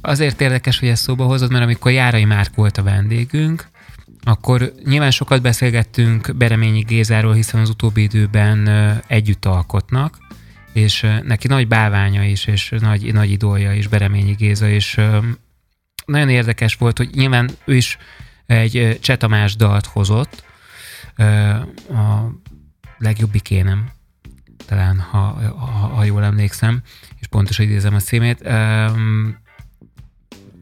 Azért 0.00 0.40
érdekes, 0.40 0.78
hogy 0.78 0.88
ezt 0.88 1.02
szóba 1.02 1.24
hozod, 1.24 1.50
mert 1.50 1.64
amikor 1.64 1.92
Járai 1.92 2.24
Márk 2.24 2.54
volt 2.54 2.78
a 2.78 2.82
vendégünk, 2.82 3.68
akkor 4.24 4.72
nyilván 4.84 5.10
sokat 5.10 5.42
beszélgettünk 5.42 6.36
Bereményi 6.36 6.80
Gézáról, 6.80 7.34
hiszen 7.34 7.60
az 7.60 7.68
utóbbi 7.68 8.02
időben 8.02 8.68
együtt 9.06 9.44
alkotnak, 9.44 10.18
és 10.72 11.06
neki 11.22 11.46
nagy 11.46 11.68
bálványa 11.68 12.24
is, 12.24 12.44
és 12.44 12.74
nagy, 12.78 13.12
nagy 13.12 13.30
idolja 13.30 13.72
is 13.72 13.86
Bereményi 13.86 14.32
Géza, 14.32 14.68
és 14.68 15.00
nagyon 16.06 16.28
érdekes 16.28 16.74
volt, 16.74 16.96
hogy 16.96 17.10
nyilván 17.14 17.50
ő 17.64 17.76
is 17.76 17.98
egy 18.46 18.98
Csetamás 19.00 19.56
dalt 19.56 19.86
hozott, 19.86 20.44
a 21.88 22.30
legjobbik 22.98 23.50
énem, 23.50 23.90
talán, 24.66 24.98
ha, 24.98 25.18
ha, 25.56 25.66
ha 25.66 26.04
jól 26.04 26.24
emlékszem, 26.24 26.82
és 27.20 27.26
pontosan 27.26 27.66
idézem 27.66 27.94
a 27.94 28.00
címét. 28.00 28.48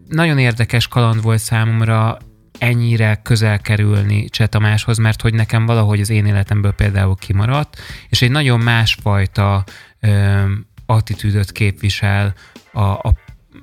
Nagyon 0.08 0.38
érdekes 0.38 0.88
kaland 0.88 1.22
volt 1.22 1.38
számomra 1.38 2.18
ennyire 2.62 3.20
közel 3.22 3.60
kerülni 3.60 4.28
Cseh 4.28 4.46
Tamáshoz, 4.46 4.98
mert 4.98 5.20
hogy 5.20 5.34
nekem 5.34 5.66
valahogy 5.66 6.00
az 6.00 6.10
én 6.10 6.26
életemből 6.26 6.72
például 6.72 7.16
kimaradt, 7.16 7.80
és 8.08 8.22
egy 8.22 8.30
nagyon 8.30 8.60
másfajta 8.60 9.64
ö, 10.00 10.42
attitűdöt 10.86 11.52
képvisel 11.52 12.34
a, 12.72 12.80
a 12.80 13.14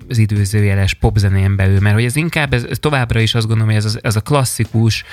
az 0.09 0.17
időzőjeles 0.17 0.93
popzenén 0.93 1.55
belül, 1.55 1.79
mert 1.79 1.95
hogy 1.95 2.03
ez 2.03 2.15
inkább, 2.15 2.53
ez, 2.53 2.65
továbbra 2.79 3.19
is 3.19 3.35
azt 3.35 3.47
gondolom, 3.47 3.73
hogy 3.73 3.83
ez, 3.83 3.85
az, 3.85 3.99
ez 4.03 4.15
a 4.15 4.21
klasszikus, 4.21 5.03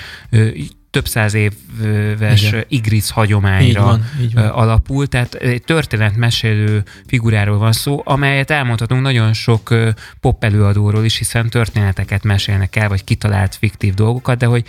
több 0.89 1.07
száz 1.07 1.33
éves 1.33 2.47
Igen. 2.47 2.65
igric 2.67 3.09
hagyományra 3.09 3.65
így 3.67 3.75
van, 3.75 4.05
így 4.21 4.33
van. 4.33 4.45
alapul, 4.47 5.07
tehát 5.07 5.33
egy 5.33 5.63
történetmesélő 5.63 6.83
figuráról 7.07 7.57
van 7.57 7.71
szó, 7.71 8.01
amelyet 8.05 8.51
elmondhatunk 8.51 9.01
nagyon 9.01 9.33
sok 9.33 9.75
pop 10.19 10.43
előadóról 10.43 11.05
is, 11.05 11.17
hiszen 11.17 11.49
történeteket 11.49 12.23
mesélnek 12.23 12.75
el, 12.75 12.87
vagy 12.87 13.03
kitalált 13.03 13.55
fiktív 13.55 13.93
dolgokat, 13.93 14.37
de 14.37 14.45
hogy 14.45 14.65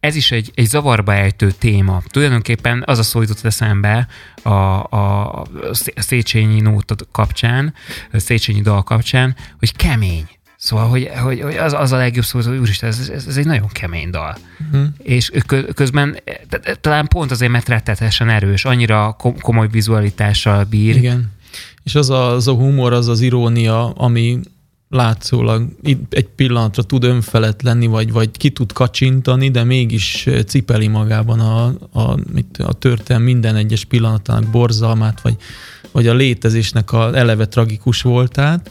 ez 0.00 0.14
is 0.16 0.30
egy, 0.30 0.50
egy 0.54 0.66
zavarba 0.66 1.14
ejtő 1.14 1.50
téma. 1.50 2.02
Tulajdonképpen 2.06 2.82
az 2.86 2.98
a 2.98 3.02
szó 3.02 3.20
jutott 3.20 3.44
eszembe 3.44 4.08
a, 4.42 4.48
a, 4.48 5.40
a 5.40 5.46
Széchenyi 5.96 6.60
nóta 6.60 6.94
kapcsán, 7.12 7.74
a 8.12 8.18
Széchenyi 8.18 8.60
dal 8.60 8.82
kapcsán, 8.82 9.36
hogy 9.58 9.76
kemény. 9.76 10.28
Szóval, 10.62 10.88
hogy, 10.88 11.10
hogy, 11.22 11.40
hogy 11.40 11.56
az, 11.56 11.72
az 11.72 11.92
a 11.92 11.96
legjobb 11.96 12.24
szó, 12.24 12.40
hogy 12.42 12.58
úristen, 12.58 12.88
ez, 12.88 13.08
ez, 13.12 13.26
ez 13.26 13.36
egy 13.36 13.46
nagyon 13.46 13.68
kemény 13.68 14.10
dal. 14.10 14.36
Uh-huh. 14.70 14.88
És 14.98 15.30
közben 15.74 16.16
talán 16.80 17.08
pont 17.08 17.30
azért, 17.30 17.52
mert 17.52 17.68
rettetesen 17.68 18.28
erős, 18.28 18.64
annyira 18.64 19.16
komoly 19.40 19.68
vizualitással 19.70 20.64
bír. 20.64 20.96
Igen. 20.96 21.32
És 21.82 21.94
az 21.94 22.10
a, 22.10 22.30
az 22.30 22.48
a 22.48 22.52
humor, 22.52 22.92
az 22.92 23.08
az 23.08 23.20
irónia, 23.20 23.90
ami 23.90 24.40
látszólag 24.88 25.68
egy 26.10 26.28
pillanatra 26.36 26.82
tud 26.82 27.04
önfelett 27.04 27.62
lenni, 27.62 27.86
vagy, 27.86 28.12
vagy 28.12 28.30
ki 28.30 28.50
tud 28.50 28.72
kacsintani, 28.72 29.50
de 29.50 29.64
mégis 29.64 30.28
cipeli 30.46 30.88
magában 30.88 31.40
a, 31.40 31.64
a, 31.92 32.16
mit, 32.32 32.58
a 32.58 32.72
történelem 32.72 33.22
minden 33.22 33.56
egyes 33.56 33.84
pillanatának 33.84 34.50
borzalmát, 34.50 35.20
vagy, 35.20 35.36
vagy 35.92 36.06
a 36.06 36.14
létezésnek 36.14 36.92
a 36.92 37.16
eleve 37.16 37.46
tragikus 37.46 38.02
voltát. 38.02 38.70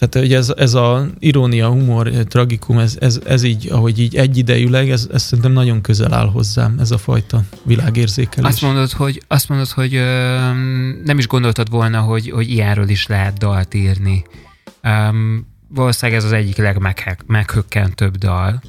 Tehát 0.00 0.28
hogy 0.28 0.34
ez, 0.34 0.52
ez 0.56 0.74
a 0.74 1.06
irónia, 1.18 1.68
humor, 1.68 2.08
tragikum, 2.08 2.78
ez, 2.78 2.96
ez, 3.00 3.20
ez 3.26 3.42
így, 3.42 3.68
ahogy 3.70 4.00
így 4.00 4.16
egyidejűleg, 4.16 4.90
ez, 4.90 5.08
ez 5.12 5.22
szerintem 5.22 5.52
nagyon 5.52 5.80
közel 5.80 6.14
áll 6.14 6.30
hozzám, 6.30 6.78
ez 6.78 6.90
a 6.90 6.98
fajta 6.98 7.42
világérzékelés. 7.62 8.50
Azt 8.50 8.62
mondod, 8.62 8.90
hogy, 8.90 9.22
azt 9.28 9.48
mondod, 9.48 9.68
hogy 9.68 9.94
ö, 9.94 10.36
nem 11.04 11.18
is 11.18 11.26
gondoltad 11.26 11.70
volna, 11.70 12.00
hogy, 12.00 12.30
hogy 12.30 12.50
ilyenről 12.50 12.88
is 12.88 13.06
lehet 13.06 13.38
dalt 13.38 13.74
írni. 13.74 14.24
Um, 14.82 15.46
valószínűleg 15.68 16.20
ez 16.20 16.26
az 16.26 16.32
egyik 16.32 16.56
legmeghökkentőbb 16.56 18.16
dal 18.16 18.62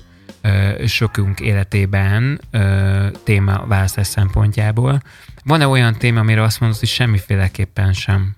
uh, 0.43 0.86
sokunk 0.86 1.39
életében 1.39 2.41
uh, 2.53 3.11
téma 3.23 3.65
választás 3.67 4.07
szempontjából. 4.07 5.01
Van-e 5.43 5.67
olyan 5.67 5.97
téma, 5.97 6.19
amire 6.19 6.43
azt 6.43 6.59
mondod, 6.59 6.79
hogy 6.79 6.88
semmiféleképpen 6.88 7.93
sem 7.93 8.36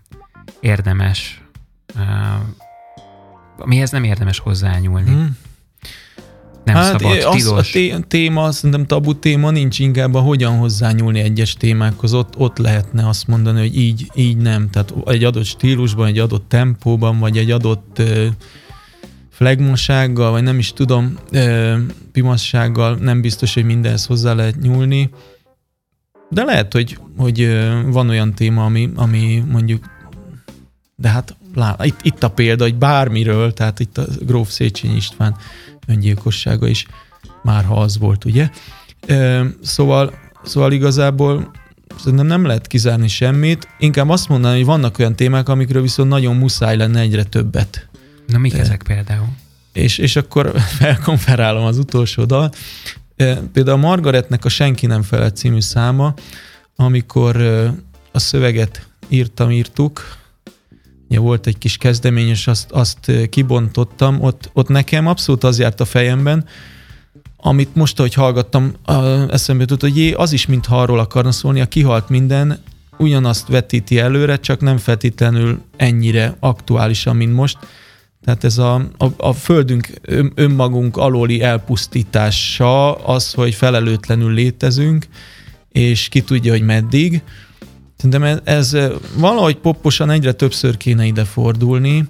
érdemes, 0.60 1.42
amihez 3.64 3.92
nem 3.92 4.04
érdemes 4.04 4.40
hozzányúlni? 4.40 5.10
Hmm. 5.10 5.38
Nem 6.64 6.76
hát 6.76 7.00
szabad, 7.00 7.18
az 7.18 7.36
tilos. 7.36 7.76
A 7.76 8.00
téma, 8.08 8.52
szerintem 8.52 8.86
tabu 8.86 9.20
téma 9.20 9.52
nincs 9.52 9.80
inkább 9.80 10.14
a 10.14 10.20
hogyan 10.20 10.58
hozzányúlni 10.58 11.20
egyes 11.20 11.54
témákhoz. 11.54 12.14
Ott, 12.14 12.38
ott 12.38 12.58
lehetne 12.58 13.08
azt 13.08 13.28
mondani, 13.28 13.60
hogy 13.60 13.78
így, 13.78 14.12
így 14.16 14.38
nem. 14.38 14.70
Tehát 14.70 14.94
egy 15.06 15.24
adott 15.24 15.44
stílusban, 15.44 16.08
egy 16.08 16.20
adott 16.20 16.50
tempóban, 16.50 17.20
vagy 17.20 17.38
egy 17.38 17.52
adott 17.52 18.02
flagmasággal, 19.30 20.32
vagy 20.32 20.44
nem 20.44 20.58
is 20.58 20.74
tudom, 20.74 21.18
uh, 21.32 21.76
pimassággal 22.12 22.96
nem 22.96 23.22
biztos, 23.22 23.54
hogy 23.54 23.66
mindenhez 23.66 24.06
hozzá 24.06 24.34
lehet 24.34 24.62
nyúlni. 24.62 25.10
De 26.30 26.44
lehet, 26.44 26.74
hogy, 26.74 26.98
hogy 27.18 27.60
van 27.86 28.10
olyan 28.10 28.34
téma, 28.34 28.66
ami, 28.66 28.90
ami 28.96 29.44
mondjuk 29.52 29.84
de 30.96 31.10
hát 31.10 31.36
lá, 31.54 31.78
itt, 31.82 32.00
itt 32.02 32.24
a 32.24 32.30
példa, 32.30 32.64
hogy 32.64 32.76
bármiről, 32.76 33.54
tehát 33.54 33.80
itt 33.80 33.98
a 33.98 34.06
Gróf 34.20 34.50
Széchenyi 34.50 34.96
István 34.96 35.36
öngyilkossága 35.88 36.68
is, 36.68 36.86
már 37.44 37.64
ha 37.64 37.82
az 37.82 37.98
volt, 37.98 38.26
ugye? 38.26 38.50
Szóval, 39.62 40.14
szóval 40.44 40.72
igazából 40.72 41.52
szerintem 42.00 42.28
nem 42.28 42.46
lehet 42.46 42.68
kizárni 42.68 43.08
semmit. 43.08 43.68
Inkább 43.80 44.10
azt 44.10 44.30
mondanám, 44.30 44.56
hogy 44.56 44.66
vannak 44.66 45.00
olyan 45.00 45.16
témák, 45.16 45.50
amikről 45.50 45.82
viszont 45.82 46.10
nagyon 46.10 46.36
muszáj 46.36 46.78
lenne 46.78 47.00
egyre 47.00 47.24
többet. 47.24 47.88
Na 48.28 48.38
mik 48.38 48.54
ezek 48.54 48.84
például? 48.84 49.28
És, 49.74 49.98
és 49.98 50.16
akkor 50.16 50.52
felkonferálom 50.80 51.64
az 51.66 51.78
utolsó 51.78 52.24
dal. 52.26 52.52
Például 53.54 53.78
a 53.78 53.82
Margaretnek 53.82 54.46
a 54.46 54.50
Senki 54.50 54.86
nem 54.86 55.02
felett 55.02 55.36
című 55.36 55.60
száma, 55.60 56.14
amikor 56.76 57.42
a 58.12 58.20
szöveget 58.20 58.88
írtam, 59.08 59.52
írtuk, 59.52 60.18
volt 61.18 61.48
egy 61.48 61.58
kis 61.58 61.78
kezdemény, 61.78 62.30
és 62.30 62.48
azt, 62.48 62.72
azt 62.72 63.12
kibontottam, 63.30 64.22
ott, 64.22 64.50
ott 64.54 64.68
nekem 64.68 65.08
abszolút 65.08 65.44
az 65.44 65.60
járt 65.60 65.80
a 65.80 65.86
fejemben, 65.86 66.46
amit 67.38 67.76
most, 67.76 68.00
ahogy 68.00 68.14
hallgattam, 68.14 68.74
eszembe 69.30 69.62
jutott, 69.62 69.82
hogy 69.82 69.98
jé, 69.98 70.12
az 70.12 70.32
is, 70.32 70.46
mintha 70.46 70.82
arról 70.82 71.00
akarna 71.00 71.32
szólni, 71.32 71.62
a 71.62 71.66
kihalt 71.66 72.10
minden, 72.10 72.60
ugyanazt 72.98 73.48
vetíti 73.48 74.00
előre, 74.00 74.38
csak 74.38 74.62
nem 74.62 74.78
feltétlenül 74.78 75.62
ennyire 75.78 76.36
aktuálisan, 76.40 77.16
mint 77.16 77.34
most. 77.34 77.58
Tehát 78.24 78.44
ez 78.44 78.58
a, 78.58 78.76
a, 78.76 79.06
a 79.18 79.34
földünk 79.34 79.88
önmagunk 80.36 80.98
alóli 80.98 81.42
elpusztítása, 81.42 82.96
az, 82.96 83.34
hogy 83.34 83.54
felelőtlenül 83.54 84.34
létezünk, 84.34 85.08
és 85.72 86.08
ki 86.10 86.22
tudja, 86.22 86.52
hogy 86.52 86.62
meddig, 86.62 87.22
Szerintem 88.04 88.42
ez, 88.46 88.74
ez 88.74 88.78
valahogy 89.18 89.58
popposan 89.58 90.10
egyre 90.10 90.32
többször 90.32 90.78
kéne 90.78 91.06
ide 91.06 91.24
fordulni, 91.24 92.06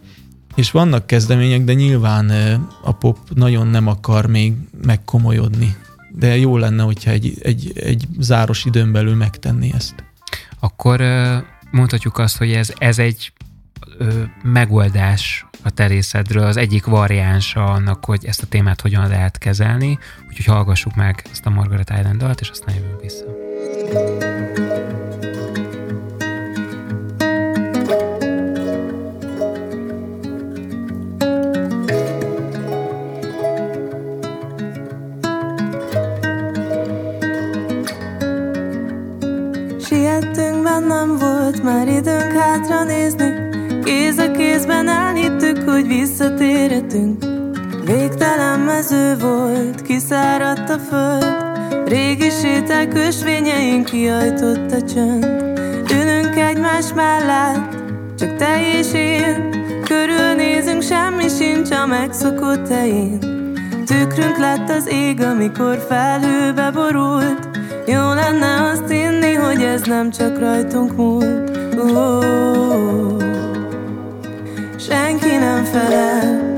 és 0.56 0.72
vannak 0.72 1.08
kezdemények, 1.08 1.64
de 1.64 1.74
nyilván 1.74 2.30
a 2.84 2.92
pop 2.92 3.18
nagyon 3.34 3.68
nem 3.68 3.88
akar 3.88 4.26
még 4.26 4.54
megkomolyodni. 4.86 5.76
De 6.12 6.38
jó 6.38 6.58
lenne, 6.58 6.84
hogyha 6.84 7.12
egy, 7.12 7.34
egy, 7.42 7.72
egy 7.76 8.08
záros 8.20 8.66
időn 8.66 8.92
belül 8.92 9.16
megtenni 9.16 9.72
ezt. 9.76 9.96
Akkor 10.60 11.02
mondhatjuk 11.72 12.18
azt, 12.18 12.38
hogy 12.38 12.52
ez, 12.52 12.74
ez 12.78 13.00
egy 13.00 13.32
ö, 13.98 14.22
megoldás 14.44 15.46
a 15.64 15.70
terészedről, 15.70 16.44
az 16.44 16.58
egyik 16.58 16.86
variánsa 16.86 17.66
annak, 17.66 18.06
hogy 18.06 18.26
ezt 18.26 18.42
a 18.42 18.48
témát 18.48 18.82
hogyan 18.82 19.08
lehet 19.08 19.38
kezelni, 19.38 20.00
úgyhogy 20.30 20.46
hallgassuk 20.46 20.96
meg 20.96 21.24
ezt 21.32 21.46
a 21.46 21.50
Margaret 21.50 21.90
Island 21.90 22.20
dalt, 22.20 22.42
és 22.42 22.50
aztán 22.50 22.76
jövünk 22.76 23.02
vissza. 23.02 23.26
Nem 40.88 41.18
volt 41.18 41.64
már 41.64 41.88
időnk 41.88 42.32
hátra 42.32 42.84
nézni. 42.84 43.34
Kéz 43.84 44.18
a 44.18 44.32
kézben 44.32 44.88
elhittük, 44.88 45.70
hogy 45.70 45.88
visszatérhetünk. 45.88 47.24
Végtelen 47.86 48.60
mező 48.60 49.18
volt, 49.18 49.82
kiszáradt 49.82 50.70
a 50.70 50.78
föld. 50.90 51.36
Régi 51.86 52.30
séták 52.30 52.94
ösvényeink 52.94 53.86
kiajtott 53.86 54.72
a 54.72 54.82
csönd. 54.94 55.26
Ülünk 55.92 56.36
egymás 56.36 56.94
mellett, 56.96 57.76
csak 58.20 58.36
te 58.36 58.78
és 58.78 58.94
én. 58.94 59.50
Körülnézünk, 59.84 60.82
semmi 60.82 61.28
sincs 61.30 61.72
a 61.72 61.86
megszokott 61.86 62.68
helyén. 62.68 63.20
Tükrünk 63.86 64.38
lett 64.38 64.70
az 64.70 64.88
ég, 64.92 65.22
amikor 65.22 65.86
felhőbe 65.90 66.72
borult 66.72 67.53
Jó 67.86 68.14
lenne 68.14 68.70
azt 68.72 68.90
hinni, 68.90 69.34
hogy 69.34 69.64
ez 69.64 69.82
nem 69.82 70.12
csak 70.12 70.40
rajtunk 70.40 70.96
múlt. 70.96 71.52
Uh, 71.76 73.24
Senki 74.78 75.36
nem 75.38 75.64
felel 75.64 76.54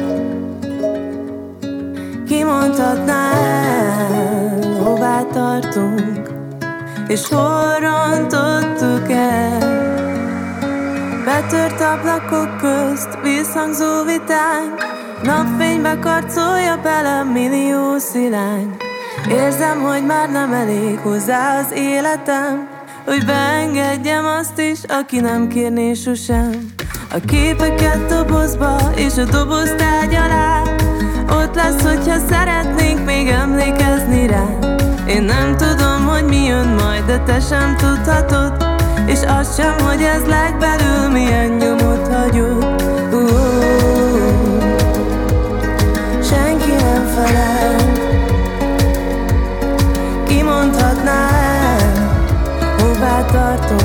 Ki 2.27 2.43
mondhatná 2.43 3.31
el, 3.31 4.83
hová 4.83 5.21
tartunk 5.33 6.29
És 7.07 7.27
hol 7.27 7.79
rontottuk 7.79 9.11
el. 9.11 9.59
Betört 11.25 11.81
ablakok 11.81 12.57
közt 12.57 13.17
visszhangzó 13.23 14.03
vitánk 14.03 14.83
Napfénybe 15.23 15.99
karcolja 15.99 16.79
bele 16.83 17.23
millió 17.23 17.97
szilány 17.97 18.84
Érzem, 19.29 19.81
hogy 19.81 20.05
már 20.05 20.29
nem 20.31 20.53
elég 20.53 20.97
hozzá 20.97 21.59
az 21.59 21.71
életem. 21.75 22.67
Hogy 23.05 23.25
beengedjem 23.25 24.25
azt 24.25 24.59
is, 24.59 24.79
aki 24.87 25.19
nem 25.19 25.47
kérné 25.47 25.93
sosem. 25.93 26.73
A 27.11 27.19
képeket 27.27 28.05
dobozba 28.05 28.77
és 28.95 29.17
a 29.17 29.23
doboz 29.23 29.73
tárgy 29.77 30.13
alá. 30.13 30.61
Ott 31.29 31.55
lesz, 31.55 31.81
hogyha 31.81 32.17
szeretnénk 32.29 33.05
még 33.05 33.27
emlékezni 33.27 34.27
rá. 34.27 34.45
Én 35.07 35.23
nem 35.23 35.57
tudom, 35.57 36.07
hogy 36.07 36.23
mi 36.23 36.43
jön 36.45 36.67
majd, 36.67 37.05
de 37.05 37.19
te 37.19 37.39
sem 37.39 37.75
tudhatod. 37.77 38.65
És 39.05 39.19
azt 39.27 39.55
sem, 39.61 39.75
hogy 39.79 40.01
ez 40.01 40.25
legbelül 40.25 41.09
milyen 41.11 41.49
nyomot 41.49 42.07
hagyott. 42.07 42.81
Uh-huh 43.11 43.45
felel 47.15 47.94
hová 53.35 53.55
tartunk 53.55 53.84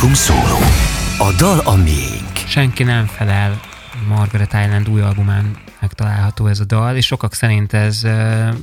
Fanoptikum 0.00 0.14
szóló 0.14 0.58
A 1.18 1.32
dal 1.36 1.58
a 1.58 1.76
miénk 1.76 2.36
Senki 2.46 2.82
nem 2.82 3.06
felel 3.06 3.60
Margaret 4.08 4.52
Island 4.52 4.88
új 4.88 5.00
albumán 5.00 5.56
megtalálható 5.80 6.46
ez 6.46 6.60
a 6.60 6.64
dal, 6.64 6.96
és 6.96 7.06
sokak 7.06 7.34
szerint 7.34 7.72
ez 7.72 8.04
uh, 8.04 8.54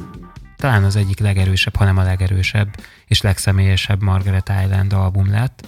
talán 0.56 0.84
az 0.84 0.96
egyik 0.96 1.20
legerősebb, 1.20 1.76
hanem 1.76 1.98
a 1.98 2.04
legerősebb 2.04 2.68
és 3.08 3.22
legszemélyesebb 3.22 4.02
Margaret 4.02 4.52
Island 4.64 4.94
album 4.94 5.30
lett. 5.32 5.68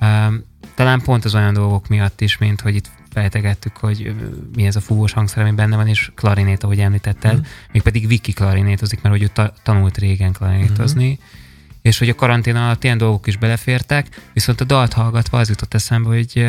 Uh, 0.00 0.34
talán 0.74 1.00
pont 1.00 1.24
az 1.24 1.34
olyan 1.34 1.54
dolgok 1.54 1.88
miatt 1.88 2.20
is, 2.20 2.38
mint 2.38 2.60
hogy 2.60 2.74
itt 2.74 2.90
fejtegettük, 3.12 3.76
hogy 3.76 4.14
mi 4.54 4.66
ez 4.66 4.76
a 4.76 4.80
fúvós 4.80 5.12
hangszer, 5.12 5.42
ami 5.42 5.52
benne 5.52 5.76
van, 5.76 5.88
és 5.88 6.10
klarinét, 6.14 6.62
ahogy 6.62 6.80
említetted, 6.80 7.36
mm. 7.36 7.42
még 7.72 7.82
pedig 7.82 8.06
Viki 8.06 8.32
klarinétozik, 8.32 9.02
mert 9.02 9.14
hogy 9.14 9.24
ő 9.24 9.28
ta- 9.32 9.54
tanult 9.62 9.98
régen 9.98 10.32
klarinétozni, 10.32 11.08
mm. 11.08 11.44
És 11.86 11.98
hogy 11.98 12.08
a 12.08 12.14
karantén 12.14 12.56
alatt 12.56 12.84
ilyen 12.84 12.98
dolgok 12.98 13.26
is 13.26 13.36
belefértek, 13.36 14.30
viszont 14.32 14.60
a 14.60 14.64
dalt 14.64 14.92
hallgatva 14.92 15.38
az 15.38 15.48
jutott 15.48 15.74
eszembe, 15.74 16.08
hogy 16.08 16.46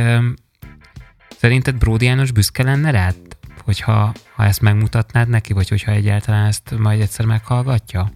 szerinted 1.39 1.75
Bródi 1.75 2.05
János 2.05 2.31
büszke 2.31 2.63
lenne 2.63 2.91
rád, 2.91 3.15
hogyha 3.63 4.13
ha 4.35 4.45
ezt 4.45 4.61
megmutatnád 4.61 5.29
neki, 5.29 5.53
vagy 5.53 5.69
hogyha 5.69 5.91
egyáltalán 5.91 6.45
ezt 6.45 6.73
majd 6.77 7.01
egyszer 7.01 7.25
meghallgatja? 7.25 8.11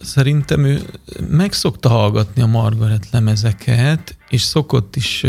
Szerintem 0.00 0.64
ő 0.64 0.80
meg 1.30 1.52
szokta 1.52 1.88
hallgatni 1.88 2.42
a 2.42 2.46
Margaret 2.46 3.10
lemezeket, 3.10 4.16
és 4.28 4.40
szokott 4.40 4.96
is 4.96 5.24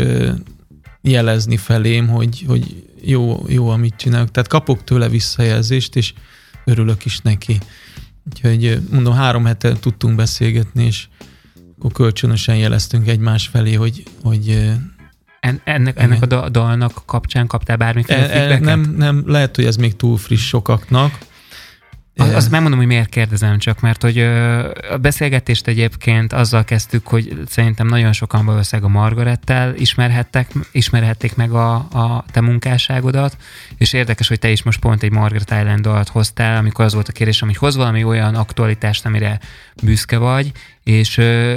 jelezni 1.00 1.56
felém, 1.56 2.08
hogy, 2.08 2.44
hogy 2.46 2.86
jó, 3.02 3.44
jó, 3.48 3.68
amit 3.68 3.96
csinálok. 3.96 4.30
Tehát 4.30 4.48
kapok 4.48 4.84
tőle 4.84 5.08
visszajelzést, 5.08 5.96
és 5.96 6.14
örülök 6.64 7.04
is 7.04 7.18
neki. 7.18 7.58
Úgyhogy 8.34 8.80
mondom, 8.90 9.14
három 9.14 9.44
hete 9.44 9.72
tudtunk 9.72 10.16
beszélgetni, 10.16 10.84
és 10.84 11.06
akkor 11.78 11.92
kölcsönösen 11.92 12.56
jeleztünk 12.56 13.08
egymás 13.08 13.46
felé, 13.46 13.74
hogy, 13.74 14.02
hogy 14.22 14.70
en, 15.40 15.60
ennek, 15.64 15.98
ennek 15.98 16.22
a 16.22 16.48
dalnak 16.48 17.02
kapcsán 17.06 17.46
kaptál 17.46 17.76
bármiféle 17.76 18.30
e, 18.30 18.52
e, 18.52 18.58
Nem, 18.58 18.94
nem, 18.96 19.22
lehet, 19.26 19.56
hogy 19.56 19.64
ez 19.64 19.76
még 19.76 19.96
túl 19.96 20.16
friss 20.16 20.46
sokaknak, 20.46 21.18
az, 22.16 22.34
azt 22.34 22.50
megmondom, 22.50 22.78
hogy 22.78 22.88
miért 22.88 23.08
kérdezem 23.08 23.58
csak, 23.58 23.80
mert 23.80 24.02
hogy 24.02 24.18
a 24.90 24.96
beszélgetést 25.00 25.66
egyébként 25.66 26.32
azzal 26.32 26.64
kezdtük, 26.64 27.06
hogy 27.06 27.42
szerintem 27.46 27.86
nagyon 27.86 28.12
sokan 28.12 28.44
valószínűleg 28.44 28.90
a 28.90 28.98
Margarettel 28.98 29.74
ismerhettek, 29.74 30.50
ismerhették 30.72 31.36
meg 31.36 31.52
a, 31.52 31.74
a 31.74 32.24
te 32.32 32.40
munkásságodat, 32.40 33.36
és 33.76 33.92
érdekes, 33.92 34.28
hogy 34.28 34.38
te 34.38 34.50
is 34.50 34.62
most 34.62 34.80
pont 34.80 35.02
egy 35.02 35.12
Margaret 35.12 35.50
Island 35.50 35.80
dalt 35.80 36.08
hoztál, 36.08 36.56
amikor 36.56 36.84
az 36.84 36.94
volt 36.94 37.08
a 37.08 37.12
kérdésem, 37.12 37.48
hogy 37.48 37.56
hoz 37.56 37.76
valami 37.76 38.04
olyan 38.04 38.34
aktualitást, 38.34 39.06
amire 39.06 39.40
büszke 39.82 40.18
vagy, 40.18 40.52
és 40.84 41.18
ö, 41.18 41.56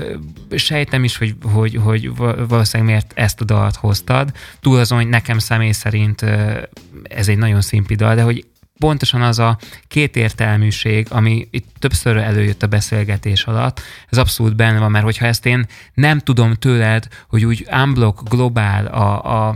sejtem 0.56 1.04
is, 1.04 1.18
hogy, 1.18 1.36
hogy, 1.42 1.80
hogy 1.84 2.16
valószínűleg 2.48 2.92
miért 2.92 3.12
ezt 3.16 3.42
a 3.42 3.46
dalt 3.46 3.76
hoztad. 3.76 4.32
Túl 4.60 4.80
azon, 4.80 4.98
hogy 4.98 5.08
nekem 5.08 5.40
személy 5.40 5.72
szerint 5.72 6.22
ö, 6.22 6.62
ez 7.04 7.28
egy 7.28 7.38
nagyon 7.38 7.62
szimpi 7.62 7.96
dal, 7.96 8.16
de 8.16 8.22
hogy 8.22 8.46
pontosan 8.80 9.22
az 9.22 9.40
a 9.40 9.58
kétértelműség, 9.88 11.08
ami 11.10 11.48
itt 11.52 11.68
többször 11.80 12.18
előjött 12.18 12.64
a 12.64 12.68
beszélgetés 12.68 13.44
alatt, 13.44 13.82
ez 14.10 14.18
abszolút 14.18 14.56
benne 14.56 14.80
van, 14.80 14.92
mert 14.92 15.04
hogyha 15.04 15.26
ezt 15.26 15.46
én 15.46 15.66
nem 15.94 16.20
tudom 16.20 16.54
tőled, 16.54 17.08
hogy 17.28 17.46
úgy 17.46 17.68
unblock 17.72 18.30
globál 18.30 18.86
a, 18.86 19.48
a 19.48 19.56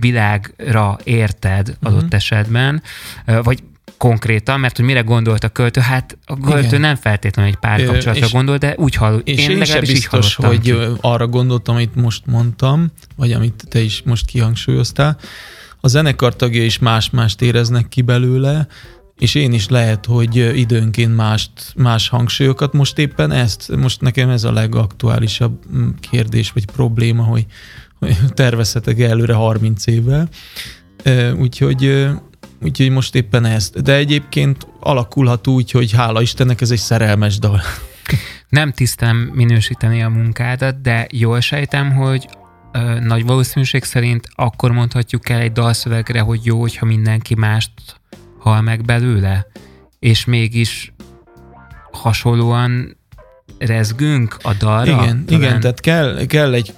világra 0.00 0.98
érted 1.04 1.76
adott 1.80 1.96
uh-huh. 1.96 2.14
esetben, 2.14 2.82
vagy 3.24 3.62
konkrétan, 3.96 4.60
mert 4.60 4.76
hogy 4.76 4.84
mire 4.84 5.00
gondolt 5.00 5.44
a 5.44 5.48
költő, 5.48 5.80
hát 5.80 6.18
a 6.24 6.38
költő 6.38 6.66
Igen. 6.66 6.80
nem 6.80 6.94
feltétlenül 6.94 7.50
egy 7.50 7.58
párkapcsolatra 7.58 8.28
gondol, 8.28 8.56
de 8.56 8.74
úgy 8.76 8.94
hall, 8.94 9.20
és 9.24 9.38
én, 9.38 9.50
én 9.50 9.58
legalábbis 9.58 9.92
biztos, 9.92 10.38
így 10.38 10.44
hogy 10.44 10.60
ki. 10.60 10.74
arra 11.00 11.26
gondoltam, 11.26 11.74
amit 11.74 11.94
most 11.94 12.26
mondtam, 12.26 12.86
vagy 13.16 13.32
amit 13.32 13.64
te 13.68 13.80
is 13.80 14.02
most 14.04 14.26
kihangsúlyoztál, 14.26 15.18
a 15.84 15.88
zenekar 15.88 16.36
tagja 16.36 16.64
is 16.64 16.78
más-mást 16.78 17.42
éreznek 17.42 17.88
ki 17.88 18.02
belőle, 18.02 18.66
és 19.18 19.34
én 19.34 19.52
is 19.52 19.68
lehet, 19.68 20.06
hogy 20.06 20.36
időnként 20.58 21.16
mást, 21.16 21.50
más 21.76 22.08
hangsúlyokat. 22.08 22.72
Most 22.72 22.98
éppen 22.98 23.30
ezt, 23.30 23.76
most 23.76 24.00
nekem 24.00 24.28
ez 24.28 24.44
a 24.44 24.52
legaktuálisabb 24.52 25.58
mm, 25.76 25.88
kérdés, 26.00 26.50
vagy 26.50 26.66
probléma, 26.66 27.22
hogy, 27.22 27.46
hogy 27.98 28.16
tervezhetek 28.34 29.00
előre 29.00 29.34
30 29.34 29.86
évvel. 29.86 30.28
Úgyhogy, 31.38 32.08
úgyhogy 32.62 32.90
most 32.90 33.14
éppen 33.14 33.44
ezt. 33.44 33.82
De 33.82 33.94
egyébként 33.94 34.66
alakulhat 34.80 35.46
úgy, 35.46 35.70
hogy 35.70 35.92
hála 35.92 36.22
Istennek 36.22 36.60
ez 36.60 36.70
egy 36.70 36.78
szerelmes 36.78 37.38
dal. 37.38 37.60
Nem 38.48 38.72
tisztem 38.72 39.16
minősíteni 39.16 40.02
a 40.02 40.08
munkádat, 40.08 40.80
de 40.80 41.06
jól 41.10 41.40
sejtem, 41.40 41.92
hogy 41.92 42.28
ö, 42.72 43.00
nagy 43.00 43.24
valószínűség 43.24 43.84
szerint 43.84 44.28
akkor 44.34 44.70
mondhatjuk 44.70 45.28
el 45.28 45.40
egy 45.40 45.52
dalszövegre, 45.52 46.20
hogy 46.20 46.40
jó, 46.44 46.60
hogyha 46.60 46.86
mindenki 46.86 47.34
mást 47.34 47.70
hal 48.38 48.60
meg 48.60 48.84
belőle, 48.84 49.46
és 49.98 50.24
mégis 50.24 50.92
hasonlóan 51.92 52.96
rezgünk 53.58 54.36
a 54.42 54.54
dalra? 54.58 54.90
Igen, 54.90 55.24
talán? 55.24 55.42
igen 55.42 55.60
tehát 55.60 55.80
kell, 55.80 56.26
kell 56.26 56.52
egy 56.52 56.74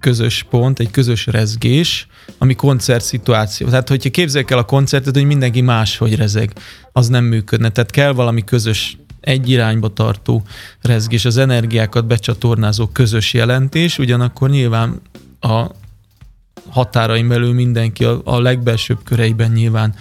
közös 0.00 0.46
pont, 0.50 0.78
egy 0.78 0.90
közös 0.90 1.26
rezgés, 1.26 2.06
ami 2.38 2.54
koncert 2.54 3.04
szituáció. 3.04 3.68
Tehát, 3.68 3.88
hogyha 3.88 4.10
képzeljük 4.10 4.50
el 4.50 4.58
a 4.58 4.64
koncertet, 4.64 5.14
hogy 5.14 5.24
mindenki 5.24 5.60
máshogy 5.60 6.16
rezeg, 6.16 6.52
az 6.92 7.08
nem 7.08 7.24
működne. 7.24 7.68
Tehát 7.68 7.90
kell 7.90 8.12
valami 8.12 8.44
közös 8.44 8.96
egy 9.20 9.50
irányba 9.50 9.88
tartó 9.92 10.42
rezgés, 10.80 11.24
az 11.24 11.36
energiákat 11.36 12.06
becsatornázó 12.06 12.86
közös 12.86 13.34
jelentés, 13.34 13.98
ugyanakkor 13.98 14.50
nyilván 14.50 15.00
a 15.40 15.70
határaim 16.68 17.28
belül 17.28 17.52
mindenki 17.52 18.04
a, 18.04 18.20
a 18.24 18.40
legbelsőbb 18.40 19.02
köreiben 19.04 19.50
nyilván 19.50 19.94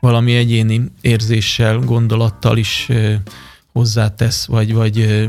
valami 0.00 0.34
egyéni 0.34 0.90
érzéssel, 1.00 1.78
gondolattal 1.78 2.56
is 2.56 2.88
hozzátesz, 3.72 4.46
vagy, 4.46 4.74
vagy 4.74 5.28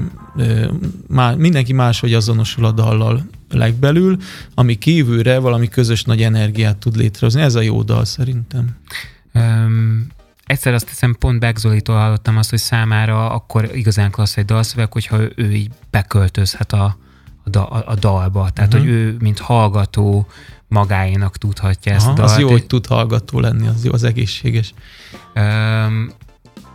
má, 1.08 1.32
mindenki 1.32 1.74
máshogy 1.74 2.14
azonosul 2.14 2.66
a 2.66 2.72
dallal 2.72 3.26
legbelül, 3.50 4.18
ami 4.54 4.78
kívülre 4.78 5.40
valami 5.40 5.68
közös 5.68 6.04
nagy 6.04 6.22
energiát 6.22 6.78
tud 6.78 6.96
létrehozni. 6.96 7.42
Ez 7.42 7.56
a 7.56 7.62
jó 7.62 7.82
dal 7.84 8.06
szerintem. 8.06 8.76
Um, 9.34 10.08
egyszer 10.46 10.74
azt 10.74 10.90
hiszem 10.90 11.16
pont 11.20 11.40
Begzolitól 11.40 11.96
hallottam 11.96 12.38
azt, 12.38 12.50
hogy 12.50 12.60
számára 12.60 13.32
akkor 13.32 13.70
igazán 13.74 14.12
klassz 14.12 14.38
egy 14.38 14.46
dalszöveg, 14.46 14.92
hogyha 14.92 15.18
ő 15.36 15.52
így 15.52 15.70
beköltözhet 15.90 16.74
a, 16.74 16.98
a, 17.52 17.58
a, 17.58 17.84
a 17.86 17.96
dalba. 17.96 18.50
Tehát, 18.50 18.74
uh-huh. 18.74 18.90
hogy 18.90 18.98
ő, 18.98 19.18
mint 19.20 19.40
hallgató, 19.40 20.28
magáénak 20.72 21.38
tudhatja 21.38 21.94
ezt 21.94 22.06
Aha, 22.06 22.14
a 22.14 22.16
dalt. 22.16 22.30
Az 22.30 22.40
jó, 22.40 22.50
hogy 22.50 22.66
tud 22.66 22.86
hallgató 22.86 23.40
lenni, 23.40 23.68
az 23.68 23.86
jó, 23.86 23.92
az 23.94 24.04
egészséges. 24.04 24.74
Um, 25.36 26.12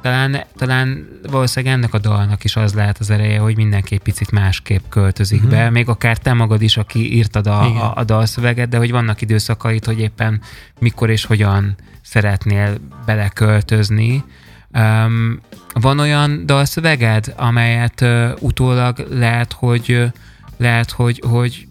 talán, 0.02 0.44
talán 0.56 1.08
valószínűleg 1.30 1.74
ennek 1.76 1.94
a 1.94 1.98
dalnak 1.98 2.44
is 2.44 2.56
az 2.56 2.74
lehet 2.74 2.98
az 2.98 3.10
ereje, 3.10 3.38
hogy 3.38 3.56
mindenki 3.56 3.98
picit 3.98 4.30
másképp 4.30 4.82
költözik 4.88 5.42
uh-huh. 5.42 5.58
be, 5.58 5.70
még 5.70 5.88
akár 5.88 6.18
te 6.18 6.32
magad 6.32 6.62
is, 6.62 6.76
aki 6.76 7.14
írtad 7.14 7.46
a, 7.46 7.60
a, 7.62 7.92
a 7.96 8.04
dalszöveget, 8.04 8.68
de 8.68 8.76
hogy 8.76 8.90
vannak 8.90 9.20
időszakait, 9.20 9.84
hogy 9.84 10.00
éppen 10.00 10.40
mikor 10.78 11.10
és 11.10 11.24
hogyan 11.24 11.74
szeretnél 12.02 12.78
beleköltözni. 13.06 14.24
Um, 14.72 15.40
van 15.72 15.98
olyan 15.98 16.46
dalszöveged, 16.46 17.34
amelyet 17.36 18.00
uh, 18.00 18.30
utólag 18.40 19.06
lehet, 19.10 19.52
hogy 19.52 19.90
uh, 19.90 20.12
lehet, 20.56 20.90
hogy, 20.90 21.22
hogy 21.28 21.68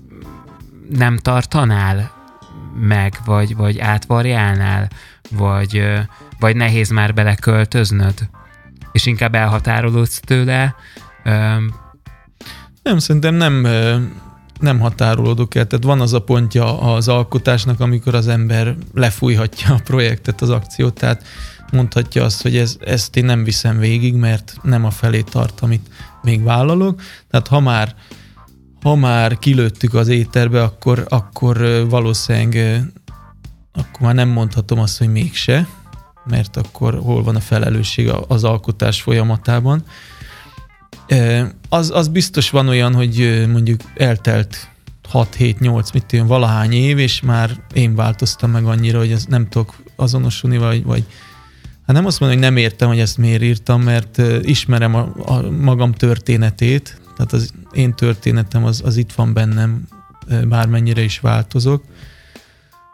nem 0.90 1.18
tartanál 1.18 2.12
meg, 2.80 3.20
vagy, 3.26 3.56
vagy 3.56 3.80
átvarjálnál, 3.80 4.90
vagy, 5.30 5.84
vagy 6.40 6.56
nehéz 6.56 6.90
már 6.90 7.14
beleköltöznöd, 7.14 8.30
és 8.92 9.06
inkább 9.06 9.36
elhatárolódsz 9.36 10.20
tőle. 10.20 10.76
Nem, 12.84 12.98
szerintem 12.98 13.36
nem, 13.36 13.68
nem 14.60 14.80
határolódok 14.80 15.56
el. 15.56 15.68
Tehát 15.68 15.86
van 15.86 16.02
az 16.02 16.14
a 16.14 16.22
pontja 16.22 16.82
az 16.82 17.08
alkotásnak, 17.08 17.80
amikor 17.80 18.16
az 18.16 18.28
ember 18.28 18.76
lefújhatja 18.94 19.74
a 19.74 19.82
projektet, 19.84 20.42
az 20.42 20.50
akciót, 20.50 20.94
tehát 20.94 21.24
mondhatja 21.72 22.24
azt, 22.24 22.42
hogy 22.42 22.58
ez, 22.58 22.78
ezt 22.86 23.16
én 23.16 23.26
nem 23.26 23.44
viszem 23.44 23.80
végig, 23.80 24.16
mert 24.16 24.58
nem 24.62 24.86
a 24.86 24.90
felé 24.90 25.22
tart, 25.22 25.62
amit 25.62 25.88
még 26.22 26.44
vállalok. 26.44 27.02
Tehát 27.30 27.48
ha 27.48 27.60
már, 27.60 27.96
ha 28.82 28.95
már 28.95 29.39
kilőttük 29.39 29.93
az 29.93 30.07
éterbe, 30.07 30.63
akkor, 30.63 31.05
akkor 31.09 31.86
valószínűleg 31.89 32.84
akkor 33.73 34.01
már 34.01 34.15
nem 34.15 34.30
mondhatom 34.30 34.80
azt, 34.80 34.97
hogy 34.97 35.11
mégse, 35.11 35.67
mert 36.26 36.57
akkor 36.57 36.99
hol 37.03 37.23
van 37.23 37.36
a 37.36 37.39
felelősség 37.39 38.11
az 38.28 38.43
alkotás 38.43 39.01
folyamatában. 39.01 39.84
Az, 41.69 41.91
az 41.93 42.07
biztos 42.07 42.49
van 42.49 42.67
olyan, 42.67 42.93
hogy 42.93 43.45
mondjuk 43.51 43.82
eltelt 43.95 44.69
6-7-8, 45.13 45.93
mit 45.93 46.05
tudom, 46.05 46.28
valahány 46.28 46.73
év, 46.73 46.97
és 46.97 47.21
már 47.21 47.63
én 47.73 47.95
változtam 47.95 48.51
meg 48.51 48.65
annyira, 48.65 48.97
hogy 48.97 49.11
ezt 49.11 49.28
nem 49.28 49.47
tudok 49.49 49.76
azonosulni, 49.95 50.57
vagy, 50.57 50.84
vagy 50.84 51.03
hát 51.86 51.95
nem 51.95 52.05
azt 52.05 52.19
mondom, 52.19 52.38
hogy 52.38 52.47
nem 52.47 52.57
értem, 52.57 52.88
hogy 52.88 52.99
ezt 52.99 53.17
miért 53.17 53.41
írtam, 53.41 53.82
mert 53.82 54.21
ismerem 54.41 54.95
a, 54.95 55.11
a 55.26 55.51
magam 55.51 55.91
történetét, 55.91 56.99
tehát 57.16 57.34
az 57.34 57.53
én 57.72 57.93
történetem 57.93 58.63
az, 58.63 58.82
az 58.86 58.97
itt 58.97 59.13
van 59.13 59.34
bennem, 59.34 59.88
bármennyire 60.47 61.01
is 61.01 61.20
változok. 61.20 61.84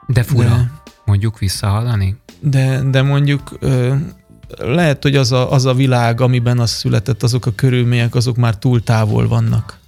De 0.07 0.23
fura, 0.23 0.49
de, 0.49 0.71
mondjuk 1.05 1.39
visszahallani? 1.39 2.15
De, 2.39 2.81
de 2.89 3.01
mondjuk 3.01 3.57
lehet, 4.57 5.03
hogy 5.03 5.15
az 5.15 5.31
a, 5.31 5.51
az 5.51 5.65
a 5.65 5.73
világ, 5.73 6.21
amiben 6.21 6.59
az 6.59 6.69
született, 6.69 7.23
azok 7.23 7.45
a 7.45 7.55
körülmények, 7.55 8.15
azok 8.15 8.35
már 8.35 8.57
túl 8.57 8.83
távol 8.83 9.27
vannak. 9.27 9.79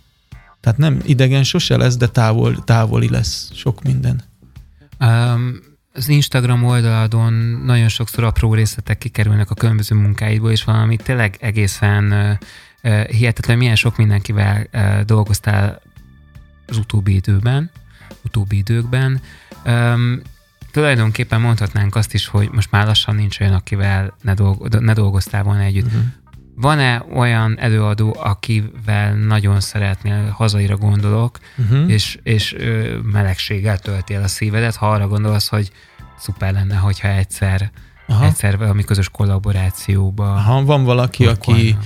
Tehát 0.62 0.78
nem 0.78 1.02
idegen 1.06 1.44
sose 1.44 1.78
lesz, 1.78 1.98
de 1.98 2.08
távol, 2.08 2.64
távoli 2.64 3.10
lesz 3.10 3.52
sok 3.54 3.84
minden. 3.84 4.24
Um, 5.00 5.60
az 5.94 6.10
Instagram 6.10 6.64
oldaladon 6.64 7.34
nagyon 7.66 7.88
sokszor 7.88 8.24
apró 8.24 8.54
részletek 8.54 8.98
kikerülnek 8.98 9.50
a 9.50 9.54
különböző 9.56 9.96
munkáidból, 9.96 10.52
és 10.52 10.64
valami 10.64 10.96
tényleg 10.96 11.38
egészen 11.40 12.38
hihetetlen, 13.08 13.58
milyen 13.58 13.76
sok 13.76 13.98
mindenkivel 13.98 14.68
dolgoztál 15.06 15.82
az 16.68 16.78
utóbbi 16.78 17.14
időben, 17.14 17.72
utóbbi 18.24 18.58
időkben. 18.58 19.22
Um, 19.66 20.22
tulajdonképpen 20.72 21.42
mondhatnánk 21.42 21.96
azt 21.96 22.14
is, 22.14 22.28
hogy 22.28 22.50
most 22.52 22.72
már 22.72 22.86
lassan 22.86 23.16
nincs 23.16 23.40
olyan, 23.40 23.54
akivel 23.54 24.14
ne, 24.22 24.34
dolgo, 24.34 24.68
ne 24.80 24.94
dolgoztál 24.94 25.44
volna 25.44 25.62
együtt. 25.62 25.86
Uh-huh. 25.86 26.02
Van-e 26.56 27.06
olyan 27.14 27.60
előadó, 27.60 28.16
akivel 28.20 29.14
nagyon 29.14 29.60
szeretnél, 29.60 30.30
hazaira 30.30 30.78
gondolok, 30.78 31.40
uh-huh. 31.58 31.92
és, 31.92 32.20
és 32.24 32.54
ö, 32.54 32.98
melegséggel 33.12 33.80
tölti 33.80 34.14
el 34.14 34.24
a 34.24 34.28
szívedet, 34.28 34.76
ha 34.76 34.92
arra 34.92 35.08
gondolsz, 35.08 35.48
hogy 35.48 35.72
szuper 36.20 36.54
lenne, 36.54 36.76
hogyha 36.76 37.08
egyszer, 37.08 37.72
Aha. 38.08 38.26
egyszer 38.26 38.58
valami 38.58 38.84
közös 38.84 39.10
kollaborációba. 39.10 40.26
Ha 40.26 40.64
van 40.64 40.84
valaki, 40.84 41.26
aki, 41.26 41.78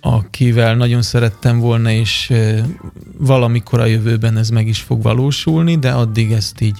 akivel 0.00 0.74
nagyon 0.76 1.02
szerettem 1.02 1.58
volna, 1.58 1.90
és 1.90 2.32
valamikor 3.18 3.80
a 3.80 3.84
jövőben 3.84 4.36
ez 4.36 4.48
meg 4.50 4.66
is 4.66 4.80
fog 4.80 5.02
valósulni, 5.02 5.78
de 5.78 5.90
addig 5.90 6.32
ezt 6.32 6.60
így 6.60 6.78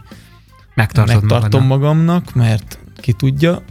Megtartod 0.74 1.14
megtartom 1.14 1.66
magadnak. 1.66 2.04
magamnak, 2.04 2.34
mert 2.34 2.78
ki 2.96 3.12
tudja. 3.12 3.62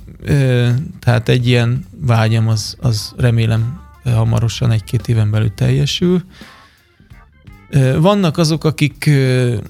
Tehát 1.00 1.30
egy 1.30 1.48
ilyen 1.48 1.86
vágyam 2.02 2.48
az, 2.48 2.76
az 2.80 3.14
remélem 3.18 3.80
hamarosan 4.04 4.72
egy-két 4.72 5.08
éven 5.08 5.32
belül 5.32 5.54
teljesül. 5.54 6.24
Vannak 8.00 8.38
azok, 8.38 8.64
akik, 8.64 9.10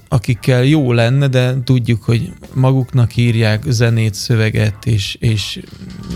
akikkel 0.08 0.64
jó 0.64 0.92
lenne, 0.92 1.26
de 1.26 1.62
tudjuk, 1.64 2.02
hogy 2.02 2.32
maguknak 2.54 3.16
írják 3.16 3.62
zenét, 3.66 4.14
szöveget, 4.14 4.86
és, 4.86 5.16
és 5.20 5.60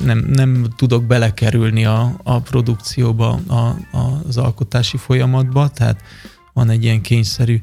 nem, 0.05 0.19
nem 0.19 0.67
tudok 0.77 1.05
belekerülni 1.05 1.85
a, 1.85 2.21
a 2.23 2.41
produkcióba, 2.41 3.41
a, 3.47 3.55
a, 3.97 4.23
az 4.29 4.37
alkotási 4.37 4.97
folyamatba, 4.97 5.69
tehát 5.69 6.01
van 6.53 6.71
egy 6.71 6.85
ilyen 6.85 7.01
kényszerű 7.01 7.61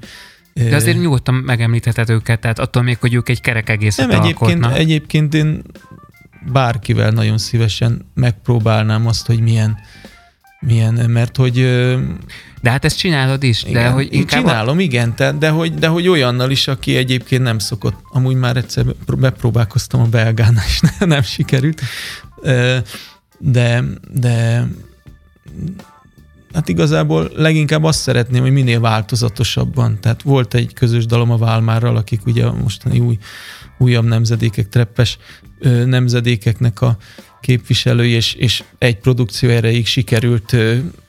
de 0.54 0.76
azért 0.76 1.00
nyugodtan 1.00 1.34
megemlítheted 1.34 2.10
őket, 2.10 2.40
tehát 2.40 2.60
attól 2.60 2.84
még, 2.84 2.98
hogy 2.98 3.14
ők 3.14 3.30
egy 3.30 3.42
kerek 3.42 3.70
egészet 3.70 4.08
Nem, 4.08 4.22
egyébként, 4.22 4.66
egyébként 4.66 5.34
én 5.34 5.62
bárkivel 6.52 7.12
nagyon 7.12 7.38
szívesen 7.38 8.06
megpróbálnám 8.14 9.08
azt, 9.08 9.26
hogy 9.26 9.40
milyen, 9.40 9.78
milyen 10.60 10.94
mert 10.94 11.38
hogy... 11.38 11.54
De 12.62 12.70
hát 12.70 12.86
ezt 12.86 12.98
csinálod 12.98 13.44
is, 13.44 13.64
igen, 13.64 13.84
de 13.84 13.90
hogy 13.90 14.08
inkább... 14.12 14.42
csinálom, 14.42 14.78
a... 14.78 14.82
igen, 14.82 15.16
te, 15.16 15.32
de, 15.32 15.50
hogy, 15.50 15.74
de 15.74 15.88
hogy 15.88 16.08
olyannal 16.08 16.52
is, 16.52 16.68
aki 16.68 16.96
egyébként 16.96 17.44
nem 17.44 17.60
szokott. 17.60 17.96
Amúgy 18.12 18.36
már 18.36 18.58
egyszer 18.58 18.86
bepróbálkoztam 19.18 20.02
a 20.02 20.06
belgánál, 20.06 20.66
és 20.66 20.82
nem 21.00 21.22
sikerült. 21.22 21.82
De, 23.38 23.84
de 24.14 24.68
hát 26.54 26.70
igazából 26.70 27.32
leginkább 27.36 27.84
azt 27.84 28.00
szeretném, 28.00 28.42
hogy 28.42 28.52
minél 28.52 28.80
változatosabban. 28.80 30.00
Tehát 30.00 30.22
volt 30.22 30.54
egy 30.54 30.74
közös 30.74 31.06
dalom 31.06 31.32
a 31.32 31.38
Válmárral, 31.38 31.96
akik 31.96 32.26
ugye 32.26 32.52
mostani 32.52 33.00
új, 33.00 33.18
újabb 33.78 34.06
nemzedékek, 34.06 34.70
treppes 34.70 35.18
nemzedékeknek 35.86 36.82
a 36.82 36.98
képviselői, 37.42 38.10
és, 38.10 38.34
és 38.34 38.64
egy 38.78 38.98
produkció 38.98 39.50
erejéig 39.50 39.86
sikerült 39.86 40.56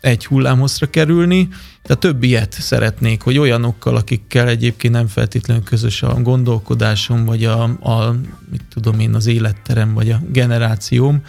egy 0.01 0.27
hullámhozra 0.27 0.91
kerülni. 0.91 1.49
De 1.87 1.95
több 1.95 2.23
ilyet 2.23 2.53
szeretnék, 2.53 3.23
hogy 3.23 3.39
olyanokkal, 3.39 3.97
akikkel 3.97 4.49
egyébként 4.49 4.95
nem 4.95 5.07
feltétlenül 5.07 5.63
közös 5.63 6.03
a 6.03 6.23
gondolkodásom, 6.23 7.25
vagy 7.25 7.45
a, 7.45 7.63
a 7.63 8.17
mit 8.51 8.63
tudom 8.69 9.01
én, 9.01 9.15
az 9.15 9.27
életterem, 9.27 9.95
vagy 9.95 10.11
a 10.11 10.21
generációm, 10.33 11.23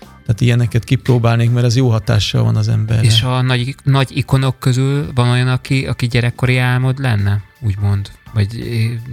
tehát 0.00 0.40
ilyeneket 0.40 0.84
kipróbálnék, 0.84 1.50
mert 1.50 1.66
ez 1.66 1.76
jó 1.76 1.90
hatással 1.90 2.42
van 2.42 2.56
az 2.56 2.68
emberre. 2.68 3.02
És 3.02 3.22
a 3.22 3.42
nagy, 3.42 3.74
nagy 3.84 4.16
ikonok 4.16 4.58
közül 4.58 5.10
van 5.14 5.28
olyan, 5.28 5.48
aki, 5.48 5.86
aki 5.86 6.06
gyerekkori 6.06 6.56
álmod 6.56 6.98
lenne, 6.98 7.42
úgymond? 7.60 8.10
Vagy 8.34 8.48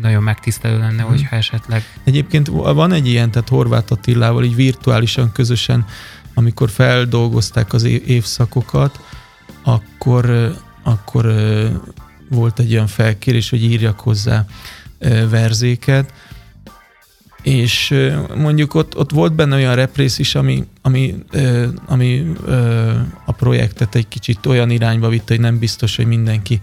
nagyon 0.02 0.24
megtisztelő 0.24 0.78
lenne, 0.78 1.02
hmm. 1.02 1.12
hogyha 1.12 1.36
esetleg... 1.36 1.84
Egyébként 2.04 2.48
van 2.48 2.92
egy 2.92 3.08
ilyen, 3.08 3.32
tehát 3.32 3.50
Horváth 3.50 3.92
Attilával 3.92 4.44
így 4.44 4.56
virtuálisan 4.56 5.32
közösen, 5.32 5.86
amikor 6.34 6.70
feldolgozták 6.70 7.74
az 7.74 7.84
évszakokat, 7.84 9.00
akkor, 9.64 10.56
akkor 10.84 11.34
volt 12.30 12.60
egy 12.60 12.72
olyan 12.72 12.88
felkérés, 12.88 13.50
hogy 13.50 13.64
írjak 13.64 14.00
hozzá 14.00 14.46
verzéket, 15.30 16.14
és 17.42 17.96
mondjuk 18.36 18.74
ott, 18.74 18.98
ott 18.98 19.12
volt 19.12 19.34
benne 19.34 19.56
olyan 19.56 19.76
représz 19.76 20.20
is, 20.20 20.36
ami, 20.36 20.66
ami, 20.82 21.16
ami 21.86 22.32
a 23.26 23.32
projektet 23.32 23.96
egy 23.96 24.08
kicsit 24.08 24.46
olyan 24.46 24.70
irányba 24.70 25.10
vitte, 25.10 25.34
hogy 25.34 25.40
nem 25.40 25.60
biztos, 25.60 25.96
hogy 25.96 26.06
mindenki 26.06 26.60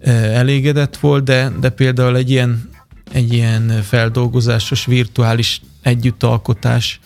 elégedett 0.00 0.96
volt, 0.96 1.24
de, 1.24 1.52
de 1.60 1.68
például 1.68 2.16
egy 2.16 2.30
ilyen, 2.30 2.70
egy 3.12 3.32
ilyen 3.32 3.82
feldolgozásos, 3.82 4.84
virtuális 4.84 5.60
együttalkotás, 5.82 7.00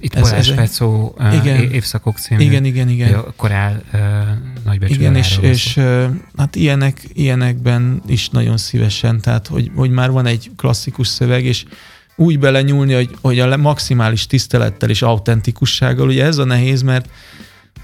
itt 0.00 0.14
ez, 0.14 0.22
Balázs 0.22 0.50
Fecó 0.50 1.16
igen, 1.32 1.70
évszakok 1.70 2.18
című 2.18 2.42
igen, 2.42 2.64
igen, 2.64 2.88
igen. 2.88 3.24
korál 3.36 3.82
nagybecsű 4.64 4.94
Igen, 4.94 5.14
és, 5.14 5.38
és 5.40 5.80
hát 6.36 6.56
ilyenek, 6.56 7.02
ilyenekben 7.12 8.02
is 8.06 8.28
nagyon 8.28 8.56
szívesen, 8.56 9.20
tehát 9.20 9.46
hogy, 9.46 9.70
hogy 9.74 9.90
már 9.90 10.10
van 10.10 10.26
egy 10.26 10.50
klasszikus 10.56 11.06
szöveg, 11.06 11.44
és 11.44 11.64
úgy 12.16 12.38
belenyúlni, 12.38 12.92
hogy, 12.92 13.16
hogy 13.20 13.38
a 13.38 13.56
maximális 13.56 14.26
tisztelettel 14.26 14.90
és 14.90 15.02
autentikussággal, 15.02 16.08
ugye 16.08 16.24
ez 16.24 16.38
a 16.38 16.44
nehéz, 16.44 16.82
mert 16.82 17.08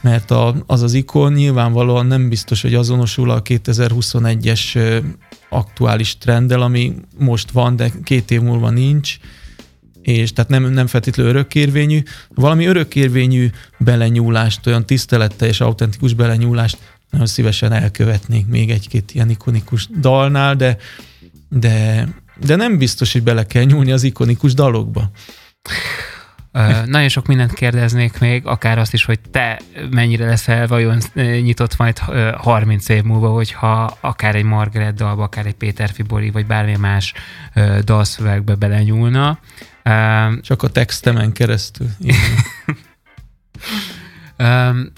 mert 0.05 0.30
a, 0.30 0.55
az 0.66 0.82
az 0.82 0.94
ikon 0.94 1.32
nyilvánvalóan 1.32 2.07
nem 2.07 2.28
biztos, 2.28 2.62
hogy 2.62 2.74
azonosul 2.74 3.30
a 3.30 3.42
2021-es 3.42 5.02
aktuális 5.48 6.18
trenddel, 6.18 6.62
ami 6.62 6.94
most 7.18 7.50
van, 7.50 7.76
de 7.76 7.92
két 8.02 8.30
év 8.30 8.40
múlva 8.40 8.70
nincs, 8.70 9.16
és 10.02 10.32
tehát 10.32 10.50
nem, 10.50 10.72
nem 10.72 10.86
feltétlenül 10.86 11.32
örökkérvényű. 11.32 12.02
Valami 12.34 12.66
örökkérvényű 12.66 13.50
belenyúlást, 13.78 14.66
olyan 14.66 14.86
tisztelettel 14.86 15.48
és 15.48 15.61
autentikus 15.61 16.14
belenyúlást 16.14 16.78
nagyon 17.11 17.26
szívesen 17.26 17.72
elkövetnék 17.72 18.46
még 18.46 18.70
egy-két 18.70 19.14
ilyen 19.14 19.30
ikonikus 19.30 19.88
dalnál, 20.00 20.57
de, 20.57 20.76
de 21.48 22.09
de 22.40 22.57
nem 22.57 22.78
biztos, 22.78 23.12
hogy 23.12 23.22
bele 23.22 23.46
kell 23.46 23.64
nyúlni 23.64 23.92
az 23.92 24.02
ikonikus 24.02 24.55
dalokba. 24.55 25.11
Nagyon 26.84 27.09
sok 27.09 27.26
mindent 27.26 27.52
kérdeznék 27.52 28.18
még, 28.18 28.46
akár 28.46 28.78
azt 28.78 28.92
is, 28.92 29.05
hogy 29.05 29.20
te 29.30 29.61
mennyire 29.90 30.26
leszel 30.26 30.66
vajon 30.66 30.98
nyitott 31.14 31.76
majd 31.76 31.98
30 31.98 32.88
év 32.88 33.02
múlva, 33.02 33.28
hogyha 33.28 33.96
akár 34.00 34.34
egy 34.34 34.44
Margaret 34.44 34.94
dalba, 34.94 35.22
akár 35.22 35.46
egy 35.46 35.55
Péter 35.55 35.90
Fibori, 35.90 36.30
vagy 36.30 36.46
bármi 36.46 36.76
más 36.76 37.12
dalszövegbe 37.84 38.55
belenyúlna. 38.55 39.38
Csak 40.40 40.62
a 40.62 40.68
textemen 40.68 41.32
keresztül. 41.32 41.88
um, 44.38 44.92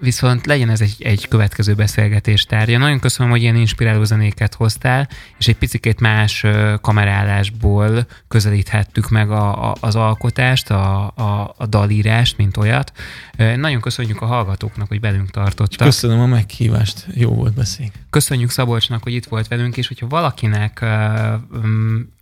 viszont 0.00 0.46
legyen 0.46 0.70
ez 0.70 0.80
egy, 0.80 0.96
egy 0.98 1.28
következő 1.28 1.74
beszélgetés 1.74 2.44
tárgya. 2.44 2.78
Nagyon 2.78 3.00
köszönöm, 3.00 3.30
hogy 3.32 3.42
ilyen 3.42 3.56
inspiráló 3.56 4.04
zenéket 4.04 4.54
hoztál, 4.54 5.08
és 5.38 5.48
egy 5.48 5.56
picit 5.56 6.00
más 6.00 6.44
kamerálásból 6.80 8.06
közelíthettük 8.28 9.08
meg 9.08 9.30
a, 9.30 9.70
a, 9.70 9.76
az 9.80 9.96
alkotást, 9.96 10.70
a, 10.70 11.06
a, 11.06 11.54
a 11.56 11.66
dalírást, 11.66 12.36
mint 12.36 12.56
olyat. 12.56 12.92
Nagyon 13.36 13.80
köszönjük 13.80 14.22
a 14.22 14.26
hallgatóknak, 14.26 14.88
hogy 14.88 15.00
velünk 15.00 15.30
tartottak. 15.30 15.86
Köszönöm 15.86 16.20
a 16.20 16.26
meghívást, 16.26 17.06
jó 17.14 17.34
volt 17.34 17.54
beszélni. 17.54 17.92
Köszönjük 18.10 18.50
Szabolcsnak, 18.50 19.02
hogy 19.02 19.12
itt 19.12 19.26
volt 19.26 19.48
velünk, 19.48 19.76
és 19.76 19.88
hogyha 19.88 20.06
valakinek 20.06 20.78
uh, 20.82 21.62
um, 21.62 22.12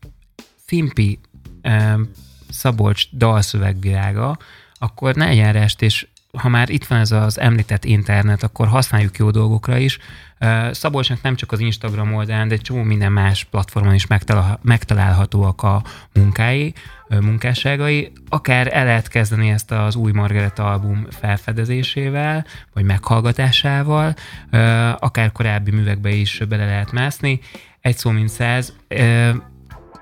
Fimpi 0.65 1.19
uh, 1.63 2.01
Szabolcs 2.51 3.05
dalszövegvilága, 3.13 4.39
akkor 4.79 5.15
ne 5.15 5.53
rest, 5.53 5.83
és 5.83 6.07
ha 6.37 6.49
már 6.49 6.71
itt 6.71 6.85
van 6.87 6.99
ez 6.99 7.13
az 7.13 7.41
említett 7.41 7.85
internet, 7.85 8.43
akkor 8.43 8.69
használjuk 8.69 9.17
jó 9.17 9.31
dolgokra 9.31 9.77
is. 9.77 9.99
Szabolcsnak 10.71 11.23
nem 11.23 11.35
csak 11.35 11.53
az 11.53 11.61
Instagram 11.61 12.15
oldalán, 12.15 12.49
de 12.49 12.55
egy 12.55 12.61
csomó 12.61 12.83
minden 12.83 13.13
más 13.13 13.45
platformon 13.45 13.95
is 13.95 14.07
megtalálhatóak 14.63 15.63
a 15.63 15.83
munkái, 16.15 16.75
munkásságai. 17.09 18.13
Akár 18.29 18.69
el 18.73 18.85
lehet 18.85 19.09
kezdeni 19.09 19.51
ezt 19.51 19.71
az 19.71 19.97
új 19.97 20.13
Margaret 20.13 20.59
album 20.59 21.07
felfedezésével, 21.11 22.47
vagy 22.73 22.85
meghallgatásával, 22.85 24.15
akár 24.99 25.33
korábbi 25.33 25.71
művekbe 25.71 26.11
is 26.11 26.41
bele 26.49 26.65
lehet 26.65 26.93
mászni. 26.93 27.41
Egy 27.81 27.97
szó 27.97 28.11
mint 28.11 28.29
száz, 28.29 28.73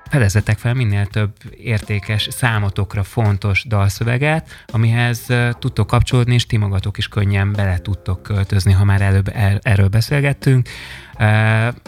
fedezzetek 0.09 0.57
fel 0.57 0.73
minél 0.73 1.05
több 1.05 1.31
értékes, 1.57 2.27
számotokra 2.31 3.03
fontos 3.03 3.63
dalszöveget, 3.67 4.65
amihez 4.65 5.25
tudtok 5.59 5.87
kapcsolódni, 5.87 6.33
és 6.33 6.45
ti 6.45 6.57
magatok 6.57 6.97
is 6.97 7.07
könnyen 7.07 7.51
bele 7.51 7.77
tudtok 7.77 8.23
költözni, 8.23 8.71
ha 8.71 8.83
már 8.83 9.01
előbb 9.01 9.31
er, 9.33 9.59
erről 9.61 9.87
beszélgettünk. 9.87 10.69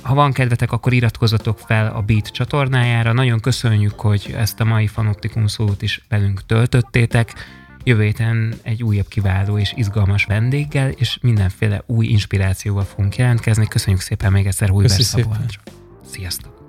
Ha 0.01 0.13
van 0.13 0.33
kedvetek, 0.33 0.71
akkor 0.71 0.93
iratkozzatok 0.93 1.59
fel 1.59 1.91
a 1.95 2.01
Beat 2.01 2.27
csatornájára. 2.27 3.13
Nagyon 3.13 3.39
köszönjük, 3.39 3.99
hogy 3.99 4.35
ezt 4.37 4.59
a 4.59 4.65
mai 4.65 4.87
Fanoptikum 4.87 5.47
szót 5.47 5.81
is 5.81 6.05
velünk 6.09 6.45
töltöttétek. 6.45 7.33
Jövő 7.83 8.03
héten 8.03 8.53
egy 8.61 8.83
újabb 8.83 9.07
kiváló 9.07 9.57
és 9.57 9.73
izgalmas 9.75 10.25
vendéggel, 10.25 10.89
és 10.89 11.17
mindenféle 11.21 11.83
új 11.85 12.05
inspirációval 12.05 12.83
fogunk 12.83 13.15
jelentkezni. 13.15 13.67
Köszönjük 13.67 14.01
szépen 14.01 14.31
még 14.31 14.45
egyszer, 14.45 14.69
Hújber 14.69 14.89
Sziasztok! 16.11 16.67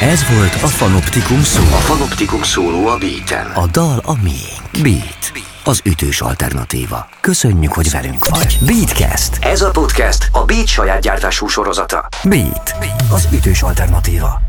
Ez 0.00 0.28
volt 0.36 0.54
a 0.54 0.66
Fanoptikum 0.66 1.42
szó. 1.42 1.60
A 1.62 1.64
Fanoptikum 1.64 2.42
szóló 2.42 2.86
a 2.86 2.98
beat 2.98 3.56
A 3.56 3.66
dal 3.66 4.00
a 4.04 4.14
miénk. 4.22 4.82
Beat. 4.82 5.32
Az 5.64 5.80
ütős 5.84 6.20
alternatíva. 6.20 7.08
Köszönjük, 7.20 7.72
hogy 7.72 7.90
velünk 7.90 8.28
vagy. 8.28 8.58
Beatcast. 8.66 9.38
Ez 9.40 9.62
a 9.62 9.70
podcast 9.70 10.28
a 10.32 10.44
Beat 10.44 10.66
saját 10.66 11.00
gyártású 11.00 11.46
sorozata. 11.46 12.08
Beat. 12.24 12.74
Az 13.12 13.28
ütős 13.32 13.62
alternatíva. 13.62 14.40